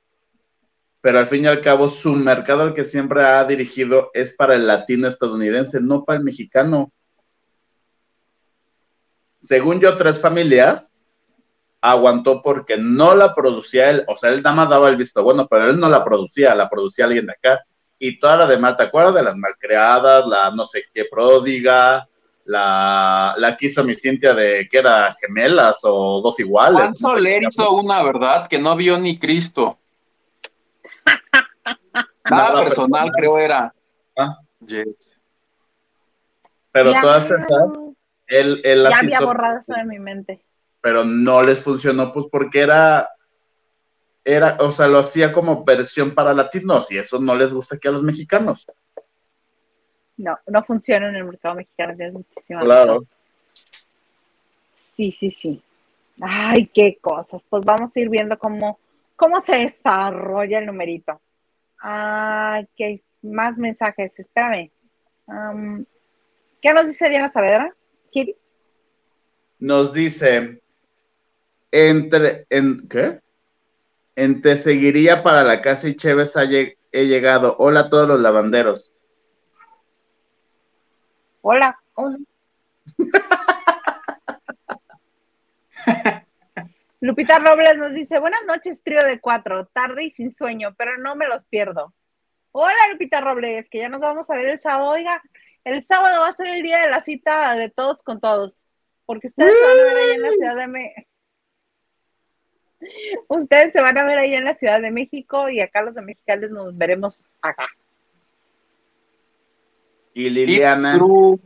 Pero 1.01 1.19
al 1.19 1.27
fin 1.27 1.45
y 1.45 1.47
al 1.47 1.63
cabo, 1.63 1.89
su 1.89 2.13
mercado 2.13 2.63
al 2.63 2.75
que 2.75 2.85
siempre 2.85 3.25
ha 3.25 3.45
dirigido 3.45 4.11
es 4.13 4.35
para 4.35 4.55
el 4.55 4.67
latino 4.67 5.09
estadounidense, 5.09 5.81
no 5.81 6.05
para 6.05 6.19
el 6.19 6.25
mexicano 6.25 6.93
según 9.41 9.81
yo, 9.81 9.97
tres 9.97 10.21
familias 10.21 10.93
aguantó 11.81 12.43
porque 12.43 12.77
no 12.77 13.15
la 13.15 13.35
producía 13.35 13.89
él, 13.89 14.05
o 14.07 14.17
sea, 14.17 14.31
él 14.31 14.43
nada 14.43 14.55
más 14.55 14.69
daba 14.69 14.89
el 14.89 14.97
visto 14.97 15.23
bueno, 15.23 15.49
pero 15.49 15.71
él 15.71 15.81
no 15.81 15.89
la 15.89 16.05
producía, 16.05 16.55
la 16.55 16.69
producía 16.69 17.07
alguien 17.07 17.27
de 17.27 17.33
acá. 17.33 17.65
Y 18.03 18.19
toda 18.19 18.39
la 18.39 18.47
demás, 18.47 18.79
¿te 18.79 18.85
acuerdas 18.85 19.15
de 19.15 19.23
las 19.23 19.37
malcreadas, 19.37 20.27
la 20.27 20.51
no 20.51 20.65
sé 20.65 20.85
qué 20.93 21.05
pródiga, 21.05 22.09
la, 22.47 23.35
la 23.37 23.57
que 23.59 23.67
hizo 23.67 23.85
mi 23.85 23.95
Cintia 23.95 24.33
de 24.35 24.67
que 24.71 24.79
era 24.79 25.15
gemelas 25.21 25.81
o 25.83 26.23
dos 26.23 26.41
iguales? 26.41 26.81
Juan 26.81 26.97
Soler 26.97 27.43
hizo 27.43 27.71
una, 27.73 28.03
¿verdad? 28.03 28.49
Que 28.49 28.59
no 28.59 28.75
vio 28.75 28.99
ni 28.99 29.19
Cristo. 29.19 29.79
Nada, 32.25 32.63
personal, 32.63 33.11
creo 33.13 33.39
era. 33.39 33.73
Ah. 34.19 34.39
Pero 36.73 36.93
todas 37.03 37.27
esas 37.27 37.47
él, 38.31 38.63
ya 38.65 38.99
había 38.99 39.21
borrado 39.21 39.59
eso 39.59 39.75
de 39.75 39.85
mi 39.85 39.99
mente. 39.99 40.43
Pero 40.81 41.05
no 41.05 41.43
les 41.43 41.61
funcionó, 41.61 42.13
pues 42.13 42.27
porque 42.31 42.61
era, 42.61 43.11
era, 44.33 44.57
o 44.61 44.71
sea, 44.71 44.87
lo 44.89 44.99
hacía 44.99 45.33
como 45.33 45.65
versión 45.65 46.15
para 46.15 46.35
latinos 46.35 46.91
y 46.91 46.99
eso 46.99 47.19
no 47.19 47.35
les 47.35 47.53
gusta 47.53 47.77
aquí 47.77 47.89
a 47.89 47.93
los 47.93 48.03
mexicanos. 48.03 48.67
No, 50.17 50.39
no 50.47 50.63
funciona 50.65 51.09
en 51.09 51.17
el 51.17 51.25
mercado 51.25 51.55
mexicano, 51.55 51.97
tienes 51.97 52.25
Claro. 52.47 53.05
Sí, 54.75 55.11
sí, 55.11 55.31
sí. 55.31 55.63
Ay, 56.21 56.67
qué 56.67 56.99
cosas. 57.01 57.45
Pues 57.49 57.65
vamos 57.65 57.97
a 57.97 58.01
ir 58.01 58.11
viendo 58.11 58.39
cómo, 58.39 58.79
cómo 59.17 59.41
se 59.41 59.57
desarrolla 59.57 60.59
el 60.59 60.67
numerito. 60.67 61.21
Ay, 61.79 62.69
qué 62.77 63.03
más 63.23 63.59
mensajes. 63.59 64.19
Espérame. 64.19 64.71
¿Qué 66.61 66.75
nos 66.75 66.87
dice 66.87 67.09
Diana 67.09 67.29
Saavedra? 67.29 67.75
Nos 69.61 69.93
dice, 69.93 70.63
entre, 71.71 72.47
en, 72.49 72.89
¿qué? 72.89 73.21
En 74.17 74.43
Te 74.43 74.57
seguiría 74.57 75.23
para 75.23 75.43
la 75.43 75.63
casa 75.63 75.89
y 75.89 75.97
Chévez 75.97 76.35
he 76.37 77.07
llegado. 77.07 77.57
Hola 77.59 77.81
a 77.81 77.91
todos 77.91 78.09
los 78.09 78.21
lavanderos. 78.21 78.93
Hola. 81.43 81.79
Hola. 81.95 82.19
Lupita 87.01 87.39
Robles 87.39 87.79
nos 87.79 87.95
dice, 87.95 88.19
buenas 88.19 88.45
noches, 88.47 88.83
trío 88.83 89.03
de 89.05 89.21
cuatro, 89.21 89.65
tarde 89.67 90.05
y 90.05 90.11
sin 90.11 90.31
sueño, 90.31 90.75
pero 90.77 90.99
no 90.99 91.17
me 91.17 91.27
los 91.27 91.45
pierdo. 91.45 91.95
Hola, 92.53 92.89
Lupita 92.93 93.23
Robles, 93.23 93.71
que 93.71 93.79
ya 93.79 93.89
nos 93.89 94.01
vamos 94.01 94.29
a 94.29 94.35
ver 94.35 94.49
el 94.49 94.59
sábado. 94.59 94.91
Oiga, 94.91 95.23
el 95.65 95.83
sábado 95.83 96.21
va 96.21 96.29
a 96.29 96.33
ser 96.33 96.49
el 96.49 96.63
día 96.63 96.81
de 96.81 96.91
la 96.91 97.01
cita 97.01 97.55
de 97.55 97.71
todos 97.71 98.03
con 98.03 98.21
todos, 98.21 98.61
porque 99.07 99.29
ustedes 99.29 99.51
van 99.51 99.71
a 99.71 99.95
ver 99.95 99.97
ahí 99.97 100.11
en 100.17 100.23
la 100.23 100.31
Ciudad 100.33 100.57
de 100.57 100.69
México. 100.69 101.10
Ustedes 103.29 103.73
se 103.73 103.81
van 103.81 103.99
a 103.99 104.05
ver 104.05 104.19
ahí 104.19 104.35
en 104.35 104.45
la 104.45 104.55
Ciudad 104.55 104.81
de 104.81 104.91
México 104.91 105.49
y 105.51 105.61
acá 105.61 105.83
los 105.83 105.95
de 105.95 106.03
Mexicales 106.03 106.51
nos 106.51 106.77
veremos 106.77 107.25
acá. 107.43 107.69
Y 110.15 110.31
Liliana. 110.31 110.97
No, 110.97 111.39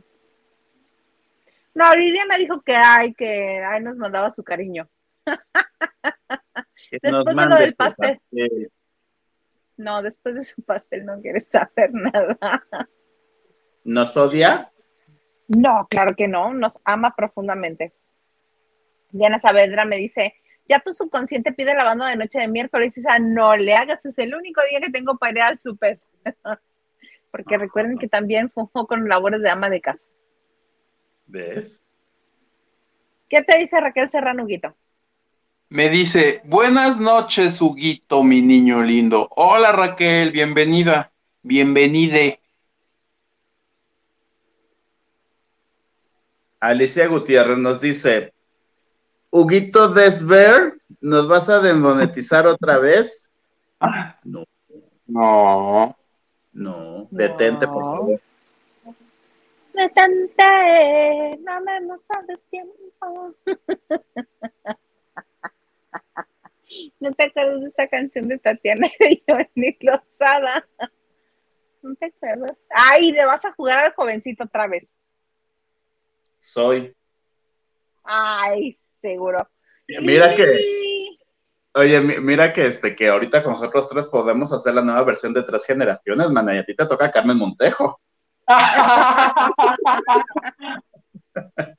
Liliana 1.93 2.37
dijo 2.37 2.61
que 2.61 2.75
ay, 2.75 3.13
que 3.13 3.61
ay, 3.63 3.83
nos 3.83 3.97
mandaba 3.97 4.31
su 4.31 4.43
cariño. 4.43 4.89
después 6.91 7.35
de 7.35 7.45
lo 7.45 7.55
del 7.57 7.75
pastel. 7.75 8.19
pastel. 8.19 8.71
No, 9.77 10.01
después 10.01 10.35
de 10.35 10.43
su 10.43 10.61
pastel 10.63 11.05
no 11.05 11.21
quiere 11.21 11.41
saber 11.41 11.91
nada. 11.93 12.65
¿Nos 13.83 14.15
odia? 14.15 14.71
No, 15.47 15.87
claro 15.89 16.15
que 16.15 16.27
no, 16.27 16.53
nos 16.53 16.79
ama 16.85 17.13
profundamente. 17.15 17.93
Diana 19.11 19.37
Saavedra 19.37 19.85
me 19.85 19.97
dice, 19.97 20.35
ya 20.67 20.79
tu 20.79 20.93
subconsciente 20.93 21.53
pide 21.53 21.75
la 21.75 21.83
banda 21.83 22.07
de 22.07 22.15
noche 22.15 22.39
de 22.39 22.47
miércoles 22.47 22.97
y 22.97 23.01
dice, 23.01 23.19
no 23.19 23.55
le 23.55 23.75
hagas, 23.75 24.05
es 24.05 24.17
el 24.17 24.33
único 24.33 24.61
día 24.69 24.79
que 24.81 24.91
tengo 24.91 25.17
para 25.17 25.31
ir 25.31 25.41
al 25.41 25.59
súper. 25.59 25.99
Porque 27.31 27.57
recuerden 27.57 27.97
que 27.97 28.07
también 28.07 28.49
funjo 28.49 28.87
con 28.87 29.07
labores 29.07 29.41
de 29.41 29.49
ama 29.49 29.69
de 29.69 29.81
casa. 29.81 30.07
¿Ves? 31.27 31.81
¿Qué 33.29 33.43
te 33.43 33.57
dice 33.57 33.79
Raquel 33.79 34.09
Serrano, 34.09 34.43
Huguito? 34.43 34.75
Me 35.69 35.89
dice, 35.89 36.41
buenas 36.45 36.99
noches, 36.99 37.59
Huguito, 37.59 38.23
mi 38.23 38.41
niño 38.41 38.83
lindo. 38.83 39.27
Hola, 39.31 39.71
Raquel, 39.71 40.31
bienvenida, 40.31 41.11
bienvenide. 41.41 42.39
Alicia 46.59 47.07
Gutiérrez 47.07 47.57
nos 47.57 47.81
dice, 47.81 48.34
Huguito 49.37 49.89
Desver, 49.89 50.79
¿nos 51.01 51.27
vas 51.27 51.49
a 51.49 51.59
desmonetizar 51.59 52.47
otra 52.47 52.79
vez? 52.79 53.29
No. 54.23 54.45
No. 55.07 55.97
No, 56.53 57.07
detente, 57.11 57.67
por 57.67 57.83
favor. 57.83 58.21
Me 59.73 59.89
tenté, 59.89 61.37
no 61.39 61.59
me 61.59 61.81
no 61.81 61.99
sabes 62.01 62.45
tiempo. 62.49 63.35
¿No 67.01 67.11
te 67.11 67.23
acuerdas 67.23 67.59
de 67.59 67.67
esa 67.67 67.87
canción 67.87 68.29
de 68.29 68.37
Tatiana 68.37 68.87
y 69.01 69.21
Giovanni 69.27 69.77
Lozada? 69.81 70.65
¿No 71.81 71.93
te 71.95 72.05
acuerdas? 72.05 72.55
Ay, 72.69 73.11
le 73.11 73.25
vas 73.25 73.43
a 73.43 73.51
jugar 73.51 73.83
al 73.83 73.93
jovencito 73.93 74.45
otra 74.45 74.67
vez. 74.67 74.95
Soy. 76.39 76.95
Ay, 78.01 78.77
seguro. 79.05 79.47
Mira 79.87 80.35
que, 80.35 80.45
oye, 81.75 82.01
mira 82.01 82.51
que 82.53 82.65
este, 82.67 82.95
que 82.95 83.07
ahorita 83.07 83.43
con 83.43 83.53
nosotros 83.53 83.87
tres 83.87 84.07
podemos 84.07 84.51
hacer 84.51 84.73
la 84.73 84.81
nueva 84.81 85.03
versión 85.03 85.31
de 85.33 85.43
tres 85.43 85.63
generaciones, 85.65 86.31
mana, 86.31 86.55
y 86.55 86.57
a 86.57 86.65
ti 86.65 86.75
te 86.75 86.87
toca 86.87 87.11
Carmen 87.11 87.37
Montejo. 87.37 88.01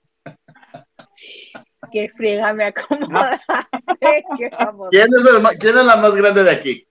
Qué 1.93 2.11
friega 2.17 2.53
me 2.53 2.65
acomoda. 2.65 3.41
¿Quién 4.37 5.09
es, 5.09 5.23
¿Quién 5.59 5.79
es 5.79 5.85
la 5.85 5.97
más 5.97 6.15
grande 6.15 6.45
de 6.45 6.51
aquí? 6.51 6.87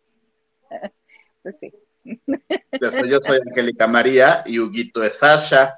Pues 1.44 1.60
sí. 1.60 1.72
Después 2.72 3.04
yo 3.08 3.22
soy 3.22 3.38
Angélica 3.38 3.86
María 3.86 4.42
y 4.48 4.58
Huguito 4.58 5.04
es 5.04 5.20
Sasha. 5.20 5.78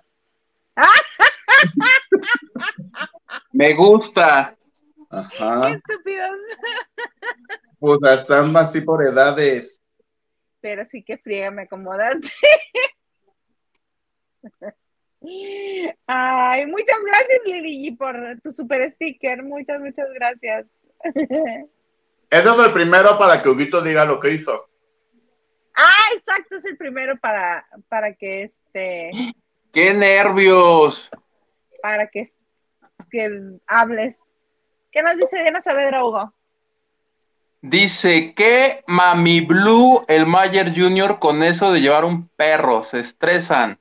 Me 3.58 3.74
gusta. 3.74 4.56
Ajá. 5.10 5.62
Qué 5.68 5.74
estúpidos. 5.74 6.40
Pues 7.80 8.00
están 8.02 8.52
más 8.52 8.70
así 8.70 8.82
por 8.82 9.04
edades. 9.04 9.80
Pero 10.62 10.84
sí 10.84 11.04
que 11.04 11.20
friega 11.20 11.52
me 11.52 11.62
acomodaste. 11.64 12.32
Ay, 16.08 16.66
muchas 16.66 17.00
gracias, 17.06 17.42
Lili, 17.46 17.92
por 17.92 18.16
tu 18.42 18.52
super 18.52 18.90
sticker. 18.90 19.44
Muchas, 19.44 19.80
muchas 19.80 20.08
gracias. 20.12 20.66
Ese 21.04 21.70
es 22.32 22.46
el 22.46 22.74
primero 22.74 23.20
para 23.20 23.44
que 23.44 23.50
Huguito 23.50 23.84
diga 23.84 24.06
lo 24.06 24.20
que 24.20 24.34
hizo. 24.34 24.68
Ah, 25.76 26.16
exacto, 26.16 26.56
es 26.56 26.66
el 26.66 26.78
primero 26.78 27.16
para, 27.20 27.68
para 27.90 28.16
que 28.16 28.42
este. 28.42 29.12
¡Qué 29.72 29.94
nervios! 29.94 31.12
Para 31.80 32.08
que, 32.08 32.26
que 33.10 33.60
hables. 33.68 34.20
¿Qué 34.92 35.02
nos 35.02 35.18
dice 35.18 35.42
Diana 35.42 35.62
Saavedra, 35.62 36.04
Hugo? 36.04 36.34
Dice 37.62 38.34
que 38.36 38.84
Mami 38.88 39.42
Blue, 39.42 40.06
el 40.08 40.26
Mayer 40.26 40.74
Jr., 40.76 41.20
con 41.20 41.44
eso 41.44 41.72
de 41.72 41.82
llevar 41.82 42.06
un 42.06 42.28
perro, 42.30 42.84
se 42.84 43.00
estresan. 43.00 43.80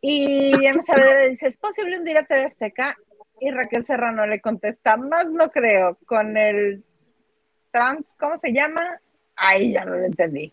Y 0.00 0.56
Diana 0.58 0.80
Saavedra 0.80 1.26
dice, 1.26 1.48
¿es 1.48 1.56
posible 1.56 1.98
un 1.98 2.04
día 2.04 2.22
TV 2.22 2.44
Azteca? 2.44 2.96
Y 3.40 3.50
Raquel 3.50 3.84
Serrano 3.84 4.26
le 4.26 4.40
contesta, 4.40 4.96
más 4.96 5.30
no 5.30 5.50
creo, 5.50 5.98
con 6.06 6.36
el 6.36 6.84
trans, 7.70 8.14
¿cómo 8.18 8.36
se 8.38 8.52
llama? 8.52 9.00
Ay, 9.36 9.72
ya 9.72 9.84
no 9.84 9.96
lo 9.96 10.04
entendí. 10.04 10.52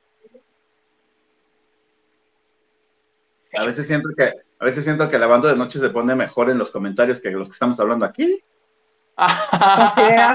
A 3.57 3.63
veces 3.63 3.87
siento 3.87 4.09
que, 4.17 4.31
a 4.59 4.65
veces 4.65 4.83
siento 4.83 5.09
que 5.09 5.19
la 5.19 5.27
banda 5.27 5.49
de 5.49 5.55
noche 5.55 5.79
se 5.79 5.89
pone 5.89 6.15
mejor 6.15 6.49
en 6.49 6.57
los 6.57 6.71
comentarios 6.71 7.19
que 7.19 7.29
los 7.31 7.47
que 7.47 7.53
estamos 7.53 7.79
hablando 7.79 8.05
aquí. 8.05 8.43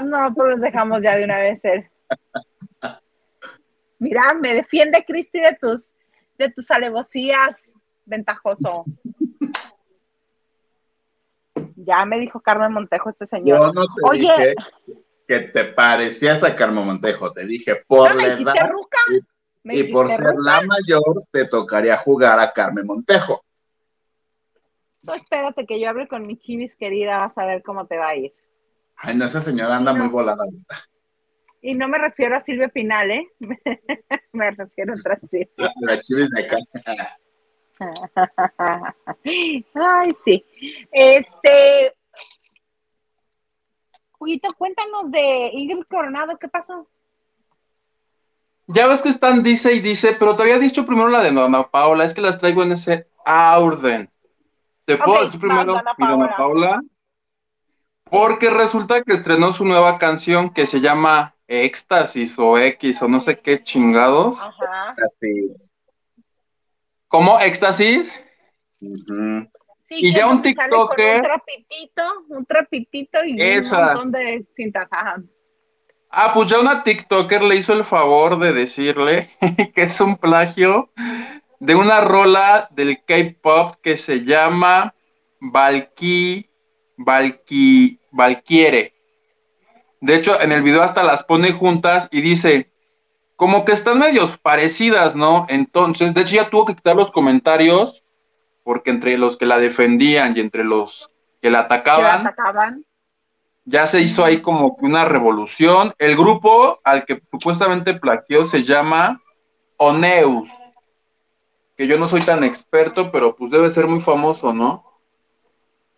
no, 0.05 0.35
pues 0.35 0.49
los 0.49 0.61
dejamos 0.61 1.03
ya 1.03 1.17
de 1.17 1.25
una 1.25 1.39
vez 1.39 1.61
ser. 1.61 1.91
Mira, 3.99 4.35
me 4.35 4.55
defiende 4.55 5.05
Cristi 5.07 5.41
de 5.41 5.57
tus, 5.61 5.93
de 6.39 6.51
tus 6.51 6.71
alevosías, 6.71 7.73
ventajoso. 8.05 8.85
Ya 11.77 12.05
me 12.05 12.19
dijo 12.19 12.41
Carmen 12.41 12.73
Montejo 12.73 13.11
este 13.11 13.27
señor. 13.27 13.59
Yo 13.59 13.73
no 13.73 13.83
te 13.83 14.09
Oye, 14.09 14.21
dije 14.21 14.55
que 15.27 15.41
te 15.41 15.65
parecías 15.65 16.43
a 16.43 16.55
Carmen 16.55 16.87
Montejo, 16.87 17.33
te 17.33 17.45
dije 17.45 17.83
por 17.87 18.15
la 18.15 18.27
edad 18.27 18.55
y, 19.65 19.85
por 19.85 20.09
ser 20.09 20.35
la 20.41 20.63
mayor 20.63 21.03
te 21.31 21.47
tocaría 21.47 21.97
jugar 21.97 22.39
a 22.39 22.53
Carmen 22.53 22.87
Montejo. 22.87 23.45
No, 25.07 25.15
espérate 25.15 25.67
que 25.67 25.81
yo 25.81 25.89
hable 25.89 26.07
con 26.07 26.27
mi 26.27 26.37
chivis 26.37 26.77
querida, 26.77 27.19
vas 27.19 27.37
a 27.37 27.47
ver 27.47 27.63
cómo 27.63 27.87
te 27.87 27.99
va 27.99 28.11
a 28.11 28.17
ir. 28.17 28.33
Ay, 28.97 29.17
no, 29.17 29.25
esa 29.25 29.41
señora 29.41 29.77
anda 29.77 29.93
muy 29.93 30.09
volada. 30.09 30.45
Y 31.61 31.75
no 31.75 31.89
me 31.89 31.99
refiero 31.99 32.37
a 32.37 32.41
Silvia 32.41 32.69
Pinal, 32.69 33.11
¿eh? 33.11 33.29
me 34.33 34.51
refiero 34.53 34.93
a 34.93 34.97
otra 34.97 35.19
la 35.81 36.01
chivis 36.01 36.31
de 36.31 36.45
acá. 36.45 36.57
Ay, 39.75 40.13
sí. 40.25 40.45
Este. 40.93 41.95
Juguito, 44.13 44.55
cuéntanos 44.55 45.11
de 45.11 45.51
Ingrid 45.53 45.85
Coronado, 45.89 46.39
¿qué 46.39 46.49
pasó? 46.49 46.87
Ya 48.69 48.87
ves 48.87 49.03
que 49.03 49.09
están 49.09 49.43
dice 49.43 49.73
y 49.73 49.81
dice, 49.81 50.15
pero 50.17 50.37
te 50.37 50.45
había 50.45 50.59
dicho 50.59 50.87
primero 50.87 51.09
la 51.09 51.23
de 51.23 51.33
Dona 51.33 51.69
Paula, 51.69 52.05
es 52.05 52.15
que 52.15 52.21
las 52.21 52.39
traigo 52.39 52.63
en 52.63 52.73
ese 52.73 53.09
orden. 53.27 54.13
¿Te 54.85 54.97
puedo 54.97 55.25
decir 55.25 55.41
primero 55.41 55.75
mi 55.99 56.07
Dona 56.07 56.37
Paula? 56.37 56.83
Porque 58.05 58.51
resulta 58.51 59.03
que 59.03 59.13
estrenó 59.13 59.53
su 59.53 59.65
nueva 59.65 59.99
canción 59.99 60.53
que 60.53 60.67
se 60.67 60.81
llama 60.81 61.35
Éxtasis 61.47 62.39
o 62.39 62.59
X 62.59 63.01
o 63.03 63.09
no 63.09 63.21
sé 63.21 63.39
qué 63.39 63.63
chingados. 63.63 64.39
Ajá. 64.41 64.95
¿Cómo? 67.09 67.39
¿Éxtasis? 67.39 68.13
Sí, 68.79 69.97
y 69.99 70.15
ya 70.15 70.27
un 70.27 70.43
TikToker. 70.43 71.17
Un 71.17 71.23
trapitito, 71.23 72.03
un 72.29 72.47
trapitito 72.47 73.25
y 73.25 73.59
un 73.59 73.71
montón 73.71 74.13
de 74.13 74.47
cintas. 74.57 74.89
Ah, 76.11 76.33
pues 76.35 76.51
ya 76.51 76.61
una 76.61 76.83
TikToker 76.83 77.43
le 77.43 77.57
hizo 77.57 77.73
el 77.73 77.85
favor 77.85 78.39
de 78.39 78.53
decirle 78.53 79.31
que 79.75 79.83
es 79.83 80.01
un 80.01 80.17
plagio 80.17 80.91
de 81.63 81.77
una 81.77 82.01
rola 82.01 82.67
del 82.73 83.05
K-pop 83.05 83.77
que 83.81 83.97
se 83.97 84.25
llama 84.25 84.95
Valky, 85.39 86.51
Valky, 86.97 88.01
Valkyrie. 88.11 88.93
De 90.01 90.17
hecho, 90.17 90.41
en 90.41 90.51
el 90.51 90.63
video 90.63 90.83
hasta 90.83 91.05
las 91.05 91.23
pone 91.23 91.53
juntas 91.53 92.09
y 92.11 92.21
dice, 92.21 92.73
como 93.37 93.65
que 93.65 93.71
están 93.71 94.01
medios 94.01 94.37
parecidas, 94.39 95.15
¿no? 95.15 95.47
Entonces, 95.49 96.13
de 96.15 96.23
hecho 96.23 96.35
ya 96.35 96.51
tuvo 96.51 96.65
que 96.65 96.75
quitar 96.75 96.97
los 96.97 97.13
comentarios 97.13 98.03
porque 98.65 98.91
entre 98.91 99.17
los 99.17 99.37
que 99.37 99.47
la 99.47 99.59
defendían 99.59 100.37
y 100.37 100.41
entre 100.41 100.65
los 100.65 101.11
que 101.41 101.51
la 101.51 101.61
atacaban, 101.61 102.27
atacaban? 102.27 102.85
ya 103.67 103.87
se 103.87 104.01
hizo 104.01 104.25
ahí 104.25 104.43
como 104.43 104.77
una 104.81 105.05
revolución. 105.05 105.95
El 105.99 106.17
grupo 106.17 106.81
al 106.83 107.05
que 107.05 107.23
supuestamente 107.31 107.95
plagió 107.95 108.47
se 108.47 108.65
llama 108.65 109.23
Oneus, 109.77 110.49
que 111.83 111.89
yo 111.89 111.99
no 111.99 112.09
soy 112.09 112.21
tan 112.21 112.45
experto, 112.45 113.11
pero 113.11 113.35
pues 113.35 113.51
debe 113.51 113.69
ser 113.69 113.89
muy 113.89 114.01
famoso, 114.01 114.53
¿no? 114.53 114.85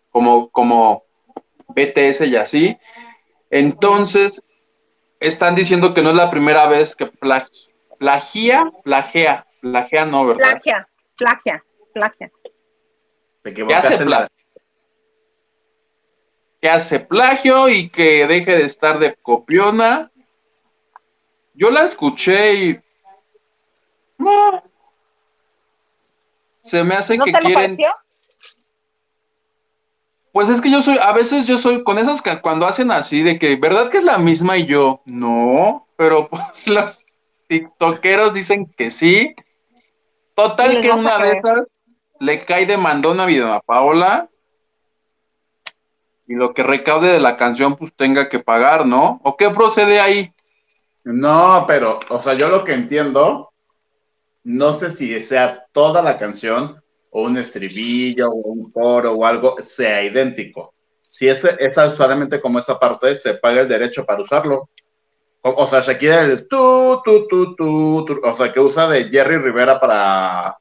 Como, 0.09 0.49
como 0.49 1.03
BTS 1.67 2.21
y 2.21 2.35
así. 2.35 2.75
Entonces, 3.51 4.41
están 5.19 5.53
diciendo 5.53 5.93
que 5.93 6.01
no 6.01 6.09
es 6.09 6.15
la 6.15 6.31
primera 6.31 6.65
vez 6.65 6.95
que 6.95 7.05
plagia, 7.05 7.69
plagia, 7.99 8.71
plagia, 8.83 9.45
plagia 9.61 10.05
no, 10.07 10.25
¿verdad? 10.25 10.59
Plagia, 10.63 10.87
plagia, 11.15 11.63
plagia. 11.93 12.31
Que 13.43 13.75
hace 13.75 13.97
plagio. 13.99 14.35
Que 16.61 16.69
hace 16.69 16.99
plagio 16.99 17.69
y 17.69 17.89
que 17.89 18.25
deje 18.25 18.57
de 18.57 18.65
estar 18.65 18.97
de 18.97 19.15
copiona. 19.21 20.11
Yo 21.53 21.69
la 21.69 21.83
escuché 21.83 22.53
y. 22.55 22.79
se 26.65 26.83
me 26.83 26.95
hace 26.95 27.17
que 27.17 27.31
quieren. 27.31 27.75
Pues 30.31 30.49
es 30.49 30.59
que 30.59 30.69
yo 30.69 30.81
soy, 30.81 30.97
a 30.97 31.13
veces 31.13 31.47
yo 31.47 31.57
soy 31.57 31.83
con 31.83 31.97
esas 31.97 32.21
que 32.21 32.41
cuando 32.41 32.67
hacen 32.67 32.91
así 32.91 33.21
de 33.21 33.39
que, 33.39 33.55
¿verdad 33.55 33.89
que 33.89 33.99
es 33.99 34.03
la 34.03 34.17
misma? 34.17 34.57
Y 34.57 34.65
yo, 34.65 35.01
no, 35.05 35.87
pero 35.95 36.27
pues 36.29 36.67
los 36.67 37.05
tiktokeros 37.47 38.33
dicen 38.33 38.65
que 38.77 38.91
sí. 38.91 39.33
Total 40.35 40.81
que 40.81 40.91
una 40.91 41.17
de 41.19 41.37
esas 41.37 41.67
le 42.19 42.43
cae 42.43 42.65
de 42.65 42.75
mandón 42.75 43.21
a 43.21 43.25
Vida 43.25 43.61
Paola 43.61 44.27
y 46.27 46.33
lo 46.35 46.53
que 46.53 46.63
recaude 46.63 47.09
de 47.09 47.19
la 47.19 47.37
canción 47.37 47.77
pues 47.77 47.93
tenga 47.95 48.27
que 48.27 48.39
pagar, 48.39 48.85
¿no? 48.85 49.21
¿O 49.23 49.37
qué 49.37 49.49
procede 49.51 50.01
ahí? 50.01 50.33
No, 51.03 51.65
pero, 51.67 51.99
o 52.09 52.19
sea, 52.19 52.33
yo 52.33 52.49
lo 52.49 52.63
que 52.63 52.73
entiendo, 52.73 53.53
no 54.45 54.73
sé 54.73 54.91
si 54.91 55.21
sea 55.21 55.65
toda 55.71 56.01
la 56.01 56.17
canción 56.17 56.81
o 57.09 57.23
un 57.23 57.37
estribillo 57.37 58.29
o 58.29 58.35
un 58.35 58.71
coro 58.71 59.13
o 59.13 59.25
algo 59.25 59.57
sea 59.61 60.03
idéntico. 60.03 60.73
Si 61.09 61.27
es, 61.27 61.43
es 61.43 61.75
solamente 61.95 62.39
como 62.39 62.59
esa 62.59 62.77
parte, 62.77 63.15
se 63.15 63.35
paga 63.35 63.61
el 63.61 63.67
derecho 63.67 64.05
para 64.05 64.21
usarlo. 64.21 64.69
O, 65.41 65.67
sea, 65.67 65.81
Shakira 65.81 66.23
el 66.23 66.47
tu, 66.47 67.01
tu, 67.03 67.27
tu, 67.27 67.55
tu, 67.55 68.19
o 68.23 68.37
sea, 68.37 68.51
que 68.51 68.59
usa 68.59 68.87
de 68.87 69.05
Jerry 69.09 69.37
Rivera 69.37 69.79
para 69.79 70.57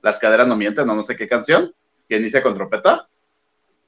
Las 0.00 0.18
caderas 0.18 0.46
no 0.46 0.56
mienten, 0.56 0.86
no, 0.86 0.94
no 0.94 1.02
sé 1.02 1.16
qué 1.16 1.28
canción, 1.28 1.72
que 2.08 2.16
inicia 2.16 2.42
con 2.42 2.54
trompeta. 2.54 3.08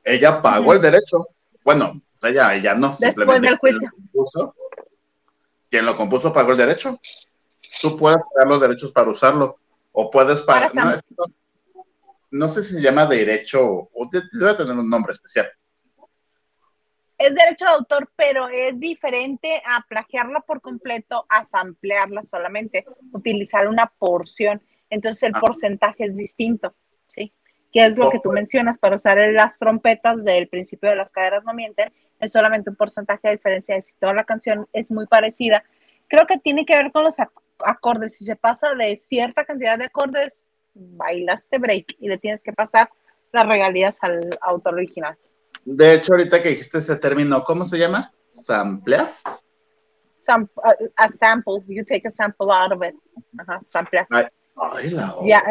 Ella 0.02 0.42
pagó 0.42 0.72
el 0.74 0.80
derecho. 0.80 1.28
Bueno, 1.64 2.00
ella, 2.22 2.54
ella 2.54 2.74
no. 2.74 2.96
Después 3.00 3.40
del 3.40 3.56
juicio. 3.58 3.90
Quien 5.70 5.86
lo, 5.86 5.96
compuso, 5.96 6.32
pagó 6.32 6.52
el 6.52 6.58
derecho. 6.58 6.98
Tú 7.80 7.96
puedes 7.96 8.18
pagar 8.34 8.48
los 8.48 8.60
derechos 8.60 8.92
para 8.92 9.10
usarlo. 9.10 9.58
O 9.92 10.10
puedes 10.10 10.42
pagar. 10.42 10.70
no, 12.30 12.48
sé 12.48 12.62
si 12.62 12.74
se 12.74 12.80
llama 12.80 13.06
derecho 13.06 13.62
o 13.62 14.08
debe 14.10 14.54
tener 14.54 14.76
un 14.76 14.90
nombre 14.90 15.12
especial 15.12 15.48
es 17.18 17.34
derecho 17.34 17.64
de 17.64 17.70
autor, 17.72 18.10
pero 18.16 18.48
es 18.48 18.78
diferente 18.78 19.62
a 19.64 19.84
plagiarla 19.88 20.40
por 20.40 20.60
completo, 20.60 21.26
a 21.28 21.44
samplearla 21.44 22.24
solamente, 22.30 22.84
utilizar 23.12 23.68
una 23.68 23.86
porción. 23.98 24.62
Entonces 24.90 25.22
el 25.24 25.32
ah. 25.34 25.40
porcentaje 25.40 26.04
es 26.04 26.16
distinto, 26.16 26.74
¿sí? 27.06 27.32
Que 27.72 27.86
es 27.86 27.96
lo 27.96 28.10
que 28.10 28.20
tú 28.20 28.30
mencionas 28.30 28.78
para 28.78 28.96
usar 28.96 29.18
las 29.32 29.58
trompetas 29.58 30.24
del 30.24 30.48
principio 30.48 30.90
de 30.90 30.96
las 30.96 31.12
caderas 31.12 31.44
no 31.44 31.54
mienten, 31.54 31.92
es 32.20 32.32
solamente 32.32 32.70
un 32.70 32.76
porcentaje 32.76 33.28
de 33.28 33.36
diferencia 33.36 33.74
de 33.74 33.82
si 33.82 33.94
toda 33.94 34.12
la 34.14 34.24
canción 34.24 34.68
es 34.72 34.90
muy 34.90 35.06
parecida. 35.06 35.64
Creo 36.08 36.26
que 36.26 36.38
tiene 36.38 36.64
que 36.64 36.74
ver 36.74 36.92
con 36.92 37.04
los 37.04 37.16
acordes. 37.64 38.16
Si 38.16 38.24
se 38.24 38.36
pasa 38.36 38.74
de 38.74 38.96
cierta 38.96 39.44
cantidad 39.44 39.78
de 39.78 39.86
acordes, 39.86 40.46
bailaste 40.74 41.58
break 41.58 41.96
y 41.98 42.08
le 42.08 42.18
tienes 42.18 42.42
que 42.42 42.52
pasar 42.52 42.90
las 43.32 43.46
regalías 43.46 43.98
al 44.02 44.36
autor 44.42 44.74
original. 44.74 45.16
De 45.64 45.94
hecho, 45.94 46.12
ahorita 46.12 46.42
que 46.42 46.50
dijiste 46.50 46.78
ese 46.78 46.96
término, 46.96 47.42
¿cómo 47.42 47.64
se 47.64 47.78
llama? 47.78 48.12
¿Samplear? 48.32 49.12
Some, 50.18 50.46
a 50.96 51.08
sample, 51.12 51.62
you 51.68 51.84
take 51.84 52.06
a 52.06 52.10
sample 52.10 52.50
out 52.50 52.72
of 52.72 52.82
it. 52.82 52.94
Ajá, 53.38 53.60
samplear. 53.64 54.06
Ay, 54.56 54.90
la 54.90 55.16
ya, 55.24 55.42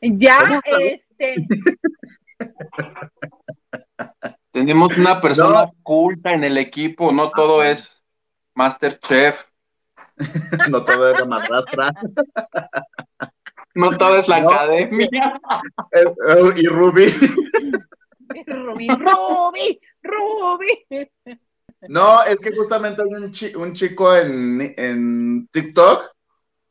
ya 0.00 0.60
este. 0.80 1.46
Tenemos 4.52 4.96
una 4.96 5.20
persona 5.20 5.70
culta 5.82 6.32
en 6.32 6.44
el 6.44 6.58
equipo, 6.58 7.12
no 7.12 7.30
todo 7.30 7.62
es 7.62 7.97
Masterchef. 8.58 9.36
no 10.70 10.84
todo 10.84 11.12
es 11.12 11.20
la 11.20 11.26
madrastra. 11.26 11.92
no 13.74 13.96
todo 13.96 14.18
es 14.18 14.26
la 14.26 14.36
academia. 14.38 15.40
Eh, 15.92 16.52
y 16.56 16.66
Ruby. 16.66 17.06
Ruby, 18.46 18.88
Ruby, 18.88 19.80
Ruby. 20.02 21.10
No, 21.88 22.24
es 22.24 22.40
que 22.40 22.54
justamente 22.54 23.02
hay 23.02 23.54
un, 23.54 23.74
chico 23.74 24.16
en, 24.16 25.48
TikTok 25.52 26.10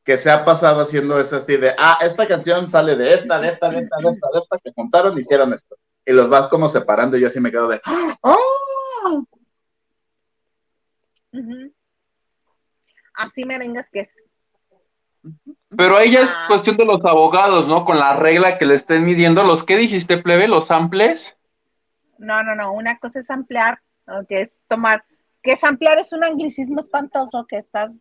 que 0.04 0.18
se 0.18 0.30
ha 0.30 0.44
pasado 0.44 0.82
haciendo 0.82 1.20
eso 1.20 1.38
así 1.38 1.58
de, 1.58 1.74
ah, 1.78 2.00
esta 2.02 2.28
canción 2.28 2.70
sale 2.70 2.96
de 2.96 3.14
esta, 3.14 3.40
de 3.40 3.50
esta, 3.50 3.70
de 3.70 3.80
esta, 3.80 3.98
de 3.98 4.10
esta, 4.10 4.28
de 4.34 4.40
esta, 4.40 4.58
que 4.64 4.72
juntaron 4.76 5.18
y 5.18 5.22
hicieron 5.22 5.54
esto. 5.54 5.78
Y 6.06 6.12
los 6.12 6.30
vas 6.30 6.48
como 6.48 6.70
separando 6.70 7.18
y 7.18 7.22
yo 7.22 7.28
así 7.28 7.40
me 7.40 7.52
quedo 7.52 7.70
de, 7.70 7.82
¡oh! 8.22 9.26
Así 13.18 13.44
merengas 13.46 13.90
que 13.90 14.02
es. 14.02 14.16
Pero 15.76 15.98
ahí 15.98 16.12
ya 16.12 16.22
es 16.22 16.32
ah. 16.34 16.46
cuestión 16.48 16.78
de 16.78 16.86
los 16.86 17.04
abogados, 17.04 17.68
¿no? 17.68 17.84
Con 17.84 18.00
la 18.00 18.16
regla 18.16 18.58
que 18.58 18.66
le 18.66 18.76
estén 18.76 19.04
midiendo. 19.04 19.44
¿Los 19.44 19.64
qué 19.64 19.76
dijiste, 19.76 20.18
plebe? 20.18 20.48
¿Los 20.48 20.68
samples? 20.68 21.36
No, 22.18 22.44
no, 22.44 22.56
no. 22.56 22.72
Una 22.72 22.98
cosa 23.00 23.20
es 23.20 23.30
ampliar, 23.30 23.82
que 24.30 24.44
es 24.44 24.60
tomar, 24.68 25.04
que 25.42 25.54
es 25.54 25.64
ampliar 25.64 25.98
es 25.98 26.14
un 26.14 26.24
anglicismo 26.24 26.80
espantoso 26.80 27.46
que 27.48 27.58
estás 27.58 27.92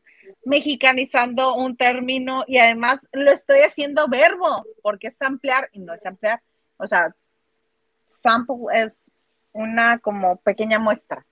mexicanizando 0.45 1.55
un 1.55 1.77
término 1.77 2.45
y 2.47 2.59
además 2.59 3.01
lo 3.13 3.31
estoy 3.31 3.61
haciendo 3.61 4.09
verbo, 4.09 4.65
porque 4.83 5.09
es 5.09 5.21
ampliar 5.23 5.69
y 5.73 5.81
no 5.81 5.95
es 5.95 6.05
ampliar. 6.07 6.43
O 6.77 6.87
sea, 6.87 7.15
sample 8.07 8.67
es 8.75 9.11
una 9.53 9.99
como 9.99 10.37
pequeña 10.37 10.79
muestra. 10.79 11.27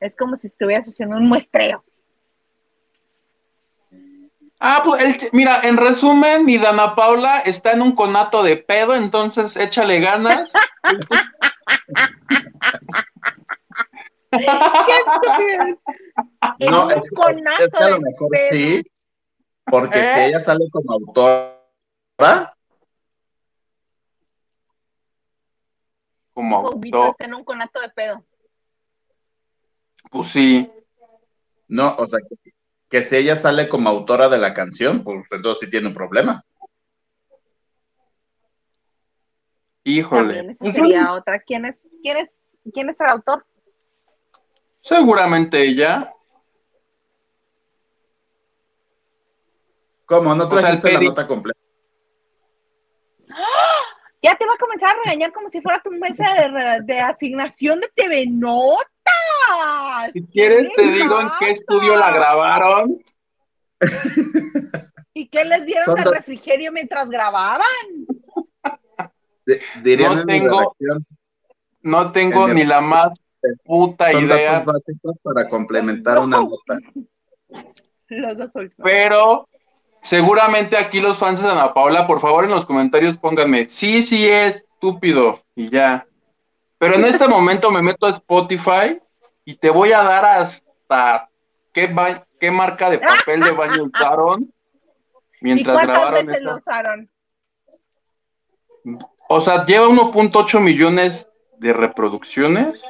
Es 0.00 0.16
como 0.16 0.36
si 0.36 0.46
estuvieras 0.46 0.88
haciendo 0.88 1.16
un 1.16 1.28
muestreo. 1.28 1.84
Ah, 4.58 4.82
pues 4.84 5.32
mira, 5.32 5.60
en 5.62 5.76
resumen, 5.76 6.44
mi 6.44 6.56
Dana 6.56 6.94
Paula 6.94 7.40
está 7.40 7.72
en 7.72 7.82
un 7.82 7.94
conato 7.94 8.42
de 8.42 8.56
pedo, 8.56 8.94
entonces 8.94 9.54
échale 9.56 10.00
ganas. 10.00 10.50
¿Qué 14.30 14.40
No, 16.70 16.90
es, 16.90 17.10
que 17.10 17.22
a 17.78 17.90
lo 17.90 18.00
mejor 18.00 18.28
sí, 18.50 18.82
porque 19.64 19.98
si 19.98 20.04
¿Eh? 20.04 20.26
ella 20.26 20.40
sale 20.40 20.64
como 20.70 20.92
autora. 20.92 22.54
Como 26.32 26.56
autora. 26.56 27.08
está 27.08 27.26
en 27.26 27.34
un 27.34 27.44
conato 27.44 27.80
de 27.80 27.88
pedo. 27.90 28.24
Pues 30.10 30.30
sí. 30.30 30.70
No, 31.68 31.96
o 31.96 32.06
sea, 32.06 32.20
que, 32.20 32.52
que 32.88 33.02
si 33.02 33.16
ella 33.16 33.36
sale 33.36 33.68
como 33.68 33.88
autora 33.88 34.28
de 34.28 34.38
la 34.38 34.54
canción, 34.54 35.02
pues 35.02 35.24
entonces 35.30 35.60
sí 35.60 35.70
tiene 35.70 35.88
un 35.88 35.94
problema. 35.94 36.44
Híjole. 39.84 40.50
esa 40.50 40.72
sería 40.72 41.12
otra. 41.12 41.38
¿Quién 41.38 41.64
es, 41.64 41.88
quién, 42.02 42.16
es, 42.16 42.40
¿Quién 42.72 42.90
es 42.90 43.00
el 43.00 43.06
autor? 43.06 43.46
Seguramente 44.80 45.62
ella. 45.62 46.12
¿Cómo? 50.06 50.34
¿No 50.34 50.48
trajiste 50.48 50.92
la 50.92 51.00
nota 51.00 51.26
completa? 51.26 51.58
Ya 54.22 54.34
te 54.34 54.46
va 54.46 54.54
a 54.54 54.58
comenzar 54.58 54.90
a 54.90 54.98
regañar 55.04 55.32
como 55.32 55.50
si 55.50 55.60
fuera 55.60 55.80
tu 55.80 55.90
mesa 55.90 56.24
de, 56.84 57.00
asignación 57.00 57.80
de 57.80 57.88
TV 57.94 58.26
Si 60.12 60.26
quieres, 60.26 60.68
te 60.74 60.82
digo 60.82 61.20
en 61.20 61.28
qué 61.38 61.50
estudio 61.52 61.96
la 61.96 62.10
grabaron. 62.10 62.98
¿Y 65.14 65.28
qué 65.28 65.44
les 65.44 65.66
dieron 65.66 65.94
de 65.94 66.04
refrigerio 66.04 66.72
mientras 66.72 67.08
grababan? 67.08 67.66
no 69.46 70.24
tengo, 70.24 70.76
no 71.82 72.12
tengo 72.12 72.48
ni 72.48 72.64
la 72.64 72.80
más 72.80 73.20
puta 73.64 74.12
idea. 74.12 74.64
para 75.22 75.48
complementar 75.48 76.18
una 76.18 76.38
nota. 76.38 76.78
Pero 78.82 79.48
seguramente 80.02 80.76
aquí 80.76 81.00
los 81.00 81.18
fans 81.18 81.42
de 81.42 81.48
Ana 81.48 81.72
Paula, 81.72 82.06
por 82.06 82.20
favor 82.20 82.44
en 82.44 82.50
los 82.50 82.66
comentarios 82.66 83.16
pónganme, 83.16 83.68
sí, 83.68 84.02
sí 84.02 84.26
es 84.26 84.66
estúpido 84.76 85.40
y 85.54 85.70
ya. 85.70 86.06
Pero 86.78 86.94
en 86.94 87.04
este 87.06 87.26
momento 87.26 87.70
me 87.70 87.82
meto 87.82 88.06
a 88.06 88.10
Spotify 88.10 89.00
y 89.46 89.56
te 89.56 89.70
voy 89.70 89.92
a 89.92 90.02
dar 90.02 90.24
hasta 90.26 91.30
qué, 91.72 91.94
qué 92.38 92.50
marca 92.50 92.90
de 92.90 92.98
papel 92.98 93.40
de 93.40 93.52
baño 93.52 93.84
usaron 93.94 94.52
mientras 95.40 95.82
¿Y 95.82 95.86
grabaron 95.86 96.26
veces 96.26 96.42
lo 96.42 96.56
usaron? 96.56 97.08
O 99.28 99.40
sea, 99.40 99.64
lleva 99.64 99.86
1.8 99.86 100.60
millones 100.60 101.28
de 101.58 101.72
reproducciones. 101.72 102.84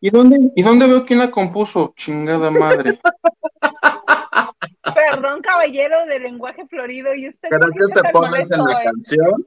¿Y 0.00 0.10
dónde, 0.10 0.52
¿Y 0.54 0.62
dónde 0.62 0.86
veo 0.86 1.06
quién 1.06 1.20
la 1.20 1.30
compuso? 1.30 1.94
Chingada 1.96 2.50
madre. 2.50 3.00
Perdón, 4.94 5.40
caballero 5.40 6.04
de 6.06 6.18
lenguaje 6.18 6.66
florido. 6.66 7.14
¿Y 7.14 7.28
usted 7.28 7.48
Pero 7.48 7.68
que 7.68 7.78
te 8.02 8.10
pones 8.10 8.50
en 8.50 8.64
la 8.64 8.82
canción? 8.82 9.46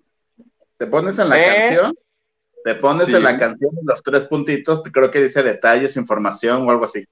¿Te 0.77 0.87
pones 0.87 1.19
en 1.19 1.29
la 1.29 1.39
¿Eh? 1.39 1.45
canción? 1.45 1.93
Te 2.63 2.75
pones 2.75 3.09
en 3.09 3.23
la 3.23 3.37
canción 3.37 3.71
los 3.83 4.01
tres 4.01 4.25
puntitos, 4.25 4.81
creo 4.91 5.11
que 5.11 5.23
dice 5.23 5.43
detalles, 5.43 5.97
información 5.97 6.67
o 6.67 6.71
algo 6.71 6.85
así. 6.85 7.05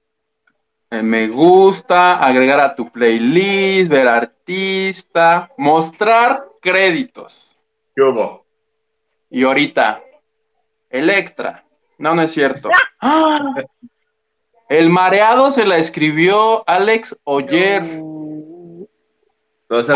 Eh, 0.90 1.02
me 1.02 1.28
gusta, 1.28 2.16
agregar 2.16 2.60
a 2.60 2.74
tu 2.74 2.90
playlist, 2.90 3.90
ver 3.90 4.08
artista, 4.08 5.50
mostrar 5.56 6.44
créditos. 6.60 7.56
¿Qué 7.94 8.02
hubo? 8.02 8.44
Y 9.30 9.44
ahorita, 9.44 10.02
Electra. 10.90 11.64
No, 11.98 12.14
no 12.14 12.22
es 12.22 12.32
cierto. 12.32 12.68
El 14.68 14.88
mareado 14.88 15.50
se 15.50 15.66
la 15.66 15.76
escribió 15.76 16.66
Alex 16.66 17.14
Oyer. 17.24 17.82
Entonces, 19.68 19.94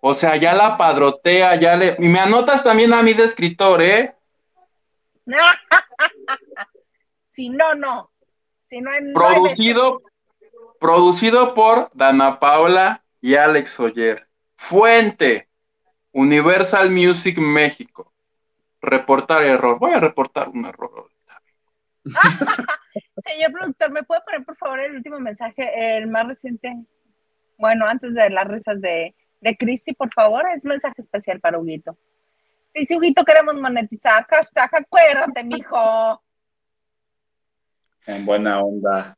O 0.00 0.14
sea, 0.14 0.36
ya 0.36 0.54
la 0.54 0.76
padrotea, 0.76 1.56
ya 1.56 1.76
le. 1.76 1.96
Y 1.98 2.08
me 2.08 2.20
anotas 2.20 2.62
también 2.62 2.92
a 2.92 3.02
mí 3.02 3.14
de 3.14 3.24
escritor, 3.24 3.82
¿eh? 3.82 4.14
si 7.32 7.48
no, 7.48 7.74
no. 7.74 8.10
Si 8.66 8.80
no, 8.80 8.90
producido, 9.14 10.02
producido 10.78 11.54
por 11.54 11.90
Dana 11.94 12.38
Paula 12.38 13.02
y 13.20 13.34
Alex 13.34 13.80
Oyer. 13.80 14.26
Fuente, 14.56 15.48
Universal 16.12 16.90
Music 16.90 17.38
México. 17.38 18.12
Reportar 18.80 19.44
error. 19.44 19.78
Voy 19.78 19.92
a 19.92 20.00
reportar 20.00 20.48
un 20.48 20.66
error. 20.66 21.10
Señor 23.24 23.52
productor, 23.52 23.90
¿me 23.90 24.02
puede 24.02 24.20
poner 24.22 24.44
por 24.44 24.56
favor 24.56 24.80
el 24.80 24.96
último 24.96 25.18
mensaje, 25.18 25.96
el 25.96 26.06
más 26.06 26.26
reciente? 26.26 26.76
Bueno, 27.58 27.86
antes 27.86 28.14
de 28.14 28.30
las 28.30 28.46
risas 28.46 28.80
de, 28.80 29.14
de 29.40 29.56
Cristi, 29.56 29.92
por 29.92 30.12
favor, 30.12 30.42
es 30.54 30.64
mensaje 30.64 31.00
especial 31.00 31.40
para 31.40 31.58
Huguito. 31.58 31.96
Dice 32.74 32.96
Huguito, 32.96 33.24
queremos 33.24 33.54
monetizar. 33.54 34.26
Hashtag, 34.28 34.70
acuérdate, 34.72 35.44
mijo. 35.44 36.22
En 38.06 38.24
buena 38.24 38.60
onda. 38.60 39.16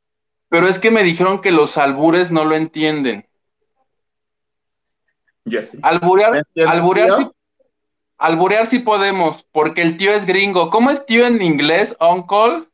Pero 0.49 0.67
es 0.67 0.79
que 0.79 0.91
me 0.91 1.03
dijeron 1.03 1.41
que 1.41 1.51
los 1.51 1.77
albures 1.77 2.31
no 2.31 2.43
lo 2.43 2.55
entienden. 2.55 3.27
Yo 5.45 5.63
sí. 5.63 5.79
Alburear, 5.81 6.31
¿Me 6.31 6.37
entiendes, 6.39 6.73
alburear, 6.73 7.17
sí, 7.17 7.29
alburear 8.17 8.67
sí 8.67 8.79
podemos, 8.79 9.43
porque 9.51 9.81
el 9.81 9.97
tío 9.97 10.13
es 10.13 10.25
gringo. 10.25 10.69
¿Cómo 10.69 10.91
es 10.91 11.05
tío 11.05 11.25
en 11.25 11.41
inglés? 11.41 11.95
Uncle. 11.99 12.67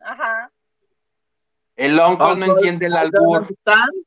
Ajá. 0.00 0.50
El 1.76 1.98
uncle 1.98 2.36
no 2.36 2.46
entiende 2.54 2.86
el 2.86 2.96
albur. 2.96 3.42
understand. 3.42 4.04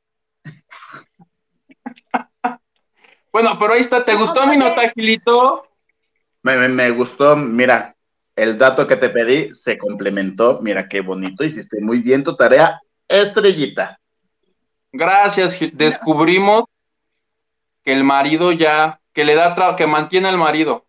Bueno, 3.40 3.56
pero 3.56 3.74
ahí 3.74 3.82
está. 3.82 4.04
¿Te 4.04 4.14
No, 4.14 4.18
gustó 4.18 4.44
mi 4.48 4.56
nota, 4.56 4.90
Gilito? 4.92 5.62
Me, 6.42 6.56
me- 6.56 6.66
me 6.68 6.90
gustó, 6.90 7.36
mira, 7.36 7.94
el 8.34 8.58
dato 8.58 8.84
que 8.88 8.96
te 8.96 9.10
pedí 9.10 9.54
se 9.54 9.78
complementó. 9.78 10.58
Mira 10.60 10.88
qué 10.88 11.02
bonito, 11.02 11.44
hiciste 11.44 11.76
muy 11.80 12.00
bien 12.02 12.24
tu 12.24 12.34
tarea, 12.34 12.80
estrellita. 13.06 14.00
Gracias. 14.90 15.52
Gil. 15.52 15.70
Descubrimos 15.72 16.64
que 17.84 17.92
el 17.92 18.02
marido 18.02 18.50
ya, 18.50 18.98
que 19.14 19.24
le 19.24 19.36
da 19.36 19.54
trabajo, 19.54 19.76
que 19.76 19.86
mantiene 19.86 20.28
al 20.28 20.36
marido. 20.36 20.84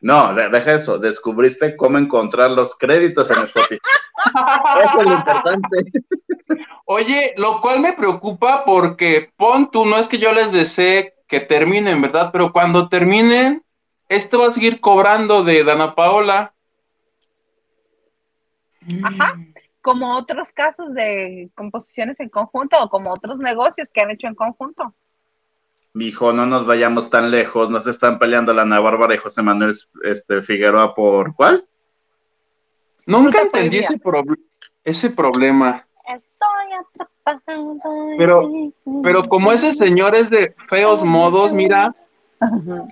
No, 0.00 0.34
de- 0.34 0.48
deja 0.48 0.72
eso, 0.72 0.98
descubriste 0.98 1.76
cómo 1.76 1.96
encontrar 1.98 2.50
los 2.50 2.74
créditos 2.74 3.30
en 3.30 3.38
Spotify. 3.44 3.78
Eso 4.84 4.98
es 4.98 5.06
lo 5.06 5.12
importante. 5.14 5.76
Oye, 6.86 7.34
lo 7.36 7.60
cual 7.60 7.78
me 7.78 7.92
preocupa 7.92 8.64
porque 8.64 9.30
pon 9.36 9.70
tú, 9.70 9.86
no 9.86 9.96
es 9.96 10.08
que 10.08 10.18
yo 10.18 10.32
les 10.32 10.50
desee 10.50 11.13
que 11.26 11.40
terminen, 11.40 12.00
¿verdad? 12.00 12.30
Pero 12.32 12.52
cuando 12.52 12.88
terminen, 12.88 13.62
este 14.08 14.36
va 14.36 14.48
a 14.48 14.52
seguir 14.52 14.80
cobrando 14.80 15.44
de 15.44 15.64
Dana 15.64 15.94
Paola. 15.94 16.54
Ajá. 19.02 19.34
Como 19.80 20.16
otros 20.16 20.52
casos 20.52 20.94
de 20.94 21.50
composiciones 21.54 22.20
en 22.20 22.28
conjunto 22.28 22.76
o 22.82 22.88
como 22.88 23.12
otros 23.12 23.38
negocios 23.38 23.92
que 23.92 24.00
han 24.00 24.10
hecho 24.10 24.26
en 24.26 24.34
conjunto. 24.34 24.94
Mijo, 25.92 26.32
no 26.32 26.44
nos 26.44 26.66
vayamos 26.66 27.08
tan 27.08 27.30
lejos, 27.30 27.70
nos 27.70 27.86
están 27.86 28.18
peleando 28.18 28.52
la 28.52 28.62
Ana 28.62 28.80
Bárbara 28.80 29.14
y 29.14 29.18
José 29.18 29.42
Manuel 29.42 29.76
este, 30.02 30.42
Figueroa 30.42 30.94
por 30.94 31.36
¿cuál? 31.36 31.64
Nunca 33.06 33.42
entendí 33.42 33.78
ese, 33.78 34.00
ese 34.82 35.10
problema. 35.10 35.86
Estoy 36.06 36.72
atrapado. 36.72 37.13
Pero-. 38.18 38.50
Pero 39.02 39.22
como 39.22 39.52
ese 39.52 39.72
señor 39.72 40.14
es 40.14 40.30
de 40.30 40.54
feos 40.68 41.02
modos, 41.02 41.52
mira, 41.52 41.94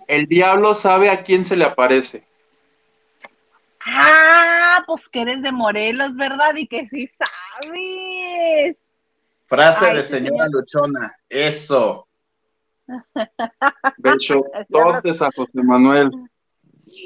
el 0.07 0.27
diablo 0.27 0.75
sabe 0.75 1.11
a 1.11 1.23
quién 1.23 1.45
se 1.45 1.57
le 1.57 1.65
aparece. 1.65 2.25
Ah, 3.85 4.83
pues 4.87 5.09
que 5.09 5.23
eres 5.23 5.43
de 5.43 5.53
Morelos, 5.53 6.15
¿verdad? 6.17 6.55
Y 6.57 6.67
que 6.67 6.87
sí 6.87 7.07
sabes. 7.07 8.77
Frase 9.47 9.87
Ay, 9.87 9.97
de 9.97 10.03
señora 10.05 10.47
señor. 10.47 10.51
Luchona, 10.53 11.17
eso. 11.29 12.07
Toques 14.71 15.23
a 15.23 15.31
José 15.35 15.63
Manuel. 15.63 16.11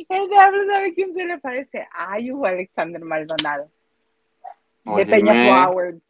El 0.08 0.28
diablo 0.28 0.66
sabe 0.66 0.94
quién 0.94 1.14
se 1.14 1.24
le 1.24 1.38
parece. 1.38 1.88
Ay, 1.92 2.30
Hugo 2.30 2.46
Alexander 2.46 3.02
Maldonado. 3.02 3.70
de 4.84 5.06
Peña 5.06 5.32
Óyeme. 5.32 6.00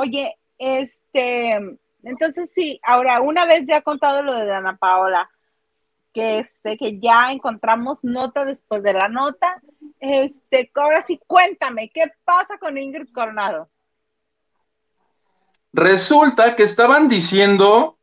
Oye, 0.00 0.38
este, 0.58 1.58
entonces 2.04 2.52
sí, 2.52 2.78
ahora 2.84 3.20
una 3.20 3.44
vez 3.46 3.64
ya 3.66 3.82
contado 3.82 4.22
lo 4.22 4.32
de 4.32 4.54
Ana 4.54 4.76
Paola, 4.76 5.28
que 6.14 6.38
este, 6.38 6.78
que 6.78 7.00
ya 7.00 7.32
encontramos 7.32 8.04
nota 8.04 8.44
después 8.44 8.84
de 8.84 8.92
la 8.92 9.08
nota, 9.08 9.60
este, 9.98 10.70
ahora 10.76 11.02
sí, 11.02 11.20
cuéntame, 11.26 11.90
¿qué 11.90 12.04
pasa 12.24 12.58
con 12.58 12.78
Ingrid 12.78 13.12
Coronado? 13.12 13.70
Resulta 15.72 16.54
que 16.54 16.62
estaban 16.62 17.08
diciendo 17.08 17.98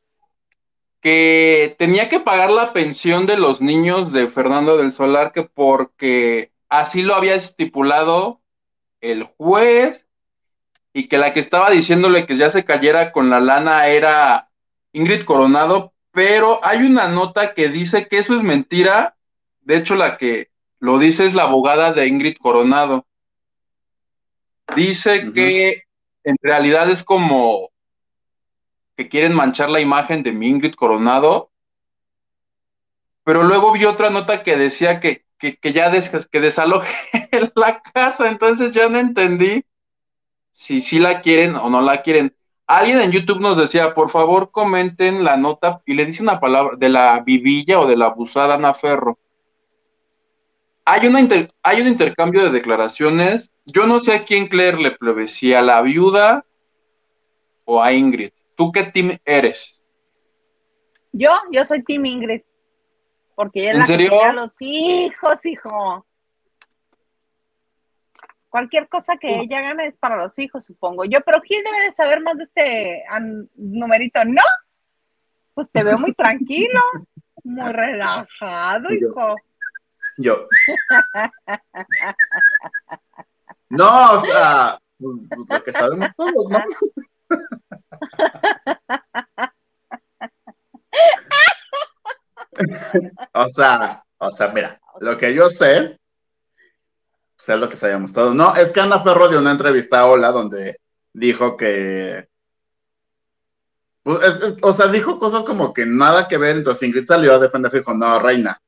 que 0.99 1.77
tenía 1.79 2.09
que 2.09 2.19
pagar 2.19 2.51
la 2.51 2.73
pensión 2.73 3.25
de 3.25 3.37
los 3.37 3.61
niños 3.61 4.11
de 4.11 4.27
Fernando 4.27 4.75
del 4.75 4.91
Solar, 4.91 5.31
que 5.31 5.43
porque 5.43 6.51
así 6.67 7.03
lo 7.03 7.15
había 7.15 7.35
estipulado 7.35 8.41
el 8.99 9.23
juez, 9.37 10.04
y 10.97 11.09
que 11.09 11.17
la 11.17 11.33
que 11.33 11.41
estaba 11.41 11.71
diciéndole 11.71 12.25
que 12.25 12.37
ya 12.37 12.49
se 12.49 12.63
cayera 12.63 13.11
con 13.11 13.29
la 13.29 13.41
lana 13.41 13.87
era 13.87 14.47
Ingrid 14.93 15.25
Coronado, 15.25 15.91
pero 16.13 16.65
hay 16.65 16.83
una 16.83 17.09
nota 17.09 17.53
que 17.53 17.67
dice 17.67 18.07
que 18.07 18.19
eso 18.19 18.33
es 18.33 18.41
mentira. 18.41 19.17
De 19.59 19.75
hecho, 19.75 19.95
la 19.95 20.17
que 20.17 20.51
lo 20.79 20.97
dice 20.97 21.25
es 21.25 21.33
la 21.33 21.43
abogada 21.43 21.91
de 21.91 22.07
Ingrid 22.07 22.37
Coronado. 22.37 23.05
Dice 24.73 25.33
que 25.33 25.83
en 26.23 26.37
realidad 26.41 26.89
es 26.89 27.03
como 27.03 27.71
que 28.95 29.09
quieren 29.09 29.33
manchar 29.33 29.69
la 29.69 29.81
imagen 29.81 30.23
de 30.23 30.31
mi 30.31 30.47
Ingrid 30.47 30.75
Coronado, 30.75 31.51
pero 33.25 33.43
luego 33.43 33.73
vi 33.73 33.83
otra 33.83 34.09
nota 34.09 34.43
que 34.43 34.55
decía 34.55 35.01
que, 35.01 35.25
que, 35.39 35.57
que 35.57 35.73
ya 35.73 35.89
des, 35.89 36.09
que 36.31 36.39
desaloje 36.39 36.89
la 37.55 37.81
casa, 37.81 38.29
entonces 38.29 38.71
ya 38.71 38.87
no 38.87 38.97
entendí 38.97 39.65
si 40.55 40.79
sí 40.79 40.99
la 40.99 41.19
quieren 41.19 41.57
o 41.57 41.69
no 41.69 41.81
la 41.81 42.01
quieren. 42.01 42.33
Alguien 42.65 43.01
en 43.01 43.11
YouTube 43.11 43.41
nos 43.41 43.57
decía, 43.57 43.93
por 43.93 44.09
favor 44.09 44.51
comenten 44.51 45.23
la 45.25 45.35
nota 45.35 45.81
y 45.85 45.93
le 45.95 46.05
dice 46.05 46.23
una 46.23 46.39
palabra 46.39 46.77
de 46.77 46.87
la 46.87 47.19
vivilla 47.19 47.79
o 47.81 47.85
de 47.85 47.97
la 47.97 48.05
abusada 48.05 48.55
Ana 48.55 48.73
Ferro. 48.73 49.19
Hay, 50.85 51.07
una 51.07 51.19
inter- 51.19 51.51
hay 51.61 51.81
un 51.81 51.87
intercambio 51.87 52.41
de 52.43 52.51
declaraciones. 52.51 53.51
Yo 53.65 53.85
no 53.85 53.99
sé 53.99 54.13
a 54.13 54.23
quién 54.23 54.47
creerle, 54.47 54.91
plebe, 54.91 55.27
si 55.27 55.53
a 55.53 55.61
la 55.61 55.81
viuda 55.81 56.45
o 57.65 57.83
a 57.83 57.91
Ingrid. 57.91 58.31
¿Tú 58.55 58.71
qué 58.71 58.83
team 58.83 59.17
eres? 59.25 59.83
Yo, 61.11 61.31
yo 61.51 61.65
soy 61.65 61.83
Team 61.83 62.05
Ingrid, 62.05 62.41
porque 63.35 63.59
ella 63.61 63.69
es 63.71 63.75
¿En 63.75 63.79
la 63.81 63.85
serio? 63.87 64.23
a 64.23 64.31
los 64.33 64.55
hijos, 64.61 65.45
hijo. 65.45 66.05
Cualquier 68.55 68.87
cosa 68.87 69.17
que 69.17 69.27
ella 69.27 69.59
gane 69.59 69.85
es 69.85 69.97
para 69.97 70.15
los 70.15 70.39
hijos, 70.39 70.63
supongo 70.63 71.03
yo. 71.03 71.19
Pero 71.25 71.41
Gil 71.41 71.61
debe 71.61 71.81
de 71.83 71.91
saber 71.91 72.21
más 72.21 72.37
de 72.37 72.43
este 72.43 73.03
numerito, 73.57 74.23
¿no? 74.23 74.41
Pues 75.53 75.69
te 75.69 75.83
veo 75.83 75.97
muy 75.97 76.13
tranquilo, 76.17 76.79
muy 77.43 77.69
relajado, 77.73 78.93
hijo. 78.93 79.35
Yo. 80.17 80.47
No, 83.67 84.13
o 84.13 84.21
sea, 84.21 84.79
pues, 84.99 85.17
lo 85.49 85.63
que 85.63 85.71
sabemos 85.73 86.07
todos, 86.15 86.49
¿no? 86.49 86.63
O 93.33 93.49
sea, 93.49 94.05
o 94.17 94.31
sea, 94.31 94.47
mira, 94.49 94.79
lo 95.01 95.17
que 95.17 95.33
yo 95.33 95.49
sé, 95.49 95.99
es 97.53 97.59
lo 97.59 97.69
que 97.69 97.77
sabemos 97.77 98.11
todos. 98.13 98.33
No, 98.35 98.55
es 98.55 98.71
que 98.71 98.81
Ana 98.81 98.99
Ferro 98.99 99.29
dio 99.29 99.39
una 99.39 99.51
entrevista 99.51 99.99
a 99.99 100.05
Hola 100.07 100.31
donde 100.31 100.79
dijo 101.13 101.55
que. 101.57 102.27
pues, 104.03 104.19
es- 104.23 104.57
o 104.61 104.73
sea, 104.73 104.87
dijo 104.87 105.19
cosas 105.19 105.43
como 105.43 105.73
que 105.73 105.85
nada 105.85 106.27
que 106.27 106.37
ver. 106.37 106.57
Entonces 106.57 106.83
Ingrid 106.87 107.05
salió 107.05 107.33
a 107.33 107.39
defender, 107.39 107.71
dijo: 107.71 107.93
No, 107.93 108.19
reina, 108.19 108.61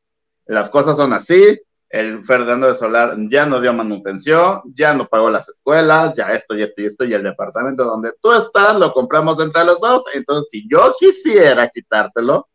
las 0.46 0.70
cosas 0.70 0.98
son 0.98 1.14
así. 1.14 1.60
El 1.90 2.26
Fernando 2.26 2.68
de 2.68 2.76
Solar 2.76 3.16
ya 3.30 3.46
no 3.46 3.62
dio 3.62 3.72
manutención, 3.74 4.62
ya 4.76 4.94
no 4.94 5.08
pagó 5.08 5.30
las 5.30 5.48
escuelas, 5.48 6.14
ya 6.18 6.28
esto 6.34 6.54
y 6.56 6.64
esto 6.64 6.82
y 6.82 6.86
esto, 6.86 7.06
y 7.06 7.14
el 7.14 7.24
departamento 7.24 7.86
donde 7.86 8.12
tú 8.22 8.34
estás 8.34 8.78
lo 8.78 8.92
compramos 8.92 9.40
entre 9.40 9.64
los 9.64 9.80
dos. 9.80 10.04
Entonces, 10.14 10.50
si 10.52 10.68
yo 10.70 10.94
quisiera 11.00 11.70
quitártelo, 11.70 12.50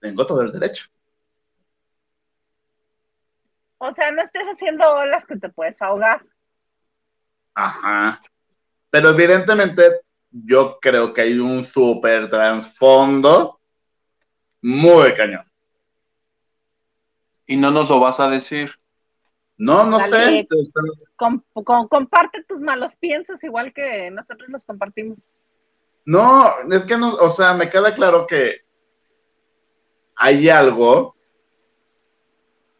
tengo 0.00 0.26
todo 0.26 0.42
el 0.42 0.50
derecho. 0.50 0.86
O 3.86 3.92
sea, 3.92 4.10
no 4.12 4.22
estés 4.22 4.46
haciendo 4.46 4.88
olas 4.94 5.24
que 5.26 5.36
te 5.36 5.48
puedes 5.48 5.80
ahogar. 5.82 6.24
Ajá. 7.54 8.22
Pero 8.90 9.10
evidentemente 9.10 10.00
yo 10.30 10.78
creo 10.80 11.12
que 11.12 11.20
hay 11.20 11.38
un 11.38 11.64
súper 11.66 12.28
trasfondo 12.28 13.60
muy 14.62 15.12
cañón. 15.14 15.44
Y 17.46 17.56
no 17.56 17.70
nos 17.70 17.88
lo 17.90 18.00
vas 18.00 18.18
a 18.20 18.28
decir. 18.28 18.72
No, 19.56 19.84
no 19.84 19.98
Dale. 19.98 20.42
sé. 20.42 20.48
Com- 21.16 21.42
com- 21.52 21.86
comparte 21.86 22.42
tus 22.44 22.60
malos 22.60 22.96
piensos 22.96 23.44
igual 23.44 23.72
que 23.72 24.10
nosotros 24.10 24.48
los 24.48 24.64
compartimos. 24.64 25.18
No, 26.06 26.50
es 26.72 26.82
que 26.84 26.96
no, 26.96 27.14
o 27.14 27.30
sea, 27.30 27.54
me 27.54 27.70
queda 27.70 27.94
claro 27.94 28.26
que 28.26 28.62
hay 30.16 30.48
algo. 30.48 31.13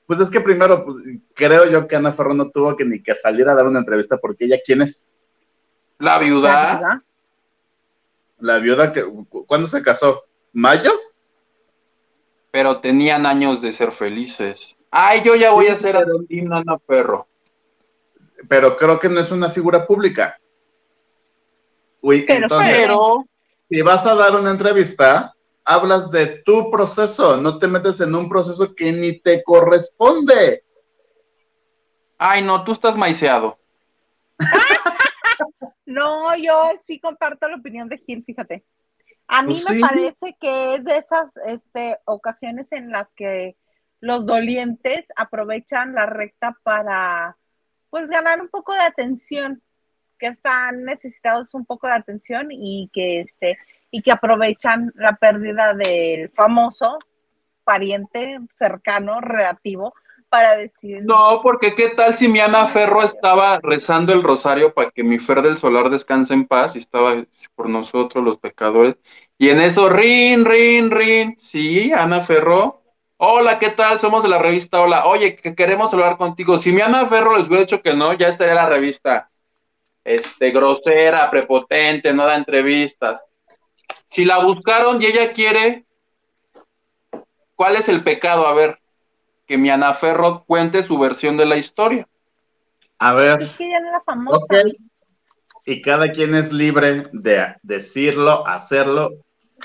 Pues 0.07 0.21
es 0.21 0.29
que 0.31 0.41
primero, 0.41 0.85
pues, 0.85 0.97
creo 1.35 1.71
yo 1.71 1.87
que 1.89 1.97
Ana 1.97 2.13
Ferro 2.13 2.35
no 2.35 2.51
tuvo 2.51 2.77
que 2.77 2.85
ni 2.85 3.03
que 3.03 3.15
salir 3.15 3.49
a 3.49 3.55
dar 3.55 3.67
una 3.67 3.79
entrevista 3.79 4.19
porque 4.19 4.45
ella 4.45 4.59
quién 4.65 4.83
es. 4.83 5.07
La 5.99 6.19
viuda. 6.19 7.03
La 8.39 8.59
viuda 8.59 8.93
que, 8.93 9.05
¿cuándo 9.47 9.67
se 9.67 9.83
casó? 9.83 10.25
¿Mayo? 10.53 10.91
Pero 12.51 12.81
tenían 12.81 13.27
años 13.27 13.63
de 13.63 13.73
ser 13.73 13.93
felices. 13.93 14.77
Ay, 14.91 15.23
yo 15.25 15.35
ya 15.35 15.53
voy 15.53 15.69
a 15.69 15.77
ser 15.77 15.97
pero- 15.97 16.55
Ana 16.55 16.79
Perro. 16.79 17.27
Pero 18.49 18.77
creo 18.77 19.01
que 19.01 19.09
no 19.09 19.21
es 19.21 19.31
una 19.31 19.49
figura 19.49 19.87
pública. 19.87 20.39
Uy, 22.01 22.25
Pero 22.27 22.43
entonces, 22.43 22.73
Pero, 22.73 23.25
si 23.71 23.81
vas 23.81 24.07
a 24.07 24.15
dar 24.15 24.37
una 24.37 24.51
entrevista, 24.51 25.35
hablas 25.65 26.11
de 26.11 26.43
tu 26.45 26.71
proceso, 26.71 27.37
no 27.37 27.59
te 27.59 27.67
metes 27.67 28.01
en 28.01 28.15
un 28.15 28.29
proceso 28.29 28.75
que 28.75 28.93
ni 28.93 29.19
te 29.21 29.43
corresponde. 29.43 30.65
ay, 32.19 32.43
no, 32.43 32.65
tú 32.65 32.73
estás 32.73 32.97
maiceado. 32.97 33.59
No, 35.87 36.35
yo 36.37 36.73
sí 36.83 36.99
comparto 36.99 37.49
la 37.49 37.57
opinión 37.57 37.89
de 37.89 37.99
Gil, 37.99 38.25
fíjate. 38.25 38.65
A 39.29 39.43
mí 39.43 39.55
Pues 39.55 39.69
me 39.69 39.77
sí. 39.77 39.81
parece 39.81 40.37
que 40.41 40.75
es 40.77 40.85
de 40.85 40.97
esas 40.97 41.31
este, 41.47 41.99
ocasiones 42.05 42.73
en 42.73 42.91
las 42.91 43.13
que 43.15 43.57
los 44.01 44.27
dolientes 44.27 45.05
aprovechan 45.15 45.95
la 45.95 46.07
recta 46.07 46.59
para, 46.63 47.37
pues, 47.91 48.11
ganar 48.11 48.41
un 48.41 48.49
poco 48.49 48.73
de 48.73 48.81
atención, 48.81 49.63
que 50.19 50.27
están 50.27 50.85
necesitados 50.85 51.55
un 51.55 51.65
poco 51.65 51.87
de 51.87 51.95
atención 51.95 52.49
y 52.51 52.91
que, 52.93 53.21
este, 53.21 53.59
y 53.95 54.03
que 54.03 54.11
aprovechan 54.11 54.93
la 54.97 55.13
pérdida 55.15 55.73
del 55.73 56.29
famoso 56.31 56.99
pariente 57.63 58.41
cercano, 58.59 59.21
relativo, 59.21 59.93
para 60.29 60.57
decir, 60.57 61.05
No, 61.05 61.39
porque 61.45 61.77
qué 61.77 61.91
tal 61.91 62.17
si 62.17 62.27
mi 62.27 62.41
Ana 62.41 62.67
Ferro 62.67 63.05
estaba 63.05 63.61
rezando 63.63 64.13
el 64.13 64.25
rosario 64.25 64.75
para 64.75 64.91
que 64.91 65.05
mi 65.05 65.21
Fer 65.21 65.43
del 65.43 65.59
Solar 65.59 65.91
descanse 65.91 66.35
en 66.35 66.45
paz 66.45 66.75
y 66.75 66.81
estaba 66.81 67.25
por 67.55 67.69
nosotros 67.69 68.25
los 68.25 68.39
pecadores. 68.39 68.97
Y 69.39 69.51
en 69.51 69.61
eso, 69.61 69.89
rin, 69.89 70.45
rin, 70.45 70.91
rin. 70.91 71.37
Sí, 71.39 71.93
Ana 71.93 72.23
Ferro. 72.23 72.83
Hola, 73.17 73.61
¿qué 73.61 73.71
tal? 73.71 74.01
Somos 74.01 74.25
de 74.25 74.29
la 74.29 74.39
revista 74.39 74.83
Hola. 74.83 75.07
Oye, 75.07 75.37
que 75.37 75.55
queremos 75.55 75.95
hablar 75.95 76.17
contigo. 76.17 76.59
Si 76.59 76.73
mi 76.73 76.81
Ana 76.81 77.07
Ferro 77.07 77.39
les 77.39 77.47
hubiera 77.47 77.63
dicho 77.63 77.81
que 77.81 77.95
no, 77.95 78.13
ya 78.15 78.27
estaría 78.27 78.57
la 78.57 78.69
revista. 78.69 79.31
Este, 80.03 80.51
grosera, 80.51 81.31
prepotente, 81.31 82.13
no 82.13 82.27
da 82.27 82.35
entrevistas. 82.35 83.25
Si 84.15 84.25
la 84.25 84.39
buscaron 84.45 85.03
y 85.03 85.07
ella 85.07 85.33
quiere, 85.33 85.87
¿cuál 87.57 87.75
es 87.75 87.89
el 87.89 88.05
pecado? 88.05 88.47
A 88.47 88.55
ver, 88.55 88.79
que 89.45 89.59
mi 89.59 89.71
Ana 89.71 89.93
Ferro 89.93 90.45
cuente 90.47 90.85
su 90.85 90.97
versión 91.01 91.37
de 91.37 91.47
la 91.47 91.57
historia. 91.57 92.07
A 93.01 93.13
ver, 93.13 93.43
es 93.43 93.55
que 93.55 93.67
ella 93.67 93.81
no 93.81 93.89
era 93.89 94.01
famosa. 94.03 94.39
ok. 94.39 94.55
Y 95.67 95.83
cada 95.83 96.13
quien 96.13 96.37
es 96.37 96.53
libre 96.53 97.03
de 97.13 97.57
decirlo, 97.63 98.47
hacerlo 98.47 99.11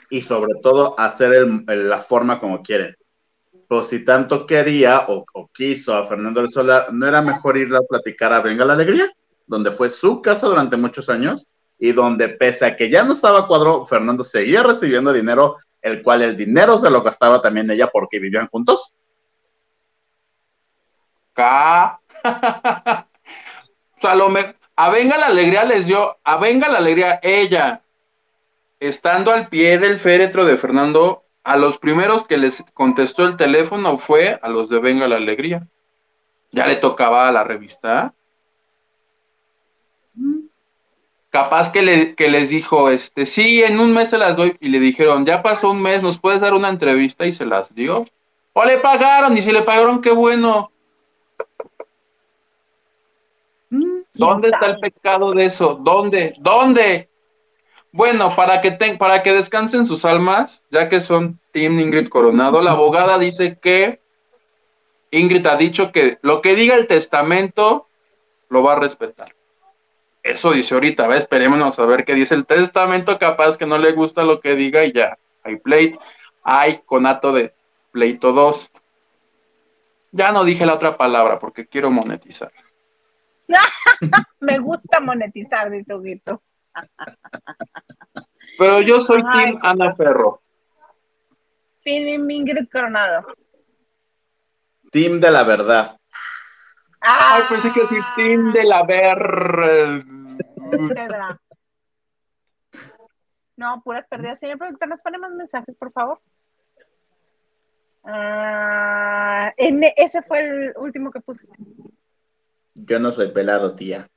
y 0.09 0.21
sobre 0.21 0.53
todo 0.63 0.99
hacer 0.99 1.31
el- 1.35 1.63
el- 1.67 1.87
la 1.87 2.01
forma 2.01 2.39
como 2.39 2.63
quiere. 2.63 2.95
Pero 3.67 3.83
si 3.83 4.03
tanto 4.03 4.47
quería 4.47 5.05
o, 5.09 5.25
o 5.31 5.47
quiso 5.53 5.93
a 5.93 6.05
Fernando 6.05 6.41
del 6.41 6.49
Solar, 6.51 6.87
¿no 6.91 7.05
era 7.05 7.21
mejor 7.21 7.55
irle 7.55 7.77
a 7.77 7.81
platicar 7.87 8.33
a 8.33 8.41
Venga 8.41 8.65
la 8.65 8.73
Alegría? 8.73 9.11
Donde 9.45 9.69
fue 9.69 9.91
su 9.91 10.23
casa 10.23 10.47
durante 10.47 10.75
muchos 10.75 11.07
años 11.07 11.45
y 11.79 11.93
donde 11.93 12.29
pese 12.29 12.65
a 12.65 12.75
que 12.75 12.89
ya 12.89 13.03
no 13.03 13.13
estaba 13.13 13.47
cuadro, 13.47 13.85
Fernando 13.85 14.23
seguía 14.23 14.61
recibiendo 14.61 15.13
dinero, 15.13 15.57
el 15.81 16.03
cual 16.03 16.21
el 16.21 16.35
dinero 16.35 16.79
se 16.79 16.89
lo 16.89 17.01
gastaba 17.01 17.41
también 17.41 17.71
ella 17.71 17.87
porque 17.87 18.19
vivían 18.19 18.47
juntos. 18.47 18.93
O 23.97 24.01
sea, 24.01 24.15
lo 24.15 24.29
a 24.77 24.89
Venga 24.91 25.17
la 25.17 25.25
Alegría 25.25 25.65
les 25.65 25.85
dio, 25.85 26.15
a 26.23 26.37
Venga 26.37 26.69
la 26.69 26.77
Alegría, 26.77 27.19
ella, 27.21 27.81
estando 28.79 29.31
al 29.31 29.49
pie 29.49 29.77
del 29.77 29.99
féretro 29.99 30.45
de 30.45 30.57
Fernando, 30.57 31.25
a 31.43 31.57
los 31.57 31.77
primeros 31.79 32.25
que 32.25 32.37
les 32.37 32.63
contestó 32.73 33.25
el 33.25 33.35
teléfono 33.35 33.97
fue 33.97 34.39
a 34.41 34.47
los 34.47 34.69
de 34.69 34.79
Venga 34.79 35.05
la 35.09 35.17
Alegría. 35.17 35.67
Ya 36.51 36.65
le 36.65 36.77
tocaba 36.77 37.27
a 37.27 37.31
la 37.33 37.43
revista. 37.43 38.13
Capaz 41.29 41.71
que, 41.71 41.81
le- 41.83 42.15
que 42.15 42.27
les 42.29 42.49
dijo, 42.49 42.89
este, 42.89 43.25
sí, 43.25 43.61
en 43.63 43.79
un 43.79 43.93
mes 43.93 44.09
se 44.09 44.17
las 44.17 44.35
doy, 44.35 44.57
y 44.59 44.69
le 44.69 44.79
dijeron, 44.79 45.25
ya 45.25 45.43
pasó 45.43 45.69
un 45.71 45.81
mes, 45.81 46.01
¿nos 46.01 46.17
puedes 46.17 46.41
dar 46.41 46.53
una 46.53 46.69
entrevista? 46.69 47.25
Y 47.25 47.31
se 47.31 47.45
las 47.45 47.73
dio. 47.75 48.05
O 48.53 48.65
le 48.65 48.79
pagaron, 48.79 49.37
y 49.37 49.41
si 49.41 49.51
le 49.51 49.61
pagaron, 49.61 50.01
qué 50.01 50.11
bueno. 50.11 50.71
¿Dónde 54.13 54.47
está 54.47 54.65
el 54.65 54.79
pecado 54.79 55.31
de 55.31 55.45
eso? 55.45 55.75
¿Dónde? 55.75 56.33
¿Dónde? 56.39 57.09
Bueno, 57.91 58.35
para 58.35 58.59
que, 58.61 58.71
ten- 58.71 58.97
para 58.97 59.21
que 59.23 59.31
descansen 59.33 59.85
sus 59.85 60.05
almas, 60.05 60.63
ya 60.71 60.89
que 60.89 60.99
son 60.99 61.39
Team 61.51 61.79
Ingrid 61.79 62.09
Coronado, 62.09 62.61
la 62.61 62.71
abogada 62.71 63.17
dice 63.19 63.57
que 63.61 63.99
Ingrid 65.11 65.45
ha 65.47 65.55
dicho 65.55 65.91
que 65.91 66.17
lo 66.21 66.41
que 66.41 66.55
diga 66.55 66.75
el 66.75 66.87
testamento 66.87 67.87
lo 68.49 68.63
va 68.63 68.73
a 68.73 68.79
respetar. 68.79 69.33
Eso 70.23 70.51
dice 70.51 70.73
ahorita, 70.73 71.07
¿ves? 71.07 71.23
Esperémonos 71.23 71.79
a 71.79 71.85
ver 71.85 72.05
qué 72.05 72.13
dice 72.13 72.35
el 72.35 72.45
testamento, 72.45 73.17
capaz 73.17 73.57
que 73.57 73.65
no 73.65 73.77
le 73.77 73.93
gusta 73.93 74.23
lo 74.23 74.39
que 74.41 74.55
diga 74.55 74.83
y 74.83 74.91
ya. 74.91 75.17
Hay 75.43 75.57
pleito, 75.57 75.99
hay 76.43 76.81
conato 76.85 77.31
de 77.31 77.53
pleito 77.91 78.33
2. 78.33 78.69
Ya 80.11 80.31
no 80.31 80.43
dije 80.43 80.65
la 80.65 80.75
otra 80.75 80.97
palabra 80.97 81.39
porque 81.39 81.67
quiero 81.67 81.89
monetizar. 81.91 82.51
Me 84.39 84.59
gusta 84.59 84.99
monetizar, 84.99 85.69
dice 85.69 85.93
Huguito. 85.95 86.41
Pero 88.57 88.81
yo 88.81 88.99
soy 88.99 89.21
Ay, 89.25 89.43
Team 89.51 89.61
qué 89.61 89.67
Ana 89.67 89.91
cosa. 89.91 90.03
Ferro. 90.03 90.41
Team 91.83 92.29
Ingrid 92.29 92.69
Coronado. 92.71 93.27
Team 94.91 95.19
de 95.19 95.31
la 95.31 95.43
verdad. 95.43 95.98
Ay, 97.01 97.43
pensé 97.49 97.71
que 97.73 97.85
sí, 97.87 97.95
de 98.53 98.63
la 98.65 98.83
ver. 98.83 100.05
No, 103.55 103.81
puras 103.83 104.07
pérdidas. 104.07 104.39
Señor 104.39 104.57
productor, 104.57 104.89
¿nos 104.89 105.01
ponemos 105.01 105.31
mensajes, 105.31 105.75
por 105.75 105.91
favor? 105.91 106.21
Ah, 108.03 109.53
en- 109.57 109.83
ese 109.97 110.21
fue 110.23 110.39
el 110.39 110.73
último 110.77 111.11
que 111.11 111.19
puse. 111.19 111.45
Yo 112.73 112.99
no 112.99 113.11
soy 113.11 113.31
pelado, 113.31 113.75
tía. 113.75 114.09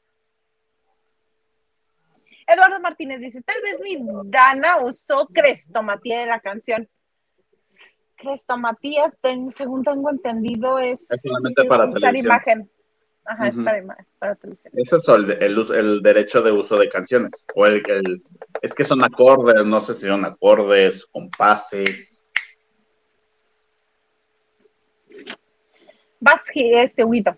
Eduardo 2.46 2.80
Martínez 2.80 3.20
dice, 3.20 3.42
tal 3.42 3.56
vez 3.62 3.80
mi 3.80 3.96
Dana 4.26 4.78
usó 4.84 5.26
crestomatía 5.32 6.20
de 6.20 6.26
la 6.26 6.40
canción. 6.40 6.88
Crestomatía, 8.16 9.12
según 9.52 9.82
tengo 9.82 10.10
entendido, 10.10 10.78
es 10.78 11.08
para 11.68 11.86
usar 11.86 12.12
televisión. 12.12 12.26
imagen. 12.26 12.70
Ajá, 13.24 13.48
es 13.48 13.58
para, 13.58 13.82
para 14.18 14.34
televisión. 14.34 14.72
Ese 14.76 14.96
es 14.96 15.08
el, 15.08 15.30
el, 15.40 16.02
derecho 16.02 16.42
de 16.42 16.50
uso 16.50 16.76
de 16.76 16.88
canciones. 16.88 17.46
O 17.54 17.66
el, 17.66 17.82
el- 17.88 18.22
es 18.60 18.74
que 18.74 18.84
son 18.84 19.02
acordes, 19.04 19.64
no 19.64 19.80
sé 19.80 19.94
si 19.94 20.06
son 20.06 20.24
acordes, 20.24 21.06
compases. 21.06 22.24
Vas, 26.20 26.44
este, 26.54 27.04
Huito. 27.04 27.36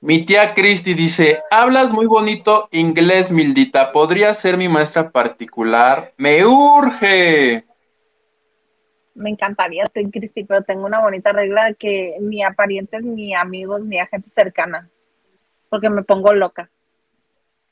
Mi 0.00 0.24
tía 0.24 0.54
Cristi 0.54 0.94
dice, 0.94 1.42
hablas 1.50 1.92
muy 1.92 2.06
bonito 2.06 2.68
inglés, 2.70 3.32
Mildita. 3.32 3.92
¿Podría 3.92 4.32
ser 4.34 4.56
mi 4.56 4.68
maestra 4.68 5.10
particular? 5.10 6.14
Me 6.16 6.46
urge. 6.46 7.67
Me 9.18 9.30
encantaría 9.30 9.84
ser 9.92 10.10
Cristi, 10.10 10.44
pero 10.44 10.62
tengo 10.62 10.86
una 10.86 11.00
bonita 11.00 11.32
regla 11.32 11.66
de 11.66 11.74
que 11.74 12.16
ni 12.20 12.42
a 12.42 12.52
parientes, 12.52 13.02
ni 13.02 13.34
a 13.34 13.40
amigos, 13.40 13.86
ni 13.86 13.98
a 13.98 14.06
gente 14.06 14.30
cercana. 14.30 14.88
Porque 15.68 15.90
me 15.90 16.04
pongo 16.04 16.32
loca. 16.32 16.70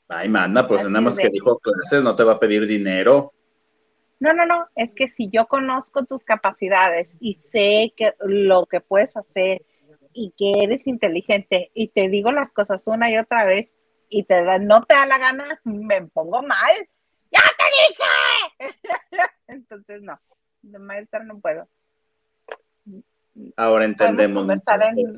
Ay, 0.09 0.27
manda, 0.29 0.67
pues 0.67 0.81
Así 0.81 0.91
nada 0.91 1.01
más 1.01 1.15
de- 1.15 1.23
que 1.23 1.29
dijo 1.29 1.57
clases, 1.59 2.03
no 2.03 2.15
te 2.15 2.23
va 2.23 2.33
a 2.33 2.39
pedir 2.39 2.67
dinero. 2.67 3.33
No, 4.19 4.33
no, 4.33 4.45
no, 4.45 4.67
es 4.75 4.93
que 4.95 5.07
si 5.07 5.29
yo 5.29 5.47
conozco 5.47 6.03
tus 6.05 6.23
capacidades 6.23 7.15
y 7.19 7.35
sé 7.35 7.93
que 7.95 8.13
lo 8.19 8.65
que 8.65 8.81
puedes 8.81 9.15
hacer 9.15 9.63
y 10.11 10.33
que 10.37 10.63
eres 10.63 10.87
inteligente 10.87 11.71
y 11.73 11.89
te 11.89 12.09
digo 12.09 12.31
las 12.31 12.51
cosas 12.51 12.87
una 12.87 13.09
y 13.11 13.17
otra 13.17 13.45
vez 13.45 13.75
y 14.09 14.23
te 14.23 14.43
da, 14.43 14.57
no 14.59 14.83
te 14.83 14.95
da 14.95 15.05
la 15.05 15.17
gana, 15.17 15.61
me 15.63 16.01
pongo 16.07 16.41
mal. 16.41 16.89
¡Ya 17.31 17.41
te 17.57 18.65
dije! 18.67 18.73
Entonces, 19.47 20.01
no, 20.01 20.19
de 20.71 20.79
maestra 20.79 21.23
no 21.23 21.39
puedo. 21.39 21.67
Ahora 23.55 23.85
entendemos. 23.85 24.41
conversar 24.41 24.81
en-. 24.83 24.97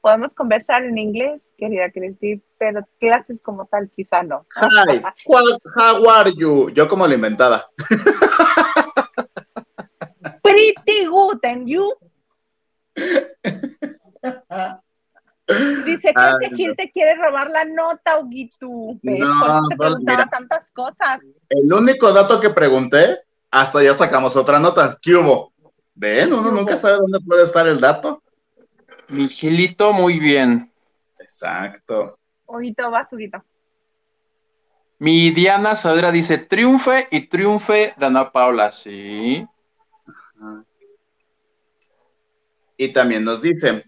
Podemos 0.00 0.34
conversar 0.34 0.82
en 0.84 0.98
inglés, 0.98 1.52
querida 1.56 1.88
Cristi, 1.90 2.42
pero 2.58 2.84
clases 2.98 3.40
como 3.40 3.66
tal 3.66 3.88
quizá 3.94 4.22
no. 4.24 4.44
Hi, 4.56 5.00
what- 5.26 5.60
how 5.76 6.10
are 6.10 6.32
you? 6.36 6.70
Yo 6.70 6.88
como 6.88 7.06
la 7.06 7.14
inventada. 7.14 7.68
Pretty 10.42 11.06
good, 11.06 11.38
and 11.44 11.68
you? 11.68 11.92
Dice 15.84 16.12
creo 16.12 16.38
que 16.40 16.50
Gil 16.56 16.74
te 16.76 16.90
quiere 16.90 17.14
robar 17.14 17.48
la 17.50 17.64
nota, 17.64 18.18
Huguito. 18.18 18.66
¿Ves? 19.02 19.20
No, 19.20 19.40
Por 19.40 19.50
eso 19.50 19.66
te 19.68 19.74
no, 19.76 19.78
preguntaba 19.78 20.18
mira. 20.18 20.30
tantas 20.30 20.72
cosas. 20.72 21.20
El 21.48 21.72
único 21.72 22.12
dato 22.12 22.40
que 22.40 22.50
pregunté, 22.50 23.20
hasta 23.50 23.82
ya 23.82 23.94
sacamos 23.94 24.36
otra 24.36 24.58
nota. 24.58 24.98
¿Qué 25.00 25.14
hubo? 25.14 25.52
Ven, 25.94 26.32
uno 26.32 26.50
¿Qué 26.50 26.56
nunca 26.56 26.76
sabe 26.76 26.96
dónde 26.98 27.18
puede 27.26 27.44
estar 27.44 27.66
el 27.66 27.80
dato. 27.80 28.22
Mi 29.08 29.28
Gilito, 29.28 29.92
muy 29.92 30.18
bien. 30.18 30.72
Exacto. 31.18 32.18
Huguito, 32.46 32.90
vas, 32.90 33.12
Huguito. 33.12 33.42
Mi 35.00 35.30
Diana 35.30 35.76
Saavedra 35.76 36.10
dice 36.10 36.38
triunfe 36.38 37.06
y 37.10 37.28
triunfe 37.28 37.94
Dana 37.96 38.30
Paula, 38.32 38.72
sí. 38.72 39.46
Ajá. 40.40 40.64
Y 42.76 42.92
también 42.92 43.24
nos 43.24 43.40
dice, 43.40 43.84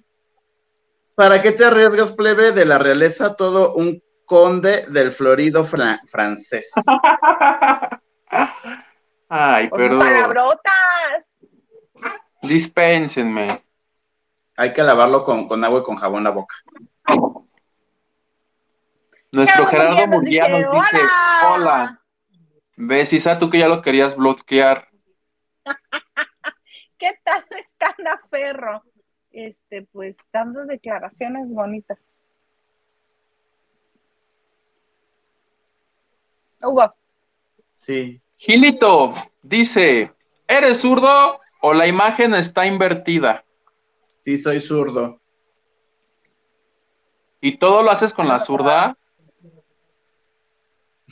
¿para 1.14 1.42
qué 1.42 1.52
te 1.52 1.64
arriesgas, 1.64 2.12
plebe, 2.12 2.52
de 2.52 2.64
la 2.64 2.78
realeza 2.78 3.34
todo 3.36 3.74
un 3.74 4.02
conde 4.24 4.86
del 4.88 5.12
florido 5.12 5.64
fra- 5.64 6.00
francés? 6.06 6.70
Ay, 9.32 9.70
perdón. 9.70 10.00
palabrotas. 10.00 11.24
Dispénsenme. 12.42 13.62
Hay 14.56 14.72
que 14.72 14.82
lavarlo 14.82 15.24
con, 15.24 15.46
con 15.46 15.64
agua 15.64 15.80
y 15.80 15.82
con 15.84 15.96
jabón 15.96 16.24
la 16.24 16.30
boca. 16.30 16.56
Nuestro 19.30 19.66
Gerardo 19.66 19.92
Gerardo 19.92 20.12
Murguía 20.18 20.48
nos 20.48 20.72
dice, 20.72 20.98
"Hola". 21.46 21.54
hola. 21.54 22.02
¿Ves, 22.76 23.12
Isa, 23.12 23.38
tú 23.38 23.48
que 23.48 23.60
ya 23.60 23.68
lo 23.68 23.82
querías 23.82 24.16
bloquear? 24.16 24.88
¿Qué 26.98 27.12
tal 27.22 27.44
está 27.50 27.94
Ana 27.98 28.18
Ferro? 28.28 28.82
Este, 29.30 29.82
pues 29.92 30.16
dando 30.32 30.66
declaraciones 30.66 31.48
bonitas. 31.48 31.98
Hugo, 36.62 36.92
Sí. 37.72 38.20
Gilito 38.40 39.12
dice, 39.42 40.14
¿eres 40.48 40.80
zurdo 40.80 41.40
o 41.60 41.74
la 41.74 41.86
imagen 41.86 42.34
está 42.34 42.64
invertida? 42.64 43.44
Sí, 44.22 44.38
soy 44.38 44.62
zurdo. 44.62 45.20
¿Y 47.42 47.58
todo 47.58 47.82
lo 47.82 47.90
haces 47.90 48.14
con 48.14 48.26
la 48.28 48.40
zurda? 48.40 48.96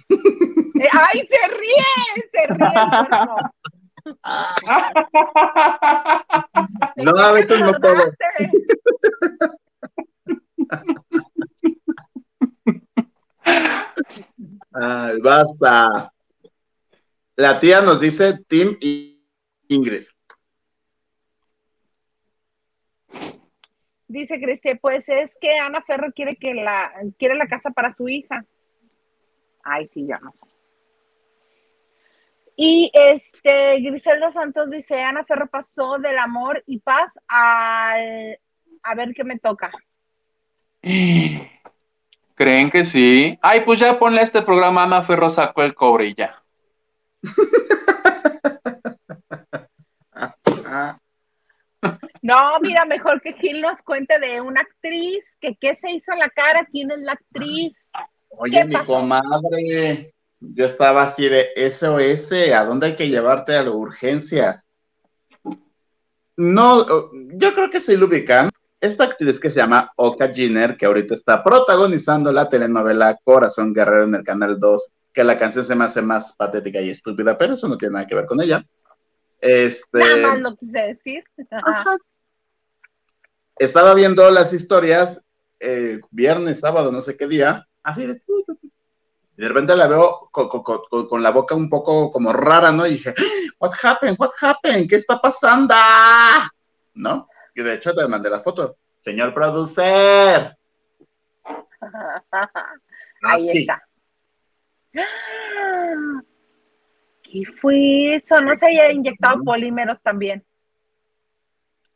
Eh, 0.81 0.89
¡Ay, 0.93 1.27
se 1.27 1.37
ríe! 1.57 1.85
Se 2.31 2.47
ríe. 2.55 2.73
No, 6.97 7.11
a 7.19 7.33
veces 7.33 7.59
no 7.59 7.73
todo. 7.73 8.13
Ay, 14.73 15.21
basta. 15.21 16.13
La 17.39 17.61
tía 17.61 17.83
nos 17.83 18.01
dice 18.01 18.41
Tim 18.49 18.77
y 18.81 19.25
Ingrid. 19.69 20.03
Dice 24.09 24.41
Cristi, 24.41 24.75
pues 24.75 25.09
es 25.09 25.39
que 25.41 25.57
Ana 25.57 25.81
Ferro 25.83 26.11
quiere 26.13 26.35
que 26.35 26.53
la 26.53 26.91
quiere 27.17 27.37
la 27.37 27.47
casa 27.47 27.71
para 27.71 27.95
su 27.95 28.09
hija. 28.09 28.45
Ay, 29.63 29.87
sí, 29.87 30.05
ya 30.05 30.19
no 30.19 30.33
sé. 30.33 30.47
Y 32.57 32.91
este 32.93 33.83
Griselda 33.83 34.31
Santos 34.31 34.71
dice, 34.71 35.01
Ana 35.01 35.25
Ferro 35.25 35.47
pasó 35.47 35.99
del 35.99 36.19
amor 36.19 36.65
y 36.67 36.81
paz 36.81 37.21
al 37.29 38.37
a 38.83 38.95
ver 38.97 39.15
qué 39.15 39.23
me 39.23 39.39
toca. 39.39 39.71
¿Creen 42.35 42.69
que 42.69 42.85
sí? 42.85 43.39
Ay, 43.41 43.61
pues 43.61 43.79
ya 43.79 43.97
ponle 43.97 44.23
a 44.23 44.25
este 44.25 44.43
programa 44.43 44.83
Ana 44.83 45.03
Ferro 45.03 45.31
sacó 45.31 45.63
el 45.63 45.77
cobre 45.77 46.07
y 46.07 46.15
ya. 46.17 46.43
No, 52.23 52.59
mira, 52.61 52.85
mejor 52.85 53.21
que 53.21 53.33
Gil 53.35 53.61
nos 53.61 53.81
cuente 53.83 54.19
de 54.19 54.41
una 54.41 54.61
actriz, 54.61 55.37
que 55.41 55.57
qué 55.57 55.75
se 55.75 55.93
hizo 55.93 56.13
en 56.13 56.19
la 56.19 56.29
cara, 56.29 56.67
quién 56.71 56.91
es 56.91 56.99
la 56.99 57.13
actriz. 57.13 57.91
Oye, 58.31 58.59
¿Qué 58.59 58.65
mi 58.67 58.75
pasó? 58.75 58.95
comadre, 58.95 60.13
yo 60.41 60.65
estaba 60.65 61.03
así 61.05 61.29
de 61.29 61.49
SOS, 61.71 62.33
¿a 62.55 62.65
dónde 62.65 62.89
hay 62.89 62.97
que 62.97 63.09
llevarte 63.09 63.55
a 63.57 63.63
las 63.63 63.73
urgencias? 63.75 64.67
No, 66.37 66.87
yo 67.35 67.55
creo 67.55 67.71
que 67.71 67.81
sí 67.81 67.97
lo 67.97 68.07
ubican. 68.07 68.51
Esta 68.81 69.05
actriz 69.05 69.41
que 69.41 69.51
se 69.51 69.59
llama 69.59 69.91
Oka 69.97 70.33
Jenner, 70.33 70.77
que 70.77 70.87
ahorita 70.87 71.15
está 71.15 71.43
protagonizando 71.43 72.31
la 72.31 72.49
telenovela 72.49 73.19
Corazón 73.25 73.73
Guerrero 73.73 74.05
en 74.05 74.15
el 74.15 74.25
Canal 74.25 74.61
2, 74.61 74.93
que 75.13 75.25
la 75.25 75.39
canción 75.39 75.65
se 75.65 75.75
me 75.75 75.85
hace 75.85 76.03
más 76.03 76.35
patética 76.37 76.81
y 76.81 76.91
estúpida, 76.91 77.37
pero 77.37 77.55
eso 77.55 77.67
no 77.69 77.77
tiene 77.77 77.95
nada 77.95 78.07
que 78.07 78.15
ver 78.15 78.27
con 78.27 78.41
ella. 78.41 78.65
Este, 79.41 79.99
Nada 79.99 80.17
más 80.17 80.41
lo 80.41 80.57
quise 80.57 80.81
decir. 80.83 81.25
Ajá. 81.51 81.97
Estaba 83.57 83.95
viendo 83.95 84.31
las 84.31 84.53
historias 84.53 85.23
eh, 85.61 86.01
viernes, 86.11 86.61
sábado, 86.61 86.93
no 86.93 87.01
sé 87.03 87.17
qué 87.17 87.27
día, 87.27 87.67
así 87.83 88.07
de... 88.07 88.23
Y 89.37 89.43
de 89.43 89.49
repente 89.49 89.77
la 89.77 89.87
veo 89.87 90.29
con, 90.33 90.49
con- 90.49 90.63
con- 90.63 91.07
con 91.09 91.23
la 91.23 91.31
boca 91.31 91.55
un 91.55 91.69
poco 91.71 92.11
como 92.11 92.33
rara, 92.33 92.73
¿no? 92.73 92.87
Y 92.87 92.93
dije, 92.93 93.15
what 93.61 93.71
happened, 93.83 94.17
what 94.19 94.31
happened, 94.41 94.89
¿qué 94.89 94.97
está 94.97 95.21
pasando? 95.21 95.75
¿No? 96.95 97.29
Y 97.55 97.63
de 97.63 97.75
hecho 97.75 97.95
te 97.95 98.07
mandé 98.09 98.31
la 98.31 98.41
foto. 98.41 98.77
Señor 99.01 99.33
producer. 99.33 100.57
Ahí 103.23 103.49
Así. 103.51 103.67
¿Qué 107.23 107.43
fue 107.53 108.15
eso? 108.17 108.41
No 108.41 108.55
se 108.55 108.67
haya 108.67 108.91
inyectado 108.91 109.43
polímeros 109.45 110.01
también. 110.01 110.45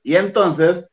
Y 0.03 0.16
entonces, 0.16 0.84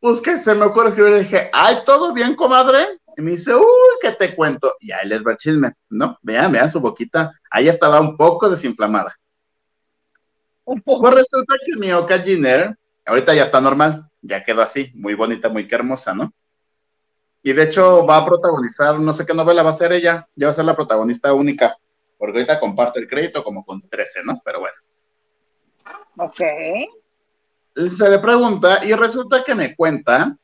pues 0.00 0.20
que 0.20 0.38
se 0.38 0.54
me 0.54 0.64
ocurre 0.64 0.88
escribir, 0.88 1.12
le 1.12 1.20
dije, 1.20 1.50
ay, 1.52 1.78
¿todo 1.84 2.12
bien, 2.14 2.34
comadre? 2.34 2.98
Y 3.16 3.22
me 3.22 3.32
dice, 3.32 3.54
uy, 3.54 3.64
¿qué 4.00 4.12
te 4.12 4.34
cuento? 4.34 4.74
Y 4.80 4.92
ahí 4.92 5.06
les 5.06 5.24
va 5.24 5.32
el 5.32 5.36
chisme, 5.36 5.72
¿no? 5.90 6.18
Vean, 6.22 6.52
vean 6.52 6.72
su 6.72 6.80
boquita, 6.80 7.32
ahí 7.50 7.68
estaba 7.68 8.00
un 8.00 8.16
poco 8.16 8.48
desinflamada. 8.48 9.14
Un 10.64 10.80
poco. 10.80 11.02
Pues 11.02 11.14
resulta 11.14 11.54
que 11.66 11.78
mi 11.78 11.92
Oka 11.92 12.20
Jenner, 12.20 12.76
ahorita 13.04 13.34
ya 13.34 13.44
está 13.44 13.60
normal, 13.60 14.08
ya 14.22 14.44
quedó 14.44 14.62
así, 14.62 14.90
muy 14.94 15.14
bonita, 15.14 15.48
muy 15.48 15.68
que 15.68 15.74
hermosa, 15.74 16.14
¿no? 16.14 16.32
Y 17.42 17.52
de 17.52 17.64
hecho 17.64 18.06
va 18.06 18.18
a 18.18 18.24
protagonizar, 18.24 18.98
no 19.00 19.12
sé 19.14 19.26
qué 19.26 19.34
novela 19.34 19.62
va 19.62 19.70
a 19.70 19.74
ser 19.74 19.92
ella, 19.92 20.28
ya 20.34 20.46
va 20.46 20.52
a 20.52 20.54
ser 20.54 20.64
la 20.64 20.76
protagonista 20.76 21.32
única, 21.32 21.76
porque 22.16 22.38
ahorita 22.38 22.60
comparte 22.60 23.00
el 23.00 23.08
crédito 23.08 23.42
como 23.42 23.64
con 23.64 23.82
13, 23.88 24.20
¿no? 24.24 24.40
Pero 24.44 24.60
bueno. 24.60 24.76
Ok. 26.18 26.40
se 27.96 28.08
le 28.08 28.18
pregunta 28.18 28.84
y 28.84 28.92
resulta 28.92 29.42
que 29.44 29.54
me 29.54 29.74
cuenta 29.74 30.36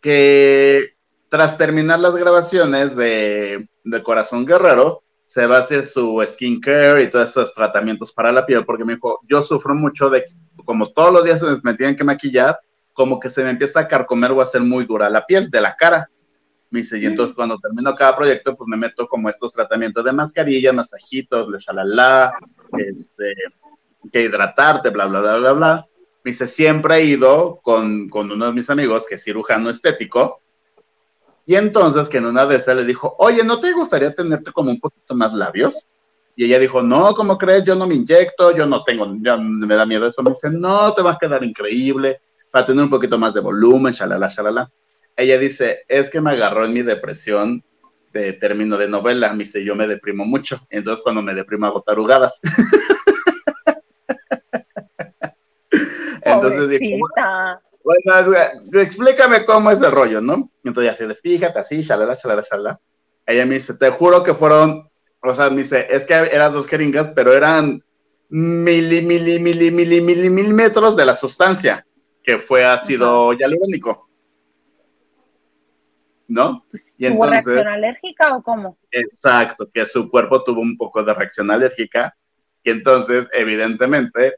que 0.00 0.94
tras 1.28 1.56
terminar 1.56 2.00
las 2.00 2.16
grabaciones 2.16 2.96
de, 2.96 3.68
de 3.84 4.02
Corazón 4.02 4.44
Guerrero, 4.44 5.04
se 5.30 5.46
va 5.46 5.58
a 5.58 5.60
hacer 5.60 5.86
su 5.86 6.20
skincare 6.26 7.04
y 7.04 7.08
todos 7.08 7.28
estos 7.28 7.54
tratamientos 7.54 8.10
para 8.10 8.32
la 8.32 8.44
piel, 8.44 8.64
porque 8.64 8.84
me 8.84 8.94
dijo, 8.96 9.20
yo 9.28 9.42
sufro 9.42 9.76
mucho 9.76 10.10
de, 10.10 10.24
como 10.64 10.90
todos 10.90 11.12
los 11.12 11.24
días 11.24 11.38
se 11.38 11.46
me 11.62 11.74
tienen 11.74 11.94
que 11.94 12.02
maquillar, 12.02 12.58
como 13.00 13.18
que 13.18 13.30
se 13.30 13.42
me 13.42 13.48
empieza 13.48 13.80
a 13.80 13.88
carcomer 13.88 14.30
o 14.30 14.40
a 14.40 14.42
hacer 14.42 14.60
muy 14.60 14.84
dura 14.84 15.08
la 15.08 15.24
piel 15.24 15.50
de 15.50 15.58
la 15.62 15.74
cara. 15.74 16.10
Me 16.68 16.80
dice, 16.80 16.98
y 16.98 17.06
entonces 17.06 17.34
cuando 17.34 17.58
termino 17.58 17.94
cada 17.94 18.14
proyecto, 18.14 18.54
pues 18.54 18.68
me 18.68 18.76
meto 18.76 19.08
como 19.08 19.30
estos 19.30 19.54
tratamientos 19.54 20.04
de 20.04 20.12
mascarilla, 20.12 20.70
masajitos, 20.74 21.48
le 21.48 21.56
shalala, 21.56 22.30
este, 22.76 23.32
que 24.12 24.20
hidratarte, 24.20 24.90
bla, 24.90 25.06
bla, 25.06 25.20
bla, 25.20 25.36
bla, 25.38 25.52
bla. 25.52 25.86
Me 26.22 26.32
dice, 26.32 26.46
siempre 26.46 26.96
he 26.96 27.04
ido 27.06 27.60
con, 27.62 28.10
con 28.10 28.30
uno 28.30 28.44
de 28.44 28.52
mis 28.52 28.68
amigos 28.68 29.06
que 29.08 29.14
es 29.14 29.24
cirujano 29.24 29.70
estético. 29.70 30.42
Y 31.46 31.54
entonces 31.54 32.06
que 32.10 32.18
en 32.18 32.26
una 32.26 32.44
de 32.44 32.56
esas 32.56 32.76
le 32.76 32.84
dijo, 32.84 33.16
oye, 33.16 33.42
¿no 33.44 33.60
te 33.60 33.72
gustaría 33.72 34.14
tenerte 34.14 34.52
como 34.52 34.72
un 34.72 34.78
poquito 34.78 35.14
más 35.14 35.32
labios? 35.32 35.86
Y 36.36 36.44
ella 36.44 36.58
dijo, 36.58 36.82
no, 36.82 37.14
¿cómo 37.14 37.38
crees? 37.38 37.64
Yo 37.64 37.74
no 37.74 37.86
me 37.86 37.94
inyecto, 37.94 38.54
yo 38.54 38.66
no 38.66 38.84
tengo, 38.84 39.06
ya 39.22 39.38
me 39.38 39.74
da 39.74 39.86
miedo 39.86 40.06
eso. 40.06 40.22
Me 40.22 40.32
dice, 40.32 40.50
no, 40.50 40.92
te 40.92 41.00
va 41.00 41.12
a 41.12 41.18
quedar 41.18 41.42
increíble, 41.42 42.20
para 42.50 42.66
tener 42.66 42.84
un 42.84 42.90
poquito 42.90 43.18
más 43.18 43.34
de 43.34 43.40
volumen, 43.40 43.92
shalala, 43.92 44.28
shalala. 44.28 44.70
Ella 45.16 45.38
dice, 45.38 45.80
es 45.88 46.10
que 46.10 46.20
me 46.20 46.30
agarró 46.30 46.64
en 46.64 46.72
mi 46.72 46.82
depresión 46.82 47.64
de 48.12 48.32
término 48.32 48.76
de 48.76 48.88
novela. 48.88 49.32
Me 49.32 49.44
dice, 49.44 49.64
yo 49.64 49.74
me 49.74 49.86
deprimo 49.86 50.24
mucho. 50.24 50.60
Entonces 50.70 51.02
cuando 51.02 51.22
me 51.22 51.34
deprimo 51.34 51.66
hago 51.66 51.82
tarugadas. 51.82 52.40
Entonces 56.22 56.80
Pobrecita. 56.80 57.60
bueno, 57.82 58.36
explícame 58.74 59.44
cómo 59.44 59.70
es 59.70 59.80
el 59.80 59.90
rollo, 59.90 60.20
¿no? 60.20 60.50
Entonces 60.64 60.92
ya 60.92 60.96
se 60.96 61.14
fíjate, 61.14 61.58
así, 61.58 61.80
shalala, 61.82 62.14
shalala, 62.14 62.42
shalala. 62.42 62.80
Ella 63.26 63.46
me 63.46 63.54
dice, 63.54 63.74
te 63.74 63.90
juro 63.90 64.22
que 64.22 64.34
fueron, 64.34 64.88
o 65.22 65.34
sea, 65.34 65.50
me 65.50 65.58
dice, 65.58 65.86
es 65.88 66.04
que 66.04 66.14
eran 66.14 66.52
dos 66.52 66.66
jeringas, 66.66 67.10
pero 67.14 67.32
eran 67.32 67.82
mili, 68.28 69.02
mili, 69.02 69.38
mili, 69.38 69.70
mili, 69.70 70.00
milímetros 70.00 70.96
de 70.96 71.04
la 71.04 71.16
sustancia, 71.16 71.86
que 72.30 72.38
fue 72.38 72.64
ácido 72.64 73.32
hialurónico. 73.32 74.08
¿no? 76.28 76.64
Pues, 76.70 76.94
Y 76.96 77.08
¿Tuvo 77.08 77.24
entonces- 77.24 77.44
reacción 77.44 77.66
alérgica 77.66 78.36
o 78.36 78.42
cómo? 78.42 78.78
Exacto, 78.92 79.68
que 79.68 79.84
su 79.84 80.08
cuerpo 80.08 80.44
tuvo 80.44 80.60
un 80.60 80.76
poco 80.76 81.02
de 81.02 81.12
reacción 81.12 81.50
alérgica, 81.50 82.14
y 82.62 82.70
entonces, 82.70 83.28
evidentemente, 83.32 84.36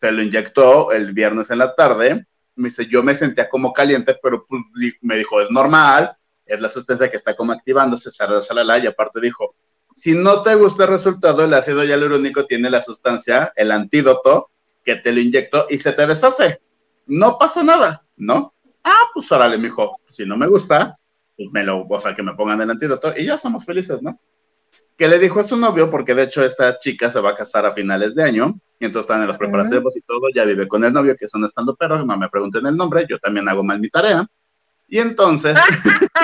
se 0.00 0.12
lo 0.12 0.22
inyectó 0.22 0.92
el 0.92 1.12
viernes 1.12 1.50
en 1.50 1.58
la 1.58 1.74
tarde. 1.74 2.26
Me 2.54 2.68
dice, 2.68 2.86
yo 2.86 3.02
me 3.02 3.16
sentía 3.16 3.48
como 3.48 3.72
caliente, 3.72 4.16
pero 4.22 4.46
pues, 4.46 4.62
me 5.00 5.16
dijo, 5.16 5.40
es 5.40 5.50
normal, 5.50 6.16
es 6.46 6.60
la 6.60 6.68
sustancia 6.68 7.10
que 7.10 7.16
está 7.16 7.34
como 7.34 7.50
activándose, 7.52 8.12
salala, 8.12 8.78
y 8.78 8.86
aparte 8.86 9.20
dijo, 9.20 9.56
si 9.96 10.12
no 10.14 10.42
te 10.42 10.54
gusta 10.54 10.84
el 10.84 10.90
resultado, 10.90 11.44
el 11.44 11.54
ácido 11.54 11.82
hialurónico 11.82 12.46
tiene 12.46 12.70
la 12.70 12.82
sustancia, 12.82 13.52
el 13.56 13.72
antídoto, 13.72 14.50
que 14.84 14.94
te 14.94 15.10
lo 15.10 15.18
inyectó 15.18 15.66
y 15.68 15.78
se 15.78 15.92
te 15.92 16.06
deshace. 16.06 16.60
No 17.12 17.36
pasa 17.38 17.62
nada, 17.62 18.02
¿no? 18.16 18.54
Ah, 18.82 19.02
pues 19.12 19.30
órale, 19.30 19.58
mijo, 19.58 19.98
si 20.08 20.24
no 20.24 20.34
me 20.36 20.46
gusta, 20.46 20.96
pues 21.36 21.48
me 21.52 21.62
lo, 21.62 21.82
o 21.86 22.00
sea, 22.00 22.14
que 22.14 22.22
me 22.22 22.34
pongan 22.34 22.60
el 22.62 22.70
antídoto 22.70 23.12
y 23.16 23.26
ya 23.26 23.36
somos 23.36 23.66
felices, 23.66 24.00
¿no? 24.00 24.18
Que 24.96 25.08
le 25.08 25.18
dijo 25.18 25.38
a 25.40 25.44
su 25.44 25.56
novio, 25.58 25.90
porque 25.90 26.14
de 26.14 26.22
hecho 26.24 26.42
esta 26.42 26.78
chica 26.78 27.10
se 27.10 27.20
va 27.20 27.30
a 27.30 27.36
casar 27.36 27.66
a 27.66 27.72
finales 27.72 28.14
de 28.14 28.22
año, 28.22 28.58
y 28.80 28.86
entonces 28.86 29.08
están 29.10 29.20
en 29.20 29.28
los 29.28 29.36
preparativos 29.36 29.94
y 29.96 30.00
todo, 30.00 30.22
ya 30.34 30.44
vive 30.44 30.66
con 30.66 30.84
el 30.84 30.92
novio, 30.92 31.14
que 31.14 31.26
es 31.26 31.34
un 31.34 31.44
estando 31.44 31.76
pero, 31.76 32.02
no 32.04 32.16
me 32.16 32.30
pregunten 32.30 32.64
el 32.66 32.76
nombre, 32.76 33.04
yo 33.08 33.18
también 33.18 33.46
hago 33.48 33.62
mal 33.62 33.78
mi 33.78 33.90
tarea. 33.90 34.26
Y 34.88 34.98
entonces, 34.98 35.56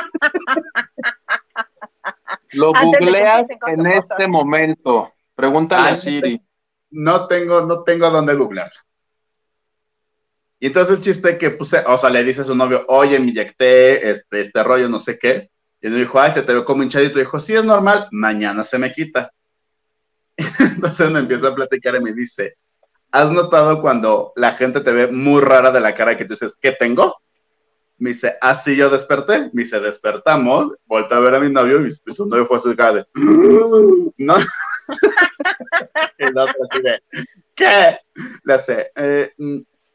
Lo 2.53 2.73
googleas 2.73 3.47
en 3.67 3.87
este 3.87 4.27
momento. 4.27 5.13
Pregúntale 5.35 5.91
Ah, 5.91 5.93
a 5.93 5.97
Siri. 5.97 6.41
no 6.91 7.27
tengo, 7.27 7.61
no 7.61 7.83
tengo 7.83 8.11
dónde 8.11 8.35
googlear. 8.35 8.73
Y 10.61 10.67
entonces 10.67 11.01
chiste 11.01 11.39
que 11.39 11.51
puse, 11.51 11.83
o 11.87 11.99
sea, 11.99 12.11
le 12.11 12.25
dice 12.25 12.41
a 12.41 12.45
su 12.45 12.55
novio, 12.55 12.85
oye, 12.89 13.19
me 13.21 13.29
inyecté 13.29 14.11
este, 14.11 14.43
este 14.43 14.63
rollo, 14.65 14.89
no 14.89 14.99
sé 14.99 15.19
qué. 15.19 15.51
Y 15.81 15.87
él 15.87 15.97
dijo, 15.97 16.19
ay, 16.19 16.33
se 16.33 16.43
te 16.43 16.53
ve 16.53 16.65
como 16.65 16.83
hinchadito. 16.83 17.19
Y 17.19 17.23
dijo, 17.23 17.39
sí, 17.39 17.55
es 17.55 17.65
normal, 17.65 18.09
mañana 18.11 18.65
se 18.65 18.79
me 18.79 18.93
quita. 18.93 19.33
entonces 20.59 21.11
me 21.11 21.21
empieza 21.21 21.49
a 21.49 21.55
platicar 21.55 21.97
y 21.97 22.01
me 22.01 22.13
dice, 22.13 22.57
¿has 23.13 23.31
notado 23.31 23.81
cuando 23.81 24.33
la 24.37 24.53
gente 24.53 24.81
te 24.81 24.93
ve 24.93 25.07
muy 25.09 25.41
rara 25.41 25.71
de 25.71 25.81
la 25.81 25.95
cara 25.95 26.17
que 26.17 26.25
tú 26.25 26.35
dices, 26.35 26.57
¿qué 26.61 26.73
tengo? 26.73 27.17
Me 27.99 28.11
dice, 28.11 28.37
así 28.41 28.75
yo 28.75 28.91
desperté. 28.91 29.51
Me 29.53 29.63
dice, 29.63 29.79
despertamos, 29.79 30.75
volteé 30.87 31.19
a 31.19 31.21
ver 31.21 31.35
a 31.35 31.41
mi 31.41 31.53
novio 31.53 31.87
y 31.87 31.95
pues, 32.05 32.17
su 32.17 32.27
novio 32.27 32.47
fue 32.47 32.59
a 32.59 32.61
su 32.61 32.75
cara 32.75 32.93
de, 32.95 33.07
¿no? 33.15 34.37
y 36.19 36.33
la 36.33 36.43
otra 36.45 36.55
así 36.71 36.83
de, 36.83 37.01
¿qué? 37.55 37.99
Le 38.45 38.55
hace, 38.55 38.91
eh, 38.97 39.33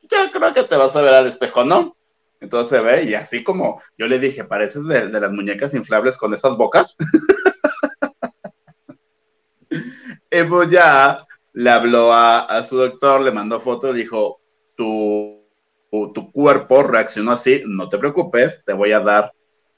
yo 0.04 0.32
creo 0.32 0.54
que 0.54 0.64
te 0.64 0.76
vas 0.76 0.96
a 0.96 1.02
ver 1.02 1.14
al 1.14 1.28
espejo, 1.28 1.64
¿no? 1.64 1.96
Entonces 2.40 2.78
se 2.78 2.84
ve 2.84 3.04
y 3.06 3.14
así 3.14 3.44
como 3.44 3.82
yo 3.98 4.08
le 4.08 4.20
dije, 4.20 4.44
pareces 4.44 4.86
de, 4.86 5.10
las 5.10 5.32
muñecas 5.32 5.74
inflables 5.74 6.18
con 6.18 6.34
esas 6.34 6.58
bocas. 6.58 6.98
pues 10.50 10.70
ya 10.70 11.26
le 11.54 11.70
habló 11.70 12.14
a, 12.14 12.64
su 12.66 12.78
doctor, 12.78 13.22
le 13.22 13.32
mandó 13.32 13.60
foto, 13.60 13.94
dijo, 13.94 14.42
tu, 14.76 15.48
tu, 15.90 16.12
tu 16.12 16.32
cuerpo 16.32 16.84
reaccionó 16.84 17.32
así, 17.32 17.62
no 17.66 17.88
te 17.88 17.98
preocupes, 17.98 18.62
te 18.66 18.74
voy 18.74 18.92
a 18.92 19.00
dar 19.00 19.32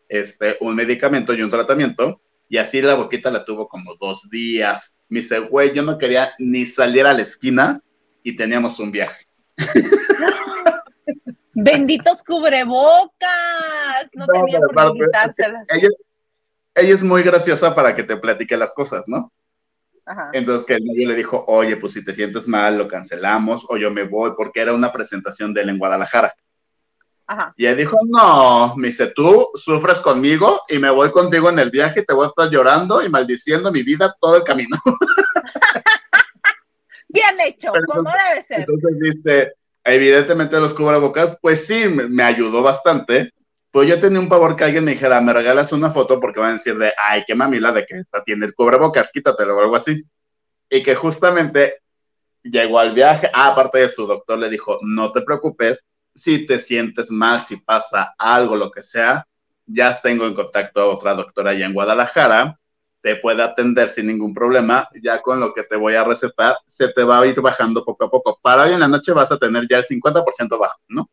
este, 0.08 0.58
un 0.62 0.76
medicamento 0.76 1.34
y 1.34 1.42
un 1.42 1.50
tratamiento. 1.50 2.22
Y 2.48 2.58
así 2.58 2.82
la 2.82 2.96
boquita 2.96 3.32
la 3.32 3.44
tuvo 3.44 3.68
como 3.68 3.96
dos 4.00 4.30
días. 4.30 4.96
Me 5.10 5.20
dice, 5.20 5.40
güey, 5.40 5.74
yo 5.74 5.84
no 5.84 5.98
quería 5.98 6.34
ni 6.40 6.66
salir 6.66 7.06
a 7.06 7.14
la 7.14 7.22
esquina 7.22 7.82
y 8.24 8.36
teníamos 8.36 8.80
un 8.80 8.92
viaje. 8.92 9.25
Benditos 11.54 12.24
cubrebocas. 12.24 13.10
No, 14.14 14.26
No, 14.26 14.34
tenía 14.34 14.60
por 14.60 14.94
qué 14.94 15.06
quitárselas. 15.06 15.68
Ella, 15.70 15.90
ella 16.76 16.94
es 16.94 17.02
muy 17.02 17.24
graciosa 17.24 17.74
para 17.74 17.96
que 17.96 18.04
te 18.04 18.18
platique 18.18 18.58
las 18.58 18.74
cosas, 18.74 19.04
¿no? 19.08 19.32
Ajá. 20.06 20.30
Entonces 20.34 20.66
que 20.66 20.76
el 20.76 20.86
novio 20.86 21.08
le 21.08 21.16
dijo, 21.16 21.46
oye, 21.48 21.78
pues 21.78 21.94
si 21.94 22.04
te 22.04 22.14
sientes 22.14 22.48
mal, 22.48 22.78
lo 22.78 22.88
cancelamos 22.88 23.66
o 23.70 23.78
yo 23.78 23.90
me 23.90 24.04
voy, 24.04 24.34
porque 24.38 24.60
era 24.60 24.74
una 24.74 24.92
presentación 24.92 25.54
de 25.54 25.62
él 25.62 25.70
en 25.70 25.80
Guadalajara. 25.80 26.36
Ajá. 27.28 27.54
Y 27.58 27.66
él 27.66 27.78
dijo, 27.78 27.98
no, 28.08 28.76
me 28.76 28.90
dice, 28.90 29.08
tú 29.08 29.50
sufres 29.56 30.00
conmigo 30.02 30.62
y 30.70 30.78
me 30.78 30.92
voy 30.92 31.12
contigo 31.12 31.50
en 31.50 31.58
el 31.58 31.72
viaje 31.72 32.02
y 32.02 32.06
te 32.06 32.14
voy 32.14 32.26
a 32.26 32.30
estar 32.30 32.50
llorando 32.50 33.04
y 33.04 33.10
maldiciendo 33.10 33.72
mi 33.72 33.82
vida 33.82 34.16
todo 34.20 34.36
el 34.36 34.44
camino. 34.44 34.78
Bien 37.16 37.40
hecho, 37.40 37.72
Pero 37.72 37.86
como 37.88 38.10
debe 38.12 38.42
ser. 38.42 38.60
Entonces 38.60 39.00
dice, 39.00 39.54
evidentemente 39.84 40.60
los 40.60 40.74
cubrebocas, 40.74 41.38
pues 41.42 41.66
sí, 41.66 41.88
me, 41.88 42.08
me 42.08 42.24
ayudó 42.24 42.62
bastante. 42.62 43.32
Pues 43.72 43.90
yo 43.90 44.00
tenía 44.00 44.20
un 44.20 44.30
pavor 44.30 44.56
que 44.56 44.66
alguien 44.66 44.86
me 44.86 44.92
dijera, 44.92 45.20
me 45.22 45.34
regalas 45.34 45.72
una 45.72 45.92
foto 45.92 46.20
porque 46.20 46.40
van 46.40 46.52
a 46.52 46.54
decir 46.54 46.78
de, 46.78 46.94
ay, 46.98 47.24
qué 47.26 47.36
mamila 47.36 47.72
de 47.72 47.86
que 47.86 47.98
esta 47.98 48.24
tiene 48.24 48.46
el 48.46 48.54
cubrebocas, 48.54 49.10
quítatelo 49.12 49.58
o 49.58 49.62
algo 49.62 49.76
así. 49.76 50.04
Y 50.70 50.84
que 50.84 50.96
justamente 50.96 51.82
llegó 52.44 52.80
al 52.80 52.94
viaje, 52.94 53.30
ah, 53.34 53.50
aparte 53.50 53.80
de 53.80 53.90
su 53.90 54.06
doctor 54.06 54.38
le 54.38 54.50
dijo, 54.50 54.78
no 54.82 55.12
te 55.12 55.22
preocupes, 55.22 55.84
si 56.14 56.46
te 56.46 56.60
sientes 56.60 57.12
mal, 57.12 57.44
si 57.44 57.58
pasa 57.58 58.14
algo, 58.18 58.56
lo 58.56 58.72
que 58.72 58.84
sea, 58.84 59.26
ya 59.66 60.00
tengo 60.00 60.26
en 60.26 60.36
contacto 60.36 60.82
a 60.82 60.88
otra 60.88 61.16
doctora 61.16 61.52
allá 61.52 61.66
en 61.66 61.74
Guadalajara, 61.74 62.60
te 63.06 63.18
puede 63.18 63.44
atender 63.44 63.88
sin 63.90 64.08
ningún 64.08 64.34
problema, 64.34 64.90
ya 65.00 65.22
con 65.22 65.40
lo 65.40 65.54
que 65.54 65.62
te 65.62 65.76
voy 65.76 65.94
a 65.94 66.04
recetar, 66.04 66.58
se 66.66 66.88
te 66.88 67.04
va 67.04 67.20
a 67.20 67.26
ir 67.28 67.40
bajando 67.40 67.86
poco 67.86 68.06
a 68.06 68.10
poco. 68.10 68.40
Para 68.42 68.64
hoy 68.64 68.74
en 68.74 68.80
la 68.80 68.88
noche 68.88 69.12
vas 69.12 69.32
a 69.32 69.38
tener 69.38 69.68
ya 69.70 69.78
el 69.78 69.86
50% 69.86 70.58
bajo, 70.58 70.80
¿no? 70.88 71.08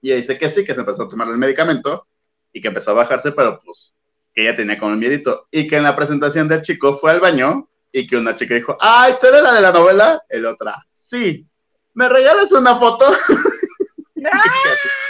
Y 0.00 0.08
ella 0.08 0.16
dice 0.16 0.36
que 0.36 0.50
sí, 0.50 0.64
que 0.64 0.74
se 0.74 0.80
empezó 0.80 1.04
a 1.04 1.08
tomar 1.08 1.28
el 1.28 1.36
medicamento 1.36 2.08
y 2.52 2.60
que 2.60 2.66
empezó 2.66 2.90
a 2.90 2.94
bajarse, 2.94 3.30
pero 3.30 3.56
pues 3.64 3.94
que 4.34 4.42
ella 4.42 4.56
tenía 4.56 4.76
como 4.80 4.94
el 4.94 4.98
miedito. 4.98 5.46
Y 5.52 5.68
que 5.68 5.76
en 5.76 5.84
la 5.84 5.94
presentación 5.94 6.48
del 6.48 6.62
chico 6.62 6.96
fue 6.96 7.12
al 7.12 7.20
baño 7.20 7.68
y 7.92 8.04
que 8.04 8.16
una 8.16 8.34
chica 8.34 8.56
dijo, 8.56 8.76
ay, 8.80 9.14
¿tú 9.20 9.28
eres 9.28 9.44
la 9.44 9.52
de 9.52 9.60
la 9.60 9.70
novela? 9.70 10.20
El 10.28 10.44
otra, 10.44 10.74
sí. 10.90 11.46
¿Me 11.94 12.08
regalas 12.08 12.50
una 12.50 12.74
foto? 12.74 13.04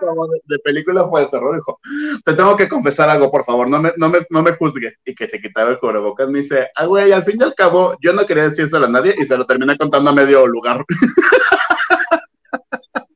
como 0.00 0.26
de, 0.28 0.40
de 0.44 0.58
película 0.58 1.08
fue 1.08 1.22
de 1.22 1.28
terror, 1.28 1.54
dijo, 1.54 1.80
te 2.24 2.34
tengo 2.34 2.56
que 2.56 2.68
confesar 2.68 3.10
algo, 3.10 3.30
por 3.30 3.44
favor, 3.44 3.68
no 3.68 3.80
me, 3.80 3.92
no 3.96 4.08
me, 4.08 4.18
no 4.30 4.42
me 4.42 4.52
juzgues. 4.52 4.98
Y 5.04 5.14
que 5.14 5.26
se 5.26 5.40
quitaba 5.40 5.70
el 5.70 5.78
cubrebocas, 5.78 6.28
me 6.28 6.40
dice, 6.40 6.68
ah, 6.74 6.86
güey, 6.86 7.12
al 7.12 7.24
fin 7.24 7.38
y 7.40 7.44
al 7.44 7.54
cabo, 7.54 7.96
yo 8.00 8.12
no 8.12 8.26
quería 8.26 8.44
decírselo 8.44 8.86
a 8.86 8.88
nadie 8.88 9.14
y 9.18 9.24
se 9.24 9.36
lo 9.36 9.46
terminé 9.46 9.76
contando 9.76 10.10
a 10.10 10.14
medio 10.14 10.46
lugar. 10.46 10.84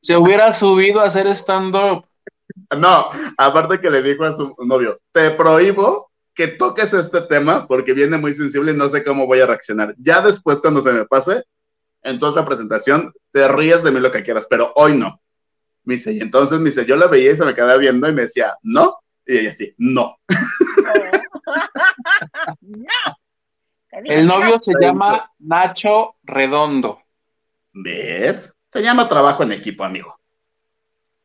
Se 0.03 0.17
hubiera 0.17 0.53
subido 0.53 0.99
a 0.99 1.05
hacer 1.05 1.29
stand-up. 1.29 2.05
No, 2.77 3.09
aparte 3.39 3.81
que 3.81 3.89
le 3.89 4.03
dijo 4.03 4.25
a 4.25 4.33
su 4.33 4.53
novio, 4.59 4.97
te 5.13 5.31
prohíbo 5.31 6.11
que 6.35 6.49
toques 6.49 6.93
este 6.93 7.21
tema 7.23 7.69
porque 7.69 7.93
viene 7.93 8.19
muy 8.19 8.35
sensible 8.35 8.73
y 8.73 8.77
no 8.77 8.89
sé 8.89 9.05
cómo 9.05 9.27
voy 9.27 9.41
a 9.41 9.47
reaccionar. 9.47 9.95
Ya 9.99 10.21
después, 10.21 10.61
cuando 10.61 10.83
se 10.83 10.93
me 10.93 11.05
pase, 11.05 11.45
en 12.03 12.19
tu 12.19 12.27
otra 12.27 12.45
presentación, 12.45 13.13
te 13.31 13.47
ríes 13.47 13.85
de 13.85 13.93
mí 13.93 14.01
lo 14.01 14.11
que 14.11 14.25
quieras, 14.25 14.47
pero 14.51 14.73
hoy 14.75 14.97
no. 14.97 15.21
Me 15.85 15.95
dice, 15.95 16.13
y 16.13 16.21
entonces 16.21 16.59
me 16.61 16.67
dice, 16.67 16.87
yo 16.87 16.97
la 16.97 17.07
veía 17.09 17.33
y 17.33 17.37
se 17.37 17.45
me 17.45 17.55
quedaba 17.55 17.77
viendo 17.77 18.09
y 18.09 18.13
me 18.13 18.23
decía, 18.23 18.57
¿no? 18.63 18.99
Y 19.27 19.39
ella 19.39 19.51
así, 19.51 19.75
no. 19.79 20.17
El 23.91 24.27
novio 24.27 24.57
no. 24.57 24.63
se 24.63 24.73
llama 24.81 25.31
Nacho 25.39 26.17
Redondo. 26.23 27.01
¿Ves? 27.73 28.53
Se 28.71 28.83
llama 28.83 29.09
trabajo 29.09 29.43
en 29.43 29.53
equipo, 29.53 29.85
amigo. 29.85 30.19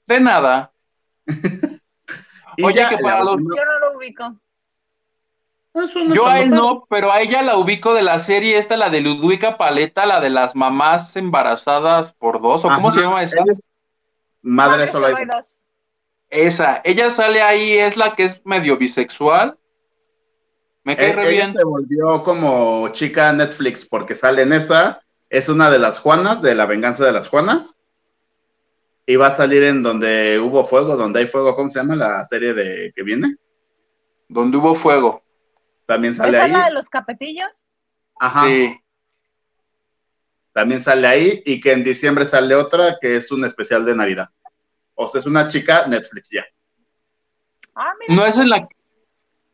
De 0.06 0.20
nada. 0.20 0.72
Oye, 2.64 2.76
ya, 2.76 2.90
que 2.90 2.98
para 2.98 3.24
los- 3.24 3.42
Yo 3.42 3.66
no 3.66 3.80
lo 3.80 3.98
ubico. 3.98 4.36
Un 5.74 6.14
Yo 6.14 6.26
a 6.26 6.40
él 6.40 6.50
no, 6.50 6.88
pero 6.90 7.12
a 7.12 7.22
ella 7.22 7.44
la 7.44 7.58
ubico 7.58 7.94
de 7.94 8.02
la 8.02 8.18
serie 8.18 8.58
esta, 8.58 8.76
la 8.78 8.90
de 8.90 9.00
Ludwika 9.00 9.58
Paleta, 9.60 10.08
la 10.08 10.20
de 10.20 10.32
las 10.32 10.56
mamás 10.56 11.16
embarazadas 11.16 12.14
por 12.14 12.42
dos, 12.42 12.66
o 12.66 12.70
cómo 12.70 12.90
se 12.90 13.02
llama 13.02 13.22
esa. 13.22 13.44
Madre, 14.42 14.78
Madre, 14.86 14.92
solo 14.92 15.06
hay 15.08 15.14
solo 15.14 15.24
hay 15.24 15.38
dos. 15.38 15.60
Esa, 16.30 16.82
ella 16.84 17.10
sale 17.10 17.42
ahí, 17.42 17.74
es 17.78 17.96
la 17.98 18.16
que 18.16 18.26
es 18.26 18.46
medio 18.46 18.78
bisexual. 18.78 19.58
Me 20.84 20.96
cae 20.96 21.10
Eh, 21.10 21.14
re 21.16 21.22
ella 21.24 21.32
bien. 21.46 21.54
se 21.54 21.64
volvió 21.64 22.24
como 22.24 22.90
chica 22.90 23.32
Netflix 23.34 23.86
porque 23.86 24.16
sale 24.16 24.42
en 24.44 24.54
esa. 24.54 25.02
Es 25.30 25.50
una 25.50 25.70
de 25.70 25.80
las 25.80 26.00
Juanas, 26.00 26.42
de 26.42 26.56
la 26.56 26.66
venganza 26.66 27.06
de 27.06 27.12
las 27.12 27.28
Juanas. 27.28 27.78
Y 29.06 29.16
va 29.16 29.28
a 29.28 29.36
salir 29.36 29.64
en 29.64 29.84
donde 29.84 30.38
hubo 30.40 30.66
fuego, 30.66 30.98
donde 30.98 31.20
hay 31.20 31.28
fuego. 31.28 31.56
¿Cómo 31.56 31.70
se 31.70 31.80
llama 31.80 31.96
la 31.96 32.24
serie 32.26 32.54
de 32.54 32.92
que 32.96 33.04
viene? 33.04 33.36
Donde 34.28 34.58
hubo 34.58 34.76
fuego. 34.76 35.24
También 35.86 36.14
sale 36.16 36.32
¿Esa 36.32 36.44
ahí. 36.44 36.52
es 36.52 36.58
la 36.58 36.66
de 36.66 36.72
los 36.74 36.90
capetillos? 36.90 37.64
Ajá. 38.20 38.46
Sí. 38.46 38.78
También 40.58 40.82
sale 40.82 41.08
ahí. 41.08 41.44
Y 41.46 41.62
que 41.62 41.72
en 41.72 41.84
diciembre 41.84 42.26
sale 42.26 42.56
otra 42.56 42.98
que 43.00 43.18
es 43.18 43.32
un 43.32 43.46
especial 43.46 43.86
de 43.86 43.96
Navidad. 43.96 44.32
O 44.96 45.08
sea, 45.08 45.20
es 45.20 45.28
una 45.28 45.48
chica 45.50 45.86
Netflix 45.86 46.32
ya. 46.32 46.48
Ah. 47.76 47.94
¿No 48.08 48.26
es, 48.26 48.38
la, 48.38 48.68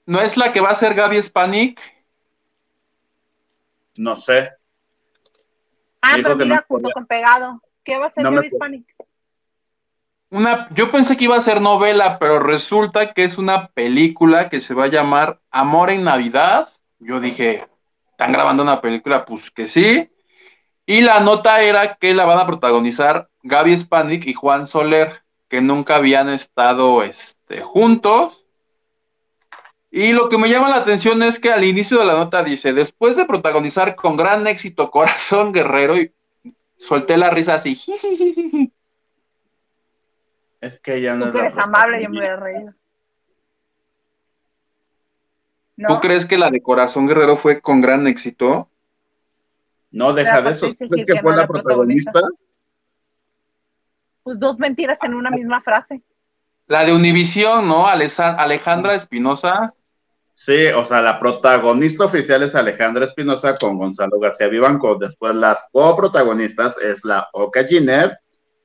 ¿No 0.06 0.22
es 0.22 0.38
la 0.38 0.54
que 0.54 0.62
va 0.62 0.70
a 0.70 0.76
ser 0.76 0.94
Gaby 0.94 1.22
Spanik? 1.22 1.78
No 3.98 4.16
sé. 4.16 4.52
Ah, 6.02 6.16
dijo 6.16 6.24
pero 6.24 6.38
que 6.38 6.44
mira, 6.46 6.56
no 6.56 6.66
junto 6.70 6.92
con 6.92 7.06
pegado. 7.06 7.62
¿Qué 7.84 7.98
va 7.98 8.06
a 8.06 8.10
ser 8.10 8.24
No 8.24 8.32
Gaby. 8.32 8.48
Hispanic? 8.48 8.96
una, 10.30 10.70
yo 10.74 10.90
pensé 10.90 11.18
que 11.18 11.26
iba 11.26 11.36
a 11.36 11.42
ser 11.42 11.60
novela, 11.60 12.18
pero 12.18 12.40
resulta 12.40 13.14
que 13.14 13.26
es 13.26 13.38
una 13.38 13.68
película 13.68 14.48
que 14.48 14.62
se 14.62 14.74
va 14.74 14.86
a 14.86 14.88
llamar 14.88 15.42
Amor 15.52 15.90
en 15.90 16.06
Navidad. 16.06 16.70
Yo 17.00 17.20
dije, 17.20 17.68
¿están 18.10 18.32
grabando 18.32 18.64
una 18.64 18.80
película? 18.80 19.26
Pues 19.26 19.52
que 19.52 19.68
sí. 19.68 20.10
Y 20.86 21.02
la 21.02 21.20
nota 21.22 21.62
era 21.62 21.96
que 21.96 22.14
la 22.14 22.26
van 22.26 22.40
a 22.40 22.46
protagonizar 22.46 23.30
Gaby 23.44 23.78
Spanik 23.78 24.26
y 24.28 24.34
Juan 24.34 24.68
Soler, 24.68 25.22
que 25.50 25.62
nunca 25.62 25.96
habían 25.98 26.30
estado 26.30 27.04
este, 27.04 27.62
juntos. 27.62 28.44
Y 29.92 30.12
lo 30.12 30.28
que 30.28 30.38
me 30.38 30.50
llama 30.50 30.70
la 30.70 30.78
atención 30.78 31.22
es 31.24 31.40
que 31.40 31.52
al 31.52 31.64
inicio 31.64 32.00
de 32.00 32.06
la 32.06 32.16
nota 32.16 32.44
dice, 32.44 32.74
después 32.74 33.16
de 33.16 33.26
protagonizar 33.26 33.96
con 33.96 34.18
gran 34.18 34.46
éxito 34.48 34.90
Corazón 34.92 35.52
Guerrero, 35.54 35.96
y 35.98 36.12
solté 36.78 37.16
la 37.18 37.30
risa 37.30 37.54
así. 37.56 37.80
Es 40.62 40.80
que 40.80 40.96
ella 40.96 41.16
no 41.16 41.26
Tú 41.26 41.30
es 41.30 41.32
que 41.32 41.38
la 41.38 41.44
eres 41.44 41.58
amable, 41.58 42.02
yo 42.02 42.10
me 42.10 42.20
protagonista. 42.20 42.20
hubiera 42.20 42.36
reído. 42.38 42.74
¿Tú 45.88 45.94
¿No? 45.94 46.00
crees 46.00 46.26
que 46.26 46.38
la 46.38 46.50
de 46.50 46.62
Corazón 46.62 47.08
Guerrero 47.08 47.38
fue 47.38 47.62
con 47.62 47.82
gran 47.82 48.08
éxito? 48.08 48.70
No, 49.94 50.12
deja 50.12 50.42
de 50.42 50.52
eso. 50.52 50.68
Patricia 50.68 50.88
¿Tú 50.88 50.92
crees 50.92 51.08
que 51.08 51.14
que 51.14 51.22
fue 51.22 51.32
no 51.32 51.38
la 51.38 51.48
protagonista. 51.48 52.12
protagonista? 52.12 52.44
Pues 54.24 54.40
dos 54.40 54.58
mentiras 54.58 55.02
en 55.04 55.14
una 55.14 55.30
misma 55.30 55.62
frase. 55.62 56.02
La 56.68 56.84
de 56.84 56.94
Univisión, 56.94 57.68
¿no? 57.68 57.88
Alejandra 57.88 58.96
Espinosa. 58.96 59.74
Sí, 60.34 60.66
o 60.76 60.84
sea, 60.86 61.02
la 61.02 61.20
protagonista 61.20 62.06
oficial 62.06 62.42
es 62.42 62.56
Alejandra 62.56 63.06
Espinosa 63.06 63.54
con 63.54 63.78
Gonzalo 63.78 64.18
García 64.20 64.48
Vivanco. 64.48 64.96
Después 64.96 65.36
las 65.36 65.64
coprotagonistas 65.72 66.76
es 66.80 67.06
la 67.06 67.30
Oka 67.32 67.66
Giner 67.66 68.18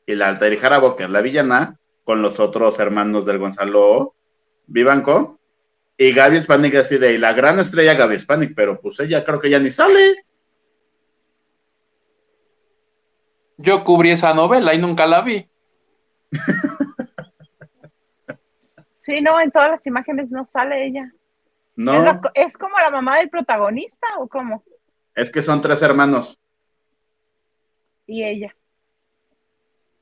y 0.06 0.14
la 0.14 0.28
Alteri 0.28 0.56
Jarabo, 0.56 0.96
que 0.96 1.04
es 1.04 1.10
la 1.10 1.20
villana, 1.20 1.78
con 2.04 2.22
los 2.22 2.40
otros 2.40 2.78
hermanos 2.78 3.26
del 3.26 3.38
Gonzalo 3.38 4.14
Vivanco. 4.66 5.38
Y 5.98 6.14
Gaby 6.14 6.40
Spanik 6.40 6.76
así 6.76 6.96
de, 6.96 7.12
y 7.12 7.18
la 7.18 7.34
gran 7.34 7.58
estrella 7.58 7.94
Gaby 7.94 8.18
Spanik, 8.18 8.54
pero 8.54 8.80
pues 8.80 8.98
ella 9.00 9.24
creo 9.24 9.40
que 9.40 9.50
ya 9.50 9.58
ni 9.58 9.70
sale. 9.70 10.27
Yo 13.58 13.84
cubrí 13.84 14.10
esa 14.12 14.32
novela 14.34 14.72
y 14.74 14.78
nunca 14.78 15.06
la 15.06 15.20
vi. 15.22 15.48
Sí, 18.96 19.20
no, 19.20 19.40
en 19.40 19.50
todas 19.50 19.70
las 19.70 19.86
imágenes 19.86 20.30
no 20.30 20.44
sale 20.46 20.86
ella. 20.86 21.10
No, 21.76 21.94
¿Es, 21.94 22.02
la- 22.04 22.20
es 22.34 22.58
como 22.58 22.76
la 22.78 22.90
mamá 22.90 23.16
del 23.18 23.30
protagonista 23.30 24.06
o 24.18 24.28
cómo? 24.28 24.64
es 25.14 25.30
que 25.32 25.42
son 25.42 25.60
tres 25.60 25.82
hermanos, 25.82 26.38
Y 28.06 28.22
ella. 28.22 28.54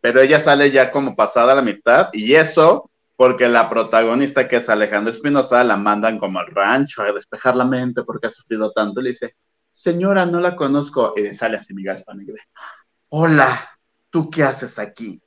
pero 0.03 0.21
ella 0.21 0.39
sale 0.41 0.71
ya 0.71 0.91
como 0.91 1.17
pasada 1.17 1.55
la 1.55 1.63
mitad, 1.63 2.11
y 2.13 2.35
eso 2.35 2.91
porque 3.17 3.49
la 3.49 3.71
protagonista, 3.71 4.47
que 4.47 4.57
es 4.57 4.69
Alejandra 4.69 5.15
Espinosa, 5.15 5.65
la 5.65 5.79
mandan 5.79 6.19
como 6.19 6.39
al 6.39 6.49
rancho 6.49 7.01
a 7.01 7.13
despejar 7.13 7.57
la 7.57 7.65
mente 7.65 8.03
porque 8.03 8.27
ha 8.27 8.31
sufrido 8.31 8.73
tanto. 8.73 9.01
Y 9.01 9.05
le 9.05 9.09
dice, 9.11 9.37
señora, 9.73 10.27
no 10.27 10.39
la 10.39 10.55
conozco. 10.55 11.15
Y 11.17 11.35
sale 11.35 11.57
así 11.57 11.73
Miguel 11.73 11.97
Spanik 11.97 12.27
de, 12.27 12.41
hola, 13.09 13.79
¿tú 14.11 14.31
qué 14.31 14.43
haces 14.45 14.79
aquí? 14.79 15.21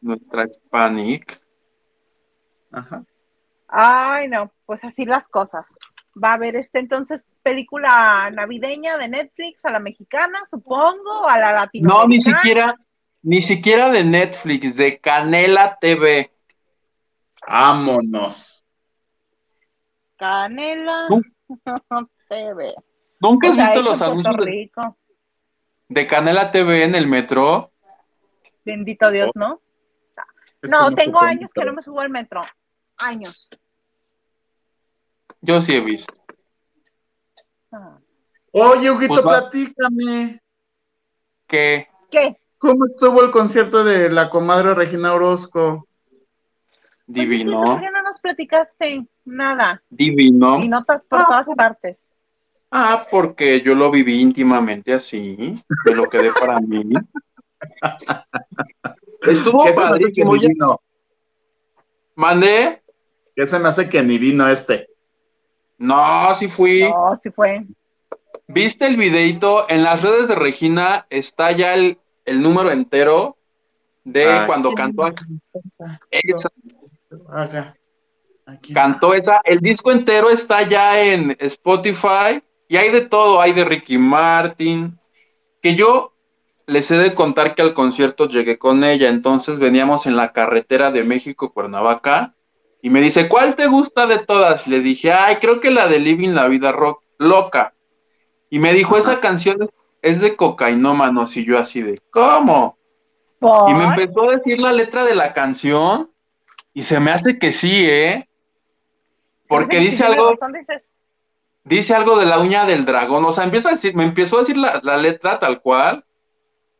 Nuestra 0.00 0.44
Hispanic. 0.44 1.40
Ajá. 2.70 3.04
Ay, 3.68 4.28
no, 4.28 4.52
pues 4.66 4.84
así 4.84 5.04
las 5.04 5.28
cosas. 5.28 5.66
Va 6.22 6.30
a 6.32 6.34
haber 6.34 6.56
este 6.56 6.78
entonces 6.78 7.26
película 7.42 8.30
navideña 8.30 8.96
de 8.98 9.08
Netflix 9.08 9.64
a 9.64 9.72
la 9.72 9.80
mexicana, 9.80 10.40
supongo, 10.48 11.26
a 11.28 11.38
la 11.38 11.52
No, 11.52 11.54
latinoamericana. 11.60 12.06
ni 12.08 12.20
siquiera, 12.20 12.76
ni 13.22 13.42
siquiera 13.42 13.90
de 13.90 14.04
Netflix, 14.04 14.76
de 14.76 14.98
Canela 15.00 15.78
TV. 15.80 16.30
Vámonos. 17.48 18.64
Canela 20.16 21.06
¿Tú? 21.08 21.22
TV. 22.28 22.74
¿Nunca 23.20 23.46
O 23.48 23.50
has 23.50 23.56
sea, 23.56 23.64
visto 23.66 23.82
los 23.82 24.02
anuncios 24.02 24.36
de. 24.36 24.70
De 25.88 26.06
Canela 26.06 26.50
TV 26.50 26.84
en 26.84 26.94
el 26.94 27.06
metro? 27.06 27.70
Bendito 28.64 29.10
Dios, 29.10 29.30
¿no? 29.34 29.60
No, 30.62 30.94
tengo 30.94 31.20
años 31.20 31.52
que 31.52 31.64
no 31.64 31.72
me 31.72 31.82
subo 31.82 32.00
al 32.00 32.10
metro. 32.10 32.42
Años. 32.96 33.48
Yo 35.40 35.60
sí 35.60 35.72
he 35.72 35.80
visto. 35.80 36.14
Ah. 37.72 37.98
Oye, 38.52 38.90
Huguito, 38.90 39.14
Pues 39.14 39.22
platícame. 39.22 40.40
Que 41.48 41.88
¿Qué? 42.10 42.36
¿Cómo 42.58 42.86
estuvo 42.86 43.22
el 43.22 43.32
concierto 43.32 43.82
de 43.82 44.08
la 44.10 44.30
comadre 44.30 44.74
Regina 44.74 45.14
Orozco? 45.14 45.88
Oye, 47.08 47.22
sí, 47.22 47.28
divino, 47.28 47.64
¿por 47.64 47.80
qué 47.80 47.90
no 47.90 48.02
nos 48.02 48.20
platicaste 48.20 49.06
nada? 49.24 49.82
divino. 49.90 50.60
Y 50.62 50.68
notas 50.68 51.02
por 51.02 51.26
todas 51.26 51.48
partes. 51.56 52.12
Ah, 52.74 53.06
porque 53.10 53.60
yo 53.60 53.74
lo 53.74 53.90
viví 53.90 54.18
íntimamente 54.20 54.94
así, 54.94 55.62
me 55.84 55.94
lo 55.94 56.08
quedé 56.08 56.32
para 56.32 56.58
mí. 56.60 56.82
Estuvo 59.22 59.64
¿Qué 59.64 59.72
se 59.74 59.78
me 59.78 59.84
hace 59.84 59.98
que 59.98 59.98
padrísimo. 60.24 60.36
ya- 60.36 60.48
vino? 60.48 60.80
Mandé. 62.14 62.82
¿Qué 63.36 63.46
se 63.46 63.58
me 63.58 63.68
hace 63.68 63.88
que 63.88 64.02
ni 64.02 64.18
vino 64.18 64.48
este? 64.48 64.88
No, 65.78 66.34
sí 66.36 66.48
fui. 66.48 66.82
No, 66.82 67.14
sí 67.16 67.30
fue. 67.30 67.64
¿Viste 68.48 68.86
el 68.86 68.96
videito? 68.96 69.68
En 69.68 69.82
las 69.84 70.02
redes 70.02 70.28
de 70.28 70.34
Regina 70.34 71.06
está 71.10 71.52
ya 71.52 71.74
el, 71.74 71.98
el 72.24 72.42
número 72.42 72.70
entero 72.70 73.36
de 74.04 74.28
Ah, 74.28 74.44
cuando 74.46 74.72
cantó 74.74 75.08
esa, 76.10 76.48
Haga. 77.30 77.76
Aquí. 78.46 78.74
cantó 78.74 79.14
esa. 79.14 79.40
El 79.44 79.60
disco 79.60 79.92
entero 79.92 80.30
está 80.30 80.62
ya 80.68 81.00
en 81.00 81.36
Spotify 81.38 82.42
y 82.72 82.78
hay 82.78 82.90
de 82.90 83.02
todo. 83.02 83.42
Hay 83.42 83.52
de 83.52 83.66
Ricky 83.66 83.98
Martin. 83.98 84.98
Que 85.60 85.74
yo 85.74 86.14
les 86.66 86.90
he 86.90 86.96
de 86.96 87.14
contar 87.14 87.54
que 87.54 87.60
al 87.60 87.74
concierto 87.74 88.30
llegué 88.30 88.56
con 88.56 88.82
ella. 88.82 89.10
Entonces 89.10 89.58
veníamos 89.58 90.06
en 90.06 90.16
la 90.16 90.32
carretera 90.32 90.90
de 90.90 91.04
México-Cuernavaca 91.04 92.34
y 92.80 92.88
me 92.88 93.02
dice, 93.02 93.28
¿cuál 93.28 93.56
te 93.56 93.66
gusta 93.66 94.06
de 94.06 94.20
todas? 94.20 94.66
Le 94.66 94.80
dije, 94.80 95.12
ay, 95.12 95.36
creo 95.36 95.60
que 95.60 95.70
la 95.70 95.86
de 95.86 95.98
Living 95.98 96.30
la 96.30 96.48
Vida 96.48 96.72
Rock, 96.72 97.02
Loca. 97.18 97.74
Y 98.48 98.58
me 98.58 98.72
dijo, 98.72 98.96
esa 98.96 99.20
canción 99.20 99.68
es 100.00 100.22
de 100.22 100.34
cocainómanos. 100.34 101.36
Y 101.36 101.44
yo 101.44 101.58
así 101.58 101.82
de, 101.82 102.00
¿cómo? 102.08 102.78
¿Por? 103.38 103.68
Y 103.68 103.74
me 103.74 103.84
empezó 103.84 104.30
a 104.30 104.36
decir 104.36 104.58
la 104.58 104.72
letra 104.72 105.04
de 105.04 105.14
la 105.14 105.34
canción 105.34 106.10
y 106.72 106.84
se 106.84 106.98
me 107.00 107.10
hace 107.10 107.38
que 107.38 107.52
sí, 107.52 107.84
¿eh? 107.84 108.26
Porque 109.46 109.78
dice 109.78 110.06
algo, 110.06 110.30
razón, 110.30 110.54
dices, 110.54 110.90
dice 111.64 111.94
algo 111.94 112.18
de 112.18 112.26
la 112.26 112.38
uña 112.38 112.64
del 112.64 112.84
dragón, 112.84 113.24
o 113.24 113.32
sea, 113.32 113.44
empieza 113.44 113.68
a 113.68 113.72
decir, 113.72 113.94
me 113.94 114.04
empezó 114.04 114.36
a 114.36 114.40
decir 114.40 114.56
la, 114.56 114.80
la 114.82 114.96
letra 114.96 115.38
tal 115.38 115.60
cual 115.60 116.04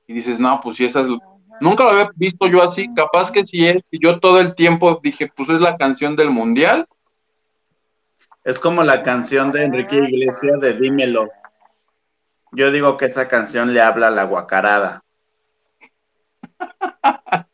y 0.07 0.13
dices, 0.15 0.41
no, 0.41 0.61
pues 0.61 0.77
sí, 0.77 0.85
esa 0.85 1.01
es, 1.01 1.09
nunca 1.61 1.85
lo 1.85 1.91
había 1.91 2.11
visto 2.17 2.47
yo 2.47 2.63
así, 2.63 2.93
capaz 2.95 3.31
que 3.31 3.47
sí 3.47 3.67
es, 3.67 3.83
y 3.91 4.03
yo 4.05 4.19
todo 4.21 4.41
el 4.41 4.55
tiempo 4.55 5.01
dije, 5.03 5.31
pues 5.35 5.49
es 5.49 5.61
la 5.61 5.77
canción 5.77 6.17
del 6.17 6.31
mundial, 6.31 6.87
Es 8.45 8.59
como 8.59 8.83
la 8.83 9.05
canción 9.05 9.53
de 9.53 9.63
Enrique 9.63 9.95
Iglesias 9.95 10.61
de 10.61 10.75
Dímelo. 10.75 11.29
Yo 12.51 12.73
digo 12.73 12.97
que 12.97 13.05
esa 13.05 13.29
canción 13.29 13.73
le 13.73 13.81
habla 13.81 14.09
a 14.09 14.11
la 14.11 14.25
guacarada. 14.25 15.05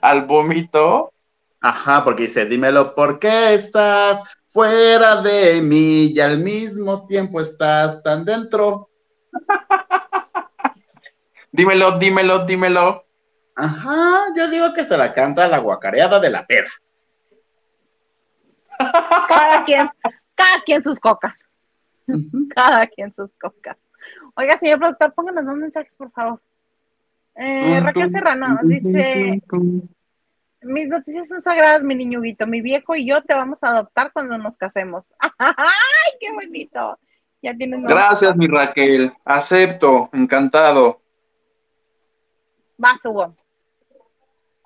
al 0.00 0.24
vómito, 0.26 1.12
Ajá, 1.60 2.04
porque 2.04 2.24
dice, 2.24 2.46
dímelo, 2.46 2.94
¿por 2.94 3.18
qué 3.18 3.54
estás 3.54 4.22
fuera 4.56 5.20
de 5.20 5.60
mí 5.60 6.06
y 6.14 6.18
al 6.18 6.38
mismo 6.38 7.06
tiempo 7.06 7.42
estás 7.42 8.02
tan 8.02 8.24
dentro? 8.24 8.88
dímelo, 11.52 11.98
dímelo, 11.98 12.46
dímelo, 12.46 13.04
Ajá, 13.54 14.32
yo 14.34 14.48
digo 14.48 14.72
que 14.72 14.86
se 14.86 14.96
la 14.96 15.12
canta 15.12 15.46
la 15.46 15.58
guacareada 15.58 16.18
de 16.20 16.30
la 16.30 16.46
pera. 16.46 16.70
cada 19.28 19.64
quien, 19.66 19.90
cada 20.34 20.60
quien 20.64 20.82
sus 20.82 20.98
cocas. 20.98 21.44
Cada 22.54 22.86
quien 22.86 23.12
sus 23.14 23.30
cocas. 23.38 23.76
Oiga, 24.36 24.56
señor 24.56 24.78
productor, 24.78 25.12
pónganos 25.12 25.44
dos 25.44 25.56
mensajes, 25.56 25.96
por 25.98 26.10
favor. 26.12 26.40
Eh, 27.34 27.78
Raquel 27.80 28.08
Serrano 28.08 28.58
dice, 28.62 29.42
mis 30.66 30.88
noticias 30.88 31.28
son 31.28 31.40
sagradas, 31.40 31.82
mi 31.82 31.94
niñuguito. 31.94 32.46
Mi 32.46 32.60
viejo 32.60 32.94
y 32.94 33.06
yo 33.06 33.22
te 33.22 33.34
vamos 33.34 33.62
a 33.62 33.68
adoptar 33.68 34.12
cuando 34.12 34.36
nos 34.38 34.56
casemos. 34.58 35.06
¡Ay, 35.38 36.12
qué 36.20 36.32
bonito! 36.32 36.98
Ya 37.42 37.54
tienes 37.54 37.82
Gracias, 37.82 38.36
mi 38.36 38.46
Raquel, 38.46 39.12
acepto, 39.24 40.08
encantado. 40.12 41.00
Vas, 42.76 43.04
Hugo. 43.04 43.34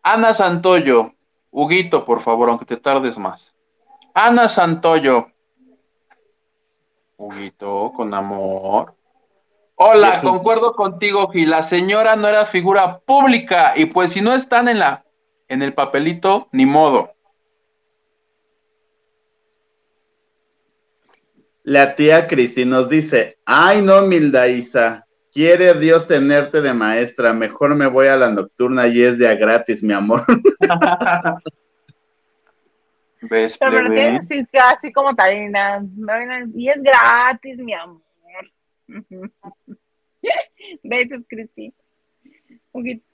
Ana 0.02 0.32
Santoyo, 0.32 1.12
Huguito, 1.50 2.04
por 2.04 2.22
favor, 2.22 2.48
aunque 2.48 2.64
te 2.64 2.76
tardes 2.76 3.18
más. 3.18 3.54
Ana 4.14 4.48
Santoyo. 4.48 5.28
Huguito, 7.16 7.92
con 7.94 8.14
amor. 8.14 8.94
Hola, 9.74 10.20
concuerdo 10.22 10.74
contigo, 10.74 11.28
Gil. 11.28 11.50
La 11.50 11.62
señora 11.62 12.16
no 12.16 12.28
era 12.28 12.46
figura 12.46 12.98
pública 12.98 13.72
y 13.76 13.86
pues 13.86 14.12
si 14.12 14.20
no 14.20 14.34
están 14.34 14.68
en 14.68 14.78
la 14.78 15.04
en 15.50 15.60
el 15.62 15.74
papelito, 15.74 16.48
ni 16.52 16.64
modo. 16.64 17.12
La 21.64 21.94
tía 21.96 22.26
Cristi 22.28 22.64
nos 22.64 22.88
dice, 22.88 23.38
ay 23.44 23.82
no, 23.82 24.00
Milda 24.02 24.48
Isa, 24.48 25.06
quiere 25.32 25.74
Dios 25.74 26.06
tenerte 26.06 26.62
de 26.62 26.72
maestra, 26.72 27.34
mejor 27.34 27.74
me 27.74 27.88
voy 27.88 28.06
a 28.06 28.16
la 28.16 28.30
nocturna 28.30 28.86
y 28.86 29.02
es 29.02 29.18
de 29.18 29.36
gratis, 29.36 29.82
mi 29.82 29.92
amor. 29.92 30.24
¿Ves, 33.22 33.58
Pero 33.58 33.82
me 33.90 34.16
así, 34.16 34.46
casi 34.50 34.90
como 34.92 35.14
Tarina, 35.14 35.84
y 36.54 36.68
es 36.68 36.80
gratis, 36.80 37.58
mi 37.58 37.74
amor. 37.74 38.00
Besos, 40.82 41.22
Cristi. 41.28 41.74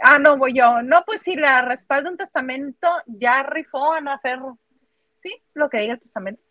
Ah, 0.01 0.19
no, 0.19 0.37
voy 0.37 0.53
yo. 0.55 0.83
No, 0.83 1.03
pues 1.07 1.23
si 1.23 1.35
la 1.35 1.63
respalda 1.63 2.11
un 2.11 2.17
testamento, 2.17 2.89
ya 3.07 3.43
rifó 3.43 3.93
Ana 3.93 4.19
Ferro. 4.19 4.59
Sí, 5.23 5.35
lo 5.55 5.69
que 5.69 5.81
diga 5.81 5.95
el 5.95 6.01
testamento. 6.01 6.43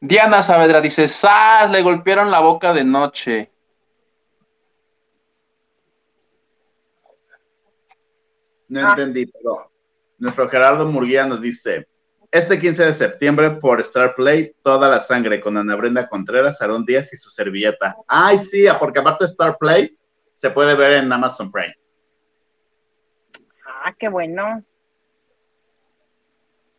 Diana 0.00 0.42
Saavedra 0.42 0.80
dice, 0.80 1.08
¡Sas! 1.08 1.70
Le 1.70 1.82
golpearon 1.82 2.30
la 2.30 2.40
boca 2.40 2.72
de 2.72 2.84
noche. 2.84 3.50
No 8.68 8.86
ah. 8.86 8.90
entendí, 8.90 9.26
pero 9.26 9.70
nuestro 10.18 10.48
Gerardo 10.48 10.86
Murguía 10.86 11.26
nos 11.26 11.40
dice, 11.40 11.88
este 12.30 12.58
15 12.58 12.86
de 12.86 12.94
septiembre 12.94 13.50
por 13.52 13.80
Star 13.80 14.14
Play, 14.14 14.54
toda 14.62 14.88
la 14.88 15.00
sangre 15.00 15.40
con 15.40 15.56
Ana 15.56 15.74
Brenda 15.74 16.08
Contreras, 16.08 16.62
Aaron 16.62 16.84
Díaz 16.84 17.12
y 17.12 17.16
su 17.16 17.30
servilleta. 17.30 17.96
Ay, 18.06 18.38
sí, 18.38 18.66
porque 18.78 19.00
aparte 19.00 19.24
Star 19.24 19.56
Play 19.58 19.96
se 20.34 20.50
puede 20.50 20.74
ver 20.76 20.92
en 20.92 21.12
Amazon 21.12 21.50
Prime. 21.50 21.74
Ah, 23.66 23.92
qué 23.98 24.08
bueno. 24.08 24.62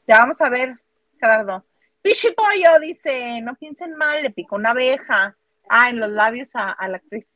Ya 0.08 0.20
vamos 0.20 0.40
a 0.42 0.50
ver, 0.50 0.76
Gerardo. 1.20 1.66
Pollo 2.02 2.80
dice, 2.80 3.42
no 3.42 3.56
piensen 3.56 3.96
mal, 3.96 4.24
le 4.24 4.32
picó 4.32 4.56
una 4.56 4.72
abeja. 4.72 5.36
Ah, 5.70 5.90
en 5.90 6.00
los 6.00 6.10
labios 6.10 6.50
a, 6.56 6.76
la 6.88 6.98
actriz. 6.98 7.28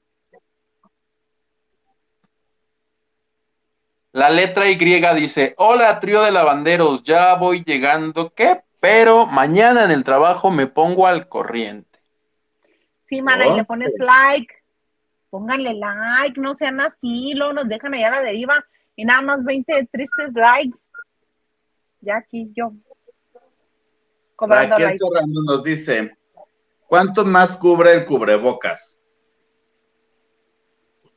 La 4.15 4.29
letra 4.29 4.69
Y 4.69 4.77
dice, 4.77 5.55
hola 5.57 5.99
trío 5.99 6.21
de 6.21 6.31
lavanderos, 6.31 7.03
ya 7.03 7.35
voy 7.35 7.65
llegando, 7.65 8.33
¿qué? 8.33 8.61
Pero 8.79 9.25
mañana 9.25 9.83
en 9.83 9.91
el 9.91 10.05
trabajo 10.05 10.51
me 10.51 10.67
pongo 10.67 11.05
al 11.05 11.27
corriente. 11.27 11.99
Sí, 13.03 13.21
mana, 13.21 13.45
y 13.45 13.57
le 13.57 13.65
pones 13.65 13.93
like. 13.99 14.55
Pónganle 15.29 15.73
like, 15.73 16.39
no 16.39 16.53
sean 16.53 16.79
así, 16.79 17.33
luego 17.33 17.51
nos 17.51 17.67
dejan 17.67 17.93
allá 17.93 18.07
a 18.07 18.11
la 18.11 18.21
deriva 18.21 18.65
y 18.95 19.03
nada 19.03 19.21
más 19.21 19.43
20 19.43 19.89
tristes 19.91 20.29
likes. 20.33 20.79
Ya 21.99 22.15
aquí 22.15 22.49
yo 22.55 22.71
Cobrando 24.37 24.77
Raquel 24.77 24.97
nos 25.45 25.61
dice, 25.61 26.17
¿cuánto 26.87 27.25
más 27.25 27.57
cubre 27.57 27.91
el 27.91 28.05
cubrebocas? 28.05 28.97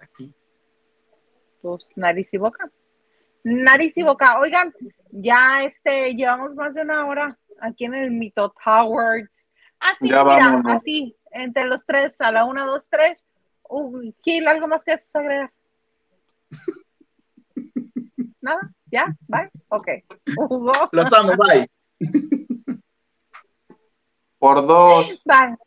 Aquí. 0.01 0.35
Pues 1.63 1.93
nariz 1.95 2.35
y 2.35 2.39
boca. 2.39 2.69
Y 3.45 4.03
boca. 4.03 4.39
Oigan, 4.41 4.75
ya 5.11 5.63
este, 5.63 6.15
llevamos 6.15 6.57
más 6.57 6.75
de 6.75 6.83
una 6.83 7.07
hora 7.07 7.39
aquí 7.61 7.85
en 7.85 7.95
el 7.95 8.11
Mito 8.11 8.55
Towers. 8.65 9.49
Así, 9.81 10.05
mira, 10.05 10.63
así, 10.67 11.17
entre 11.31 11.65
los 11.65 11.87
tres, 11.87 12.21
a 12.21 12.33
la 12.33 12.45
una, 12.45 12.65
dos, 12.65 12.89
tres. 12.91 13.27
Uh, 13.69 14.13
Gil, 14.23 14.49
¿algo 14.49 14.67
más 14.67 14.85
que 14.85 14.99
agregar? 15.15 15.53
¿Nada? 18.41 18.61
¿Ya? 18.87 19.07
¿Bye? 19.27 19.51
Ok. 19.69 19.89
Los 20.93 21.13
amo, 21.13 21.33
bye. 21.37 21.69
Por 24.39 24.67
dos. 24.67 25.21
Van. 25.25 25.59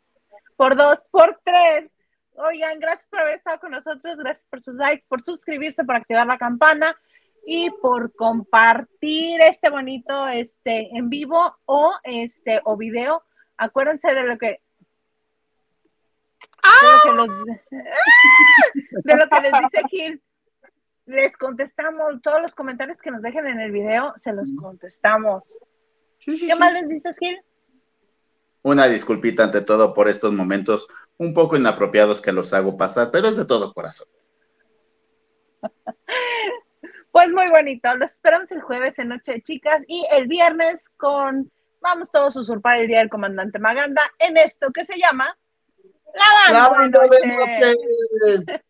Por 0.56 0.76
dos, 0.76 1.02
por 1.10 1.40
tres. 1.44 1.94
Oigan, 2.34 2.80
gracias 2.80 3.08
por 3.08 3.20
haber 3.20 3.34
estado 3.34 3.60
con 3.60 3.70
nosotros, 3.70 4.16
gracias 4.16 4.46
por 4.46 4.62
sus 4.62 4.74
likes, 4.74 5.04
por 5.06 5.22
suscribirse, 5.22 5.84
por 5.84 5.96
activar 5.96 6.26
la 6.26 6.38
campana 6.38 6.96
y 7.44 7.70
por 7.70 8.14
compartir 8.14 9.40
este 9.40 9.70
bonito 9.70 10.28
este 10.28 10.96
en 10.96 11.08
vivo 11.08 11.56
o 11.66 11.92
este 12.04 12.60
o 12.64 12.76
video. 12.76 13.22
Acuérdense 13.56 14.14
de 14.14 14.24
lo 14.24 14.38
que 14.38 14.60
de 17.06 17.12
lo 17.12 17.26
que, 17.26 17.62
de 19.04 19.16
lo 19.16 19.28
que 19.28 19.40
les 19.40 19.52
dice 19.60 19.82
Gil. 19.88 20.22
Les 21.06 21.36
contestamos 21.36 22.22
todos 22.22 22.40
los 22.40 22.54
comentarios 22.54 23.02
que 23.02 23.10
nos 23.10 23.22
dejen 23.22 23.46
en 23.46 23.60
el 23.60 23.72
video, 23.72 24.14
se 24.18 24.32
los 24.32 24.52
contestamos. 24.52 25.44
¿Qué 26.24 26.54
más 26.54 26.72
les 26.72 26.88
dices, 26.88 27.18
Gil? 27.18 27.42
Una 28.62 28.86
disculpita 28.86 29.42
ante 29.42 29.62
todo 29.62 29.92
por 29.92 30.08
estos 30.08 30.32
momentos 30.32 30.86
un 31.18 31.34
poco 31.34 31.56
inapropiados 31.56 32.20
que 32.20 32.30
los 32.30 32.52
hago 32.52 32.76
pasar, 32.76 33.10
pero 33.10 33.28
es 33.28 33.36
de 33.36 33.44
todo 33.44 33.72
corazón. 33.74 34.06
Pues 37.12 37.32
muy 37.32 37.48
bonito, 37.50 37.94
los 37.96 38.10
esperamos 38.10 38.50
el 38.52 38.62
jueves 38.62 38.98
en 38.98 39.08
Noche 39.08 39.32
de 39.32 39.42
Chicas 39.42 39.84
y 39.86 40.04
el 40.10 40.26
viernes 40.26 40.88
con 40.96 41.52
Vamos 41.82 42.10
todos 42.12 42.36
a 42.36 42.40
usurpar 42.40 42.78
el 42.78 42.86
Día 42.86 42.98
del 43.00 43.10
Comandante 43.10 43.58
Maganda 43.58 44.02
en 44.18 44.36
esto 44.36 44.70
que 44.72 44.84
se 44.84 44.96
llama 44.98 45.36
La 46.50 46.68
Banda, 46.68 47.00
de 47.08 47.26
noche. 47.26 48.62